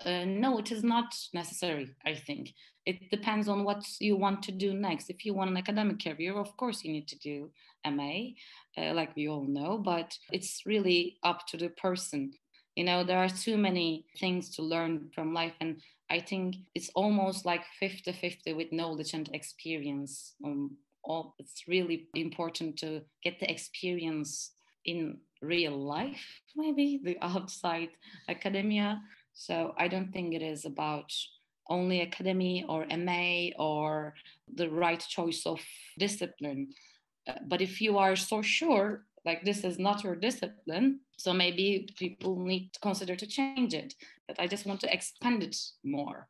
uh, 0.05 0.25
no, 0.25 0.59
it 0.59 0.73
is 0.73 0.83
not 0.83 1.15
necessary. 1.33 1.95
I 2.05 2.15
think 2.15 2.53
it 2.87 3.11
depends 3.11 3.49
on 3.49 3.65
what 3.65 3.85
you 4.01 4.17
want 4.17 4.43
to 4.45 4.53
do 4.53 4.75
next. 4.75 5.11
If 5.11 5.25
you 5.25 5.35
want 5.35 5.51
an 5.51 5.57
academic 5.57 6.03
career, 6.03 6.37
of 6.37 6.57
course 6.57 6.85
you 6.85 6.93
need 6.93 7.09
to 7.09 7.19
do 7.19 7.51
MA, 7.87 8.31
uh, 8.77 8.95
like 8.95 9.15
we 9.17 9.29
all 9.29 9.47
know, 9.47 9.79
but 9.79 10.17
it's 10.33 10.63
really 10.67 11.19
up 11.23 11.47
to 11.49 11.57
the 11.57 11.71
person. 11.71 12.33
you 12.77 12.85
know 12.85 13.05
there 13.05 13.19
are 13.19 13.29
too 13.29 13.57
many 13.57 14.07
things 14.19 14.51
to 14.57 14.63
learn 14.63 15.11
from 15.15 15.35
life 15.35 15.53
and 15.61 15.81
i 16.11 16.19
think 16.19 16.57
it's 16.75 16.91
almost 16.95 17.45
like 17.45 17.63
50 17.79 18.13
50 18.13 18.55
with 18.55 18.73
knowledge 18.73 19.15
and 19.15 19.29
experience 19.33 20.35
um, 20.45 20.77
all, 21.05 21.35
it's 21.39 21.65
really 21.67 22.09
important 22.15 22.79
to 22.79 23.03
get 23.25 23.41
the 23.41 23.51
experience 23.51 24.53
in 24.85 25.19
real 25.41 25.77
life 25.77 26.25
maybe 26.57 27.01
the 27.05 27.17
outside 27.21 27.89
academia 28.29 29.01
so 29.35 29.75
i 29.79 29.89
don't 29.89 30.13
think 30.13 30.35
it 30.35 30.43
is 30.43 30.65
about 30.65 31.13
only 31.69 32.01
academy 32.01 32.65
or 32.69 32.87
ma 32.97 33.49
or 33.59 34.15
the 34.53 34.69
right 34.71 35.01
choice 35.01 35.43
of 35.47 35.61
discipline. 35.99 36.69
Uh, 37.29 37.35
but 37.47 37.61
if 37.61 37.81
you 37.81 37.99
are 37.99 38.17
so 38.17 38.43
sure 38.43 39.05
like 39.25 39.45
this 39.45 39.63
is 39.63 39.79
not 39.79 40.03
your 40.03 40.17
discipline 40.17 40.99
so 41.17 41.33
maybe 41.33 41.89
people 41.97 42.45
need 42.45 42.73
to 42.73 42.81
consider 42.81 43.15
to 43.15 43.27
change 43.27 43.75
it. 43.75 43.95
But 44.27 44.41
i 44.41 44.47
just 44.47 44.67
want 44.67 44.81
to 44.81 44.93
expand 44.93 45.43
it 45.43 45.57
more. 45.85 46.29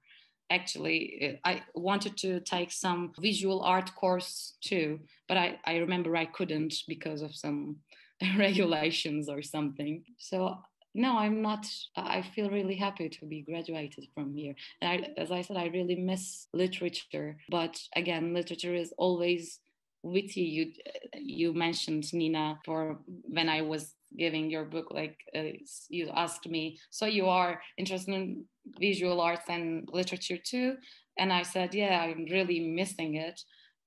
Actually 0.50 1.38
uh, 1.44 1.48
i 1.48 1.62
wanted 1.74 2.16
to 2.18 2.40
take 2.40 2.70
some 2.70 3.12
visual 3.18 3.62
art 3.62 3.94
course 3.94 4.56
too 4.60 5.00
but 5.28 5.36
i, 5.38 5.58
I 5.64 5.76
remember 5.76 6.14
i 6.14 6.26
couldn't 6.26 6.74
because 6.86 7.22
of 7.22 7.34
some 7.34 7.76
regulations 8.38 9.28
or 9.28 9.42
something. 9.42 10.04
So 10.18 10.58
no 10.94 11.18
i'm 11.18 11.40
not 11.42 11.66
i 11.96 12.22
feel 12.22 12.50
really 12.50 12.74
happy 12.74 13.08
to 13.08 13.26
be 13.26 13.42
graduated 13.42 14.06
from 14.14 14.34
here. 14.34 14.54
And 14.80 14.90
I, 14.90 15.20
as 15.20 15.30
i 15.30 15.42
said 15.42 15.56
i 15.56 15.66
really 15.66 15.96
miss 15.96 16.48
literature 16.52 17.36
but 17.50 17.80
again 17.96 18.34
literature 18.34 18.74
is 18.74 18.92
always 18.98 19.60
with 20.02 20.36
you. 20.36 20.44
You 20.44 20.72
you 21.14 21.54
mentioned 21.54 22.12
nina 22.12 22.58
for 22.64 22.98
when 23.06 23.48
i 23.48 23.62
was 23.62 23.94
giving 24.18 24.50
your 24.50 24.64
book 24.64 24.88
like 24.90 25.16
uh, 25.34 25.56
you 25.88 26.10
asked 26.14 26.46
me 26.48 26.78
so 26.90 27.06
you 27.06 27.26
are 27.26 27.60
interested 27.78 28.12
in 28.14 28.44
visual 28.78 29.20
arts 29.20 29.48
and 29.48 29.88
literature 29.92 30.36
too? 30.36 30.76
And 31.18 31.32
i 31.32 31.42
said 31.42 31.74
yeah 31.74 32.00
i'm 32.02 32.26
really 32.30 32.60
missing 32.60 33.14
it. 33.16 33.40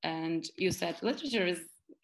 And 0.04 0.46
you 0.58 0.72
said 0.72 0.98
literature 1.02 1.46
is 1.46 1.62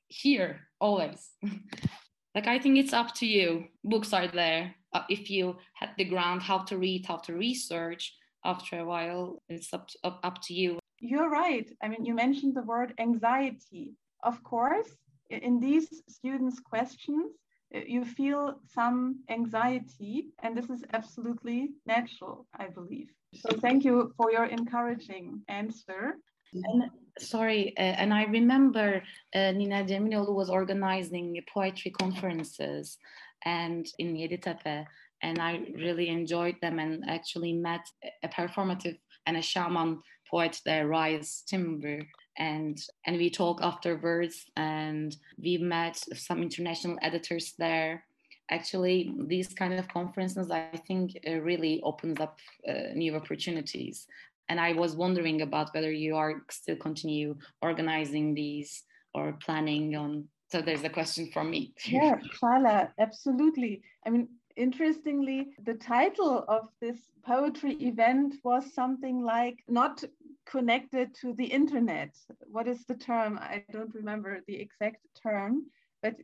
here 0.08 0.68
always 0.80 1.30
like 2.36 2.48
i 2.48 2.58
think 2.60 2.78
it's 2.78 2.94
up 2.94 3.14
to 3.16 3.26
you. 3.26 3.66
Books 3.84 4.14
are 4.14 4.28
there. 4.28 4.76
Uh, 4.94 5.04
if 5.10 5.30
you 5.30 5.56
had 5.74 5.92
the 5.98 6.06
ground 6.06 6.42
how 6.42 6.60
to 6.60 6.78
read 6.78 7.06
how 7.06 7.18
to 7.18 7.34
research 7.34 8.14
after 8.44 8.80
a 8.80 8.86
while 8.86 9.42
it's 9.50 9.74
up 9.74 9.88
to, 9.88 9.98
up, 10.04 10.20
up 10.24 10.42
to 10.44 10.54
you. 10.54 10.80
You're 11.00 11.30
right. 11.30 11.70
I 11.82 11.88
mean 11.88 12.06
you 12.06 12.14
mentioned 12.14 12.56
the 12.56 12.64
word 12.64 12.94
anxiety. 13.00 13.94
Of 14.24 14.44
course 14.44 14.92
in 15.30 15.60
these 15.60 15.88
students 16.10 16.60
questions 16.60 17.32
you 17.72 18.04
feel 18.04 18.60
some 18.68 19.24
anxiety 19.30 20.34
and 20.44 20.58
this 20.58 20.70
is 20.70 20.84
absolutely 20.94 21.70
natural 21.86 22.46
i 22.58 22.68
believe. 22.68 23.10
So 23.34 23.50
thank 23.58 23.86
you 23.86 24.14
for 24.18 24.32
your 24.32 24.46
encouraging 24.46 25.42
answer 25.48 26.18
and 26.54 26.90
sorry, 27.20 27.74
uh, 27.78 27.82
and 27.82 28.14
I 28.14 28.24
remember 28.26 29.02
uh, 29.34 29.52
Nina 29.52 29.84
Cemiloğlu 29.84 30.34
was 30.34 30.50
organizing 30.50 31.42
poetry 31.54 31.92
conferences 31.92 32.98
and 33.46 33.88
in 34.00 34.16
Yeditepe, 34.16 34.86
and 35.22 35.40
I 35.40 35.62
really 35.76 36.10
enjoyed 36.10 36.56
them 36.62 36.80
and 36.80 37.04
actually 37.08 37.54
met 37.54 37.86
a 38.24 38.28
performative 38.28 38.98
and 39.26 39.38
a 39.38 39.42
shaman 39.42 40.02
poet 40.30 40.60
there, 40.66 40.88
Rise 40.88 41.44
Timber. 41.48 42.00
And, 42.38 42.82
and 43.06 43.18
we 43.18 43.30
talked 43.30 43.64
afterwards 43.64 44.46
and 44.56 45.16
we 45.38 45.58
met 45.58 45.98
some 46.16 46.42
international 46.42 46.98
editors 47.02 47.54
there 47.60 48.04
actually 48.50 49.14
these 49.28 49.48
kind 49.54 49.74
of 49.74 49.88
conferences 49.88 50.52
i 50.52 50.70
think 50.86 51.18
uh, 51.26 51.40
really 51.40 51.80
opens 51.84 52.20
up 52.20 52.38
uh, 52.68 52.94
new 52.94 53.16
opportunities 53.16 54.08
and 54.52 54.60
I 54.60 54.74
was 54.74 54.98
wondering 54.98 55.42
about 55.42 55.74
whether 55.74 55.94
you 55.94 56.18
are 56.18 56.44
still 56.50 56.76
continue 56.76 57.38
organizing 57.62 58.34
these 58.34 58.84
or 59.14 59.38
planning 59.46 59.96
on. 59.96 60.28
So 60.52 60.62
there's 60.62 60.84
a 60.84 60.90
question 60.90 61.30
for 61.32 61.46
me. 61.46 61.74
Yeah, 61.86 62.18
Çağla, 62.38 62.90
absolutely. 63.00 63.82
I 64.06 64.10
mean, 64.10 64.28
interestingly, 64.58 65.40
the 65.64 65.76
title 65.76 66.44
of 66.50 66.64
this 66.82 67.00
poetry 67.26 67.76
event 67.92 68.36
was 68.44 68.74
something 68.74 69.24
like 69.24 69.64
not 69.70 70.04
connected 70.46 71.16
to 71.22 71.34
the 71.40 71.46
internet. 71.46 72.12
What 72.56 72.68
is 72.68 72.84
the 72.90 72.96
term? 72.96 73.40
I 73.42 73.64
don't 73.72 73.96
remember 73.96 74.42
the 74.48 74.60
exact 74.66 75.00
term, 75.24 75.68
but 76.04 76.16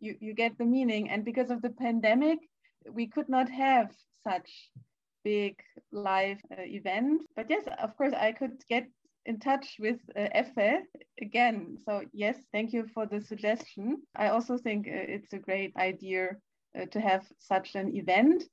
you, 0.00 0.16
you 0.18 0.32
get 0.32 0.56
the 0.56 0.64
meaning. 0.64 1.10
And 1.10 1.26
because 1.26 1.50
of 1.50 1.60
the 1.60 1.74
pandemic, 1.84 2.38
we 2.90 3.06
could 3.06 3.28
not 3.28 3.50
have 3.50 3.90
such 4.26 4.50
big 5.26 5.56
live 5.90 6.40
uh, 6.52 6.62
event. 6.62 7.22
But 7.34 7.46
yes, 7.50 7.64
of 7.82 7.96
course, 7.96 8.14
I 8.14 8.30
could 8.30 8.62
get 8.70 8.86
in 9.24 9.40
touch 9.40 9.66
with 9.80 9.98
uh, 10.14 10.28
Efe 10.42 10.82
again. 11.20 11.76
So 11.84 12.02
yes, 12.12 12.36
thank 12.52 12.72
you 12.72 12.86
for 12.94 13.06
the 13.06 13.20
suggestion. 13.20 13.86
I 14.14 14.28
also 14.28 14.56
think 14.56 14.86
uh, 14.86 15.14
it's 15.14 15.32
a 15.32 15.44
great 15.48 15.72
idea 15.76 16.36
uh, 16.78 16.86
to 16.92 17.00
have 17.00 17.24
such 17.38 17.74
an 17.74 17.96
event. 17.96 18.44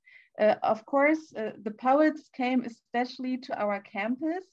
Uh, 0.41 0.55
of 0.63 0.83
course, 0.85 1.23
uh, 1.37 1.51
the 1.63 1.75
poets 1.87 2.23
came 2.35 2.65
especially 2.65 3.37
to 3.45 3.51
our 3.63 3.79
campus, 3.81 4.45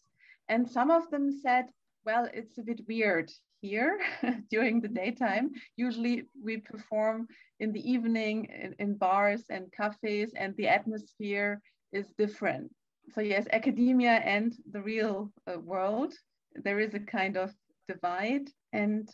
and 0.51 0.69
some 0.69 0.91
of 0.91 1.11
them 1.11 1.33
said, 1.33 1.65
well, 2.05 2.29
it's 2.35 2.59
a 2.59 2.63
bit 2.71 2.81
weird 2.87 3.31
here 3.63 3.99
during 4.51 4.81
the 4.81 4.89
daytime. 4.89 5.51
Usually 5.77 6.25
we 6.45 6.59
perform 6.59 7.29
in 7.61 7.73
the 7.73 7.85
evening 7.93 8.37
in, 8.63 8.75
in 8.79 8.99
bars 8.99 9.45
and 9.49 9.73
cafes, 9.73 10.33
and 10.37 10.55
the 10.57 10.69
atmosphere 10.69 11.61
is 11.93 12.07
different. 12.19 12.71
So 13.15 13.21
yes, 13.21 13.47
academia 13.53 14.23
and 14.25 14.55
the 14.71 14.81
real 14.81 15.33
uh, 15.47 15.59
world, 15.59 16.15
there 16.55 16.81
is 16.81 16.95
a 16.95 17.01
kind 17.01 17.37
of 17.37 17.51
divide 17.89 18.49
and 18.73 19.09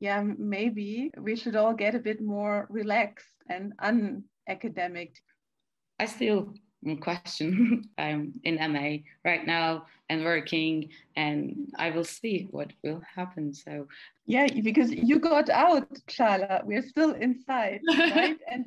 yeah, 0.00 0.22
maybe 0.38 1.10
we 1.18 1.36
should 1.36 1.56
all 1.56 1.74
get 1.74 1.94
a 1.94 1.98
bit 1.98 2.22
more 2.22 2.66
relaxed 2.70 3.36
and 3.48 3.74
unacademic. 3.82 5.12
I 5.98 6.06
still 6.06 6.54
question. 7.00 7.82
I'm 7.98 8.32
in 8.44 8.56
MA 8.72 8.98
right 9.24 9.46
now 9.46 9.86
and 10.08 10.24
working, 10.24 10.90
and 11.16 11.68
I 11.78 11.90
will 11.90 12.04
see 12.04 12.48
what 12.50 12.72
will 12.82 13.02
happen. 13.14 13.54
So, 13.54 13.86
yeah, 14.26 14.46
because 14.62 14.90
you 14.90 15.20
got 15.20 15.48
out, 15.50 15.88
Çağla. 16.08 16.64
We're 16.64 16.82
still 16.82 17.12
inside, 17.12 17.80
right? 17.88 18.38
and 18.50 18.66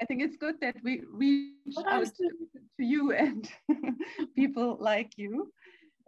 I 0.00 0.04
think 0.06 0.22
it's 0.22 0.36
good 0.36 0.56
that 0.60 0.76
we 0.82 1.02
reach 1.10 1.76
out 1.86 2.04
to, 2.04 2.28
to 2.78 2.84
you 2.84 3.12
and 3.24 3.48
people 4.36 4.76
like 4.80 5.12
you. 5.16 5.52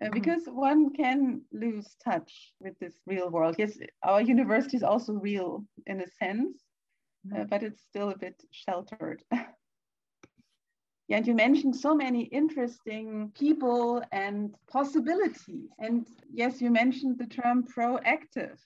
Uh, 0.03 0.07
mm-hmm. 0.07 0.14
because 0.14 0.43
one 0.47 0.93
can 0.93 1.41
lose 1.53 1.97
touch 2.05 2.53
with 2.61 2.78
this 2.78 2.95
real 3.07 3.30
world. 3.30 3.57
Yes, 3.59 3.78
our 4.03 4.20
university 4.20 4.76
is 4.76 4.82
also 4.82 5.14
real 5.14 5.64
in 5.87 6.03
a 6.03 6.07
sense, 6.22 6.59
uh, 7.32 7.37
mm-hmm. 7.37 7.49
but 7.49 7.62
it's 7.62 7.80
still 7.80 8.11
a 8.11 8.18
bit 8.18 8.39
sheltered. 8.51 9.22
yeah, 9.32 9.47
and 11.16 11.26
you 11.26 11.34
mentioned 11.34 11.74
so 11.74 11.95
many 11.95 12.24
interesting 12.24 13.32
people 13.39 14.03
and 14.12 14.55
possibilities. 14.70 15.70
And 15.78 16.07
yes, 16.30 16.61
you 16.61 16.70
mentioned 16.70 17.16
the 17.18 17.26
term 17.26 17.64
proactive. 17.64 18.59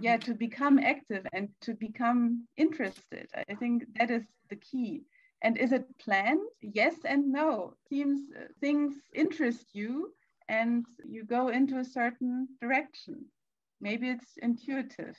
Yeah 0.00 0.16
to 0.16 0.34
become 0.34 0.78
active 0.78 1.26
and 1.32 1.48
to 1.62 1.74
become 1.74 2.46
interested. 2.56 3.28
I 3.48 3.54
think 3.54 3.84
that 3.98 4.10
is 4.10 4.24
the 4.50 4.56
key. 4.56 5.02
And 5.42 5.58
is 5.58 5.72
it 5.72 5.86
planned? 5.98 6.46
Yes 6.60 6.94
and 7.04 7.32
no. 7.32 7.74
Seems 7.88 8.20
uh, 8.36 8.44
things 8.60 8.94
interest 9.12 9.66
you 9.72 10.12
and 10.48 10.84
you 11.04 11.24
go 11.24 11.48
into 11.48 11.78
a 11.78 11.84
certain 11.84 12.48
direction. 12.60 13.24
Maybe 13.80 14.08
it's 14.10 14.36
intuitive. 14.40 15.16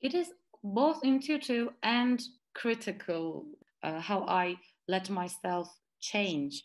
It 0.00 0.14
is 0.14 0.30
both 0.64 1.00
intuitive 1.04 1.68
and 1.82 2.22
critical 2.54 3.44
uh, 3.82 4.00
how 4.00 4.22
i 4.22 4.56
let 4.88 5.10
myself 5.10 5.68
change 6.00 6.64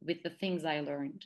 with 0.00 0.22
the 0.22 0.30
things 0.30 0.64
i 0.64 0.80
learned 0.80 1.24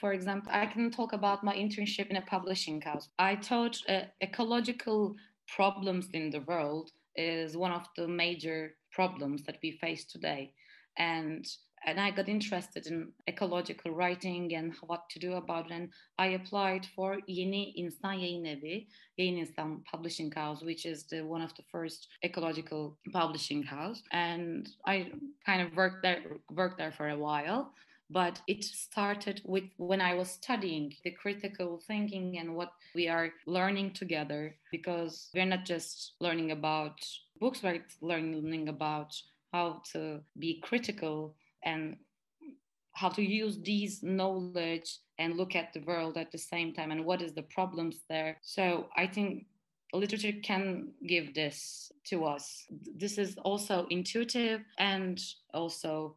for 0.00 0.12
example, 0.14 0.50
I 0.52 0.66
can 0.66 0.90
talk 0.90 1.12
about 1.12 1.44
my 1.44 1.54
internship 1.54 2.08
in 2.08 2.16
a 2.16 2.22
publishing 2.22 2.80
house. 2.80 3.08
I 3.18 3.36
taught 3.36 3.76
uh, 3.88 4.02
ecological 4.22 5.14
problems 5.46 6.08
in 6.14 6.30
the 6.30 6.40
world 6.40 6.90
is 7.16 7.56
one 7.56 7.72
of 7.72 7.84
the 7.96 8.08
major 8.08 8.76
problems 8.92 9.42
that 9.44 9.58
we 9.62 9.72
face 9.72 10.04
today. 10.06 10.52
And 10.96 11.46
and 11.86 11.98
I 11.98 12.10
got 12.10 12.28
interested 12.28 12.86
in 12.86 13.10
ecological 13.26 13.92
writing 13.92 14.54
and 14.54 14.74
what 14.86 15.08
to 15.10 15.18
do 15.18 15.32
about 15.32 15.70
it. 15.70 15.72
And 15.72 15.88
I 16.18 16.26
applied 16.38 16.86
for 16.94 17.18
Yeni 17.26 17.72
İnsan 17.78 18.20
Yayın 18.20 18.44
Evi, 18.44 18.86
Yeni 19.16 19.40
İnsan 19.40 19.82
Publishing 19.90 20.30
House, 20.34 20.62
which 20.62 20.84
is 20.84 21.06
the 21.06 21.22
one 21.22 21.40
of 21.40 21.54
the 21.54 21.62
first 21.72 22.08
ecological 22.22 22.98
publishing 23.12 23.62
house. 23.62 24.02
And 24.12 24.68
I 24.84 25.10
kind 25.46 25.62
of 25.62 25.74
worked 25.74 26.02
there, 26.02 26.22
worked 26.50 26.76
there 26.76 26.92
for 26.92 27.08
a 27.08 27.16
while 27.16 27.72
but 28.10 28.40
it 28.48 28.64
started 28.64 29.40
with 29.44 29.64
when 29.76 30.00
I 30.00 30.14
was 30.14 30.30
studying 30.30 30.92
the 31.04 31.12
critical 31.12 31.80
thinking 31.86 32.38
and 32.38 32.56
what 32.56 32.72
we 32.94 33.08
are 33.08 33.30
learning 33.46 33.92
together 33.92 34.56
because 34.72 35.30
we're 35.32 35.46
not 35.46 35.64
just 35.64 36.14
learning 36.20 36.50
about 36.50 36.98
books, 37.40 37.62
we're 37.62 37.82
learning 38.00 38.68
about 38.68 39.14
how 39.52 39.82
to 39.92 40.20
be 40.38 40.60
critical 40.60 41.36
and 41.64 41.96
how 42.94 43.08
to 43.08 43.22
use 43.22 43.58
these 43.62 44.02
knowledge 44.02 44.98
and 45.18 45.36
look 45.36 45.54
at 45.54 45.72
the 45.72 45.80
world 45.80 46.16
at 46.16 46.32
the 46.32 46.38
same 46.38 46.72
time 46.72 46.90
and 46.90 47.04
what 47.04 47.22
is 47.22 47.32
the 47.32 47.42
problems 47.42 48.00
there. 48.08 48.38
So 48.42 48.88
i 48.96 49.06
think 49.06 49.46
literature 49.92 50.32
can 50.42 50.88
give 51.06 51.34
this 51.34 51.90
to 52.06 52.24
us. 52.24 52.64
This 52.96 53.18
is 53.18 53.36
also 53.38 53.86
intuitive 53.90 54.60
and 54.78 55.20
also 55.52 56.16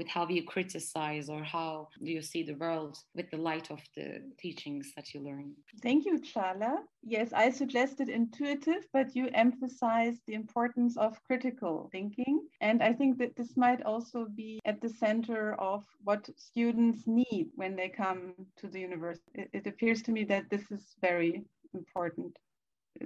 with 0.00 0.08
how 0.08 0.26
you 0.26 0.42
criticize 0.42 1.28
or 1.28 1.42
how 1.44 1.86
do 2.02 2.10
you 2.10 2.22
see 2.22 2.42
the 2.42 2.54
world 2.54 2.96
with 3.14 3.28
the 3.30 3.36
light 3.36 3.70
of 3.70 3.80
the 3.94 4.08
teachings 4.38 4.92
that 4.96 5.12
you 5.12 5.20
learn. 5.20 5.52
Thank 5.82 6.06
you, 6.06 6.18
Çağla. 6.18 6.72
Yes, 7.02 7.28
I 7.34 7.50
suggested 7.50 8.08
intuitive, 8.08 8.82
but 8.94 9.14
you 9.14 9.28
emphasized 9.34 10.22
the 10.26 10.32
importance 10.42 10.96
of 10.96 11.22
critical 11.28 11.90
thinking. 11.92 12.48
And 12.62 12.82
I 12.82 12.94
think 12.94 13.18
that 13.18 13.36
this 13.36 13.58
might 13.58 13.82
also 13.82 14.26
be 14.34 14.58
at 14.64 14.80
the 14.80 14.88
center 14.88 15.54
of 15.70 15.84
what 16.04 16.30
students 16.36 17.06
need 17.06 17.50
when 17.60 17.76
they 17.76 17.90
come 17.90 18.20
to 18.60 18.68
the 18.68 18.80
university. 18.80 19.32
It, 19.34 19.50
it 19.52 19.66
appears 19.66 20.00
to 20.04 20.12
me 20.12 20.24
that 20.32 20.48
this 20.48 20.64
is 20.70 20.96
very 21.02 21.44
important 21.74 22.32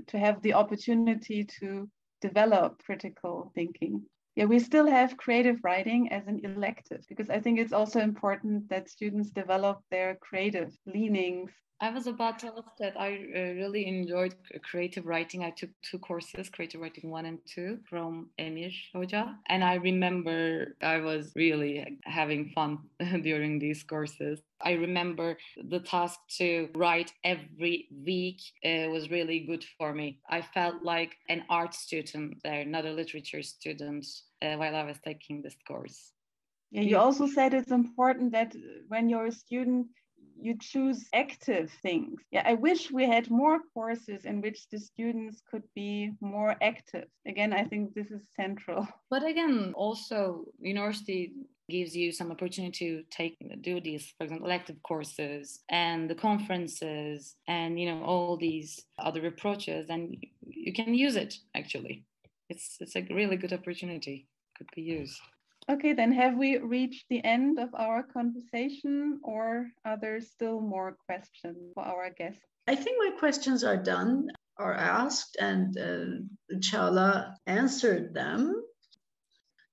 to 0.07 0.16
have 0.16 0.40
the 0.42 0.55
opportunity 0.55 1.42
to 1.59 1.88
develop 2.20 2.70
critical 2.86 3.51
thinking 3.57 4.05
yeah, 4.37 4.47
we 4.47 4.59
still 4.59 4.87
have 4.87 5.16
creative 5.16 5.61
writing 5.62 6.11
as 6.12 6.26
an 6.26 6.41
elective 6.45 7.05
because 7.09 7.30
I 7.30 7.39
think 7.41 7.59
it's 7.59 7.72
also 7.72 8.01
important 8.01 8.68
that 8.68 8.91
students 8.91 9.30
develop 9.30 9.80
their 9.91 10.16
creative 10.16 10.76
leanings 10.87 11.53
I 11.81 11.91
was 11.91 12.07
about 12.07 12.39
to 12.39 12.47
ask 12.47 12.77
that 12.79 12.99
I 12.99 13.27
uh, 13.35 13.41
really 13.55 13.87
enjoyed 13.87 14.35
creative 14.62 15.07
writing. 15.07 15.43
I 15.43 15.51
took 15.51 15.70
two 15.83 15.99
courses, 15.99 16.49
creative 16.49 16.81
writing 16.81 17.11
one 17.11 17.27
and 17.27 17.39
two, 17.47 17.79
from 17.91 18.31
Emir 18.39 18.70
Hoca. 18.95 19.35
And 19.49 19.64
I 19.64 19.75
remember 19.75 20.77
I 20.81 20.99
was 20.99 21.33
really 21.35 21.99
having 22.05 22.51
fun 22.55 22.79
during 23.22 23.59
these 23.59 23.83
courses. 23.83 24.41
I 24.61 24.72
remember 24.72 25.37
the 25.68 25.81
task 25.81 26.20
to 26.39 26.68
write 26.75 27.12
every 27.25 27.89
week 28.05 28.41
uh, 28.64 28.89
was 28.89 29.11
really 29.11 29.41
good 29.41 29.64
for 29.77 29.93
me. 29.93 30.20
I 30.31 30.43
felt 30.43 30.83
like 30.83 31.16
an 31.29 31.45
art 31.51 31.75
student 31.75 32.39
there, 32.45 32.64
not 32.64 32.87
a 32.87 32.93
literature 32.93 33.43
student, 33.43 34.07
uh, 34.43 34.55
while 34.55 34.77
I 34.77 34.85
was 34.85 34.99
taking 35.05 35.43
this 35.43 35.57
course. 35.66 36.12
Yeah, 36.70 36.83
you 36.83 36.99
also 36.99 37.27
said 37.27 37.55
it's 37.55 37.70
important 37.70 38.33
that 38.33 38.55
when 38.89 39.09
you're 39.09 39.27
a 39.27 39.33
student, 39.33 39.87
you 40.41 40.57
choose 40.61 41.07
active 41.14 41.70
things. 41.82 42.20
Yeah, 42.30 42.43
I 42.45 42.55
wish 42.55 42.91
we 42.91 43.07
had 43.07 43.30
more 43.30 43.61
courses 43.72 44.24
in 44.24 44.41
which 44.41 44.68
the 44.70 44.78
students 44.78 45.43
could 45.51 45.64
be 45.74 46.12
more 46.20 46.57
active. 46.62 47.07
Again, 47.26 47.53
I 47.53 47.64
think 47.64 47.95
this 47.95 48.11
is 48.11 48.22
central. 48.37 48.87
But 49.11 49.24
again, 49.24 49.72
also 49.76 50.45
university 50.59 51.32
gives 51.68 51.97
you 51.97 52.12
some 52.12 52.30
opportunity 52.30 52.72
to 52.72 53.03
take 53.11 53.37
do 53.62 53.80
these 53.80 54.12
for 54.18 54.24
example 54.24 54.47
elective 54.47 54.82
courses 54.82 55.61
and 55.70 56.11
the 56.11 56.14
conferences 56.14 57.37
and 57.49 57.80
you 57.80 57.87
know 57.87 58.03
all 58.03 58.37
these 58.37 58.85
other 58.99 59.26
approaches 59.26 59.87
and 59.89 60.16
you 60.47 60.72
can 60.74 60.95
use 60.95 61.16
it 61.16 61.39
actually 61.55 62.05
it's 62.51 62.76
it's 62.80 62.97
a 62.97 63.07
really 63.11 63.37
good 63.37 63.53
opportunity 63.53 64.28
could 64.59 64.68
be 64.74 64.82
used 64.82 65.18
Okay, 65.70 65.94
then 65.94 66.12
have 66.12 66.36
we 66.36 66.58
reached 66.58 67.06
the 67.08 67.24
end 67.24 67.58
of 67.58 67.70
our 67.74 68.02
conversation 68.02 69.18
or 69.22 69.70
are 69.84 69.98
there 69.98 70.20
still 70.20 70.60
more 70.60 70.96
questions 71.06 71.72
for 71.74 71.82
our 71.82 72.10
guests? 72.10 72.42
I 72.66 72.74
think 72.74 72.98
my 72.98 73.18
questions 73.18 73.64
are 73.64 73.76
done, 73.76 74.28
are 74.58 74.74
asked, 74.74 75.36
and 75.40 75.76
uh, 75.78 76.56
Çağla 76.58 77.34
answered 77.46 78.12
them. 78.14 78.62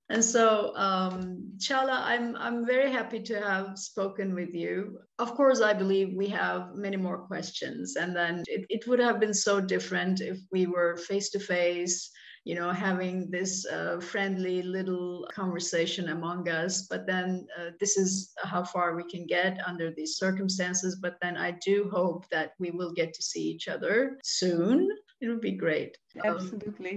And 0.08 0.24
so, 0.24 0.74
um, 0.76 1.52
Çağla, 1.58 2.02
I'm, 2.04 2.36
I'm 2.36 2.66
very 2.66 2.90
happy 2.90 3.20
to 3.22 3.40
have 3.40 3.78
spoken 3.78 4.34
with 4.34 4.54
you. 4.54 4.98
Of 5.18 5.34
course, 5.34 5.60
I 5.60 5.74
believe 5.74 6.14
we 6.14 6.28
have 6.28 6.74
many 6.74 6.96
more 6.96 7.18
questions, 7.18 7.96
and 7.96 8.14
then 8.16 8.44
it, 8.46 8.66
it 8.68 8.86
would 8.86 8.98
have 8.98 9.20
been 9.20 9.34
so 9.34 9.60
different 9.60 10.20
if 10.20 10.38
we 10.50 10.66
were 10.66 10.96
face 10.96 11.30
to 11.30 11.38
face 11.38 12.10
you 12.44 12.56
know, 12.56 12.70
having 12.72 13.30
this 13.30 13.66
uh, 13.66 14.00
friendly 14.00 14.62
little 14.62 15.28
conversation 15.32 16.08
among 16.08 16.48
us. 16.48 16.82
But 16.82 17.06
then 17.06 17.46
uh, 17.58 17.70
this 17.78 17.96
is 17.96 18.32
how 18.42 18.64
far 18.64 18.96
we 18.96 19.04
can 19.04 19.26
get 19.26 19.60
under 19.66 19.92
these 19.92 20.16
circumstances. 20.16 20.96
But 20.96 21.18
then 21.22 21.36
I 21.36 21.52
do 21.52 21.88
hope 21.92 22.28
that 22.30 22.54
we 22.58 22.70
will 22.70 22.92
get 22.92 23.14
to 23.14 23.22
see 23.22 23.42
each 23.42 23.68
other 23.68 24.18
soon. 24.24 24.88
It 25.20 25.28
would 25.28 25.40
be 25.40 25.52
great. 25.52 25.98
Absolutely. 26.24 26.94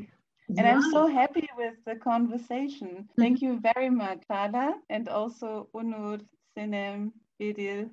Um, 0.50 0.58
and 0.58 0.68
I'm 0.68 0.92
so 0.92 1.08
happy 1.08 1.48
with 1.58 1.76
the 1.86 1.96
conversation. 1.96 3.08
Thank 3.18 3.42
you 3.42 3.60
very 3.60 3.90
much, 3.90 4.22
Çağla, 4.30 4.74
and 4.90 5.10
also 5.10 5.70
Onur, 5.74 6.22
Sinem, 6.56 7.12
Beril, 7.40 7.90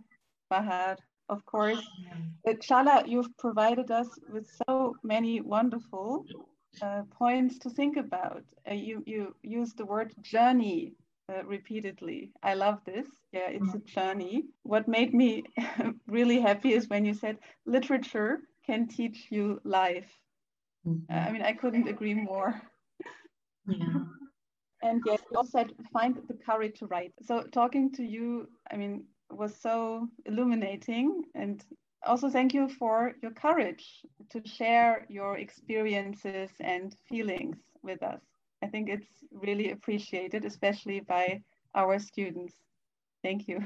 Bahar, 0.50 0.96
of 1.28 1.44
course. 1.46 1.82
Uh, 2.46 2.52
Çağla, 2.52 3.06
you've 3.06 3.34
provided 3.38 3.90
us 3.90 4.08
with 4.30 4.46
so 4.66 4.94
many 5.02 5.40
wonderful 5.40 6.26
uh, 6.80 7.02
points 7.10 7.58
to 7.58 7.70
think 7.70 7.96
about. 7.96 8.44
Uh, 8.70 8.74
you 8.74 9.02
you 9.06 9.34
use 9.42 9.74
the 9.74 9.84
word 9.84 10.14
journey 10.22 10.94
uh, 11.28 11.44
repeatedly. 11.44 12.30
I 12.42 12.54
love 12.54 12.78
this. 12.84 13.06
Yeah, 13.32 13.48
it's 13.48 13.74
a 13.74 13.78
journey. 13.78 14.44
What 14.62 14.88
made 14.88 15.14
me 15.14 15.44
really 16.06 16.40
happy 16.40 16.72
is 16.72 16.88
when 16.88 17.04
you 17.04 17.14
said 17.14 17.38
literature 17.66 18.40
can 18.66 18.88
teach 18.88 19.26
you 19.30 19.60
life. 19.64 20.10
Mm-hmm. 20.86 21.12
I 21.12 21.30
mean, 21.30 21.42
I 21.42 21.52
couldn't 21.52 21.88
agree 21.88 22.14
more. 22.14 22.60
Yeah. 23.66 23.86
And 24.84 25.00
yes, 25.06 25.20
you 25.30 25.36
also 25.36 25.50
said 25.50 25.72
find 25.92 26.16
the 26.26 26.34
courage 26.34 26.80
to 26.80 26.86
write. 26.86 27.12
So 27.22 27.44
talking 27.52 27.92
to 27.92 28.02
you, 28.02 28.48
I 28.68 28.76
mean, 28.76 29.04
was 29.30 29.54
so 29.54 30.08
illuminating 30.26 31.22
and 31.36 31.64
also 32.06 32.28
thank 32.28 32.54
you 32.54 32.68
for 32.68 33.14
your 33.22 33.32
courage 33.32 34.04
to 34.30 34.46
share 34.46 35.06
your 35.08 35.38
experiences 35.38 36.50
and 36.60 36.94
feelings 37.08 37.56
with 37.82 38.02
us. 38.02 38.20
I 38.62 38.68
think 38.68 38.88
it's 38.88 39.24
really 39.32 39.70
appreciated, 39.70 40.44
especially 40.44 41.00
by 41.00 41.42
our 41.74 41.98
students. 41.98 42.54
Thank 43.22 43.48
you. 43.48 43.60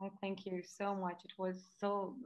Well, 0.00 0.12
thank 0.20 0.46
you 0.46 0.62
so 0.62 0.94
much. 0.94 1.22
It 1.24 1.32
was 1.38 1.62
so 1.80 2.16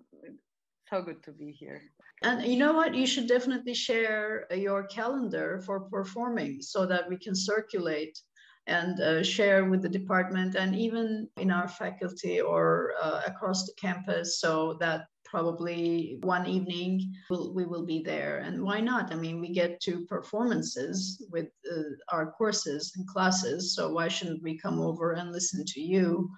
so 0.91 1.01
good 1.01 1.23
to 1.23 1.33
be 1.33 1.51
here. 1.51 1.81
And 2.23 2.45
you 2.45 2.59
know 2.59 2.75
what? 2.75 2.95
You 2.95 3.07
should 3.07 3.27
definitely 3.27 3.73
share 3.73 4.47
your 4.55 4.85
calendar 4.85 5.63
for 5.65 5.81
performing 5.81 6.61
so 6.61 6.85
that 6.87 7.09
we 7.09 7.17
can 7.17 7.35
circulate 7.35 8.19
and 8.67 9.01
uh, 9.01 9.23
share 9.23 9.65
with 9.65 9.83
the 9.83 9.89
department 9.89 10.55
and 10.55 10.77
even 10.77 11.29
in 11.39 11.51
our 11.51 11.67
faculty 11.67 12.41
or 12.41 12.93
uh, 13.03 13.23
across 13.27 13.67
the 13.67 13.73
campus 13.81 14.39
so 14.39 14.77
that 14.81 15.07
probably 15.33 16.19
one 16.21 16.47
evening 16.47 16.93
we'll, 17.31 17.55
we 17.55 17.65
will 17.65 17.87
be 17.87 18.03
there 18.03 18.35
and 18.45 18.63
why 18.63 18.79
not 18.81 19.11
i 19.11 19.17
mean 19.17 19.41
we 19.41 19.51
get 19.51 19.81
to 19.81 20.05
performances 20.05 21.27
with 21.33 21.49
uh, 21.75 22.15
our 22.15 22.31
courses 22.33 22.93
and 22.97 23.09
classes 23.09 23.75
so 23.75 23.91
why 23.91 24.09
shouldn't 24.09 24.43
we 24.43 24.59
come 24.59 24.79
over 24.79 25.13
and 25.13 25.33
listen 25.33 25.65
to 25.65 25.81
you 25.81 26.29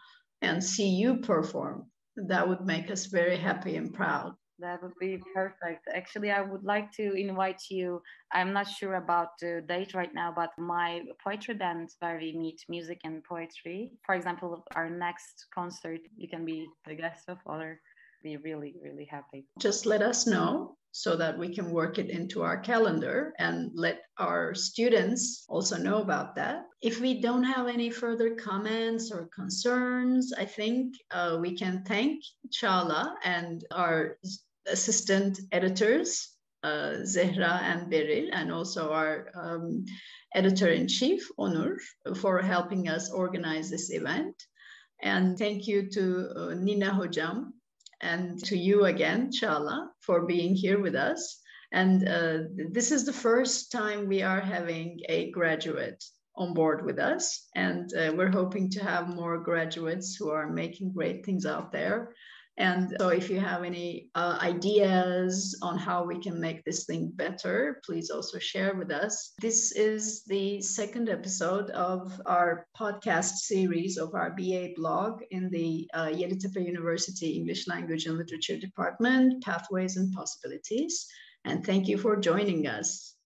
and 0.43 0.63
see 0.63 0.89
you 0.89 1.17
perform 1.17 1.85
that 2.29 2.49
would 2.49 2.65
make 2.65 2.89
us 2.89 3.07
very 3.07 3.37
happy 3.37 3.75
and 3.75 3.93
proud 3.93 4.33
that 4.61 4.81
would 4.85 4.97
be 5.01 5.19
perfect. 5.35 5.89
Actually, 5.93 6.31
I 6.31 6.41
would 6.41 6.63
like 6.63 6.93
to 6.93 7.13
invite 7.15 7.63
you. 7.71 8.01
I'm 8.33 8.53
not 8.53 8.69
sure 8.69 8.95
about 8.95 9.31
the 9.41 9.65
date 9.67 9.95
right 9.95 10.15
now, 10.15 10.33
but 10.35 10.51
my 10.57 11.03
poetry 11.25 11.55
band 11.55 11.89
where 11.99 12.19
we 12.19 12.39
meet 12.39 12.65
music 12.69 13.01
and 13.03 13.25
poetry. 13.25 13.91
For 14.07 14.15
example, 14.15 14.65
our 14.77 14.89
next 14.89 15.47
concert, 15.53 16.03
you 16.17 16.29
can 16.29 16.45
be 16.45 16.69
the 16.87 16.95
guest 16.95 17.25
of 17.29 17.39
or 17.47 17.81
be 18.25 18.39
really, 18.39 18.75
really 18.83 19.05
happy. 19.05 19.47
Just 19.61 19.87
let 19.87 20.03
us 20.03 20.27
know 20.27 20.77
so 20.93 21.17
that 21.17 21.39
we 21.39 21.55
can 21.55 21.71
work 21.71 21.99
it 21.99 22.09
into 22.09 22.43
our 22.43 22.59
calendar 22.59 23.35
and 23.39 23.71
let 23.75 23.99
our 24.19 24.55
students 24.55 25.45
also 25.49 25.77
know 25.77 25.99
about 25.99 26.35
that. 26.37 26.63
If 26.81 27.01
we 27.01 27.21
don't 27.21 27.45
have 27.45 27.67
any 27.69 27.91
further 27.91 28.35
comments 28.37 29.13
or 29.13 29.29
concerns, 29.35 30.33
I 30.33 30.47
think 30.47 30.95
uh, 31.11 31.39
we 31.41 31.57
can 31.57 31.85
thank 31.85 32.23
Çağla 32.49 33.15
and 33.25 33.65
our 33.73 34.19
assistant 34.67 35.41
editors, 35.53 36.31
uh, 36.63 37.03
Zehra 37.03 37.61
and 37.63 37.93
Beril, 37.93 38.31
and 38.33 38.51
also 38.51 38.91
our 38.91 39.29
um, 39.35 39.85
editor 40.35 40.69
in 40.69 40.89
chief, 40.89 41.29
Onur, 41.39 41.77
for 42.17 42.41
helping 42.41 42.89
us 42.89 43.11
organize 43.11 43.69
this 43.69 43.91
event. 43.91 44.37
And 45.03 45.37
thank 45.37 45.67
you 45.67 45.91
to 45.91 46.31
uh, 46.37 46.55
Nina 46.55 46.91
Hocam 46.91 47.54
and 48.05 48.39
to 48.45 48.57
you 48.57 48.85
again, 48.85 49.31
Çağla, 49.31 49.89
for 50.01 50.27
being 50.27 50.55
here 50.55 50.79
with 50.79 50.95
us. 50.95 51.41
And 51.73 52.09
uh, 52.09 52.39
this 52.71 52.93
is 52.93 53.05
the 53.05 53.13
first 53.13 53.73
time 53.73 54.07
we 54.07 54.23
are 54.23 54.41
having 54.41 55.01
a 55.09 55.31
graduate 55.31 56.05
on 56.37 56.55
board 56.55 56.85
with 56.85 56.99
us. 56.99 57.49
And 57.57 57.91
uh, 57.95 58.13
we're 58.15 58.31
hoping 58.31 58.71
to 58.71 58.85
have 58.85 59.09
more 59.09 59.39
graduates 59.39 60.15
who 60.17 60.31
are 60.31 60.53
making 60.53 60.93
great 60.93 61.25
things 61.25 61.47
out 61.47 61.73
there. 61.73 62.15
And 62.57 62.95
so, 63.01 63.09
if 63.09 63.31
you 63.31 63.41
have 63.41 63.65
any 63.65 64.11
uh, 64.15 64.39
ideas 64.41 65.59
on 65.61 65.77
how 65.77 66.05
we 66.05 66.21
can 66.21 66.41
make 66.41 66.63
this 66.65 66.85
thing 66.85 67.11
better, 67.15 67.81
please 67.85 68.11
also 68.11 68.39
share 68.39 68.77
with 68.77 68.93
us. 68.93 69.33
This 69.41 69.73
is 69.73 70.23
the 70.25 70.63
second 70.63 71.09
episode 71.09 71.71
of 71.71 72.21
our 72.27 72.67
podcast 72.79 73.39
series 73.51 73.99
of 73.99 74.15
our 74.15 74.31
BA 74.39 74.69
blog 74.77 75.23
in 75.33 75.51
the 75.51 75.89
uh, 75.95 76.07
Yeditepe 76.07 76.65
University 76.65 77.31
English 77.31 77.67
Language 77.67 78.07
and 78.07 78.17
Literature 78.17 78.59
Department, 78.59 79.43
Pathways 79.43 79.97
and 79.97 80.13
Possibilities. 80.13 81.07
And 81.45 81.67
thank 81.67 81.89
you 81.89 81.99
for 81.99 82.17
joining 82.17 82.69
us. 82.69 83.17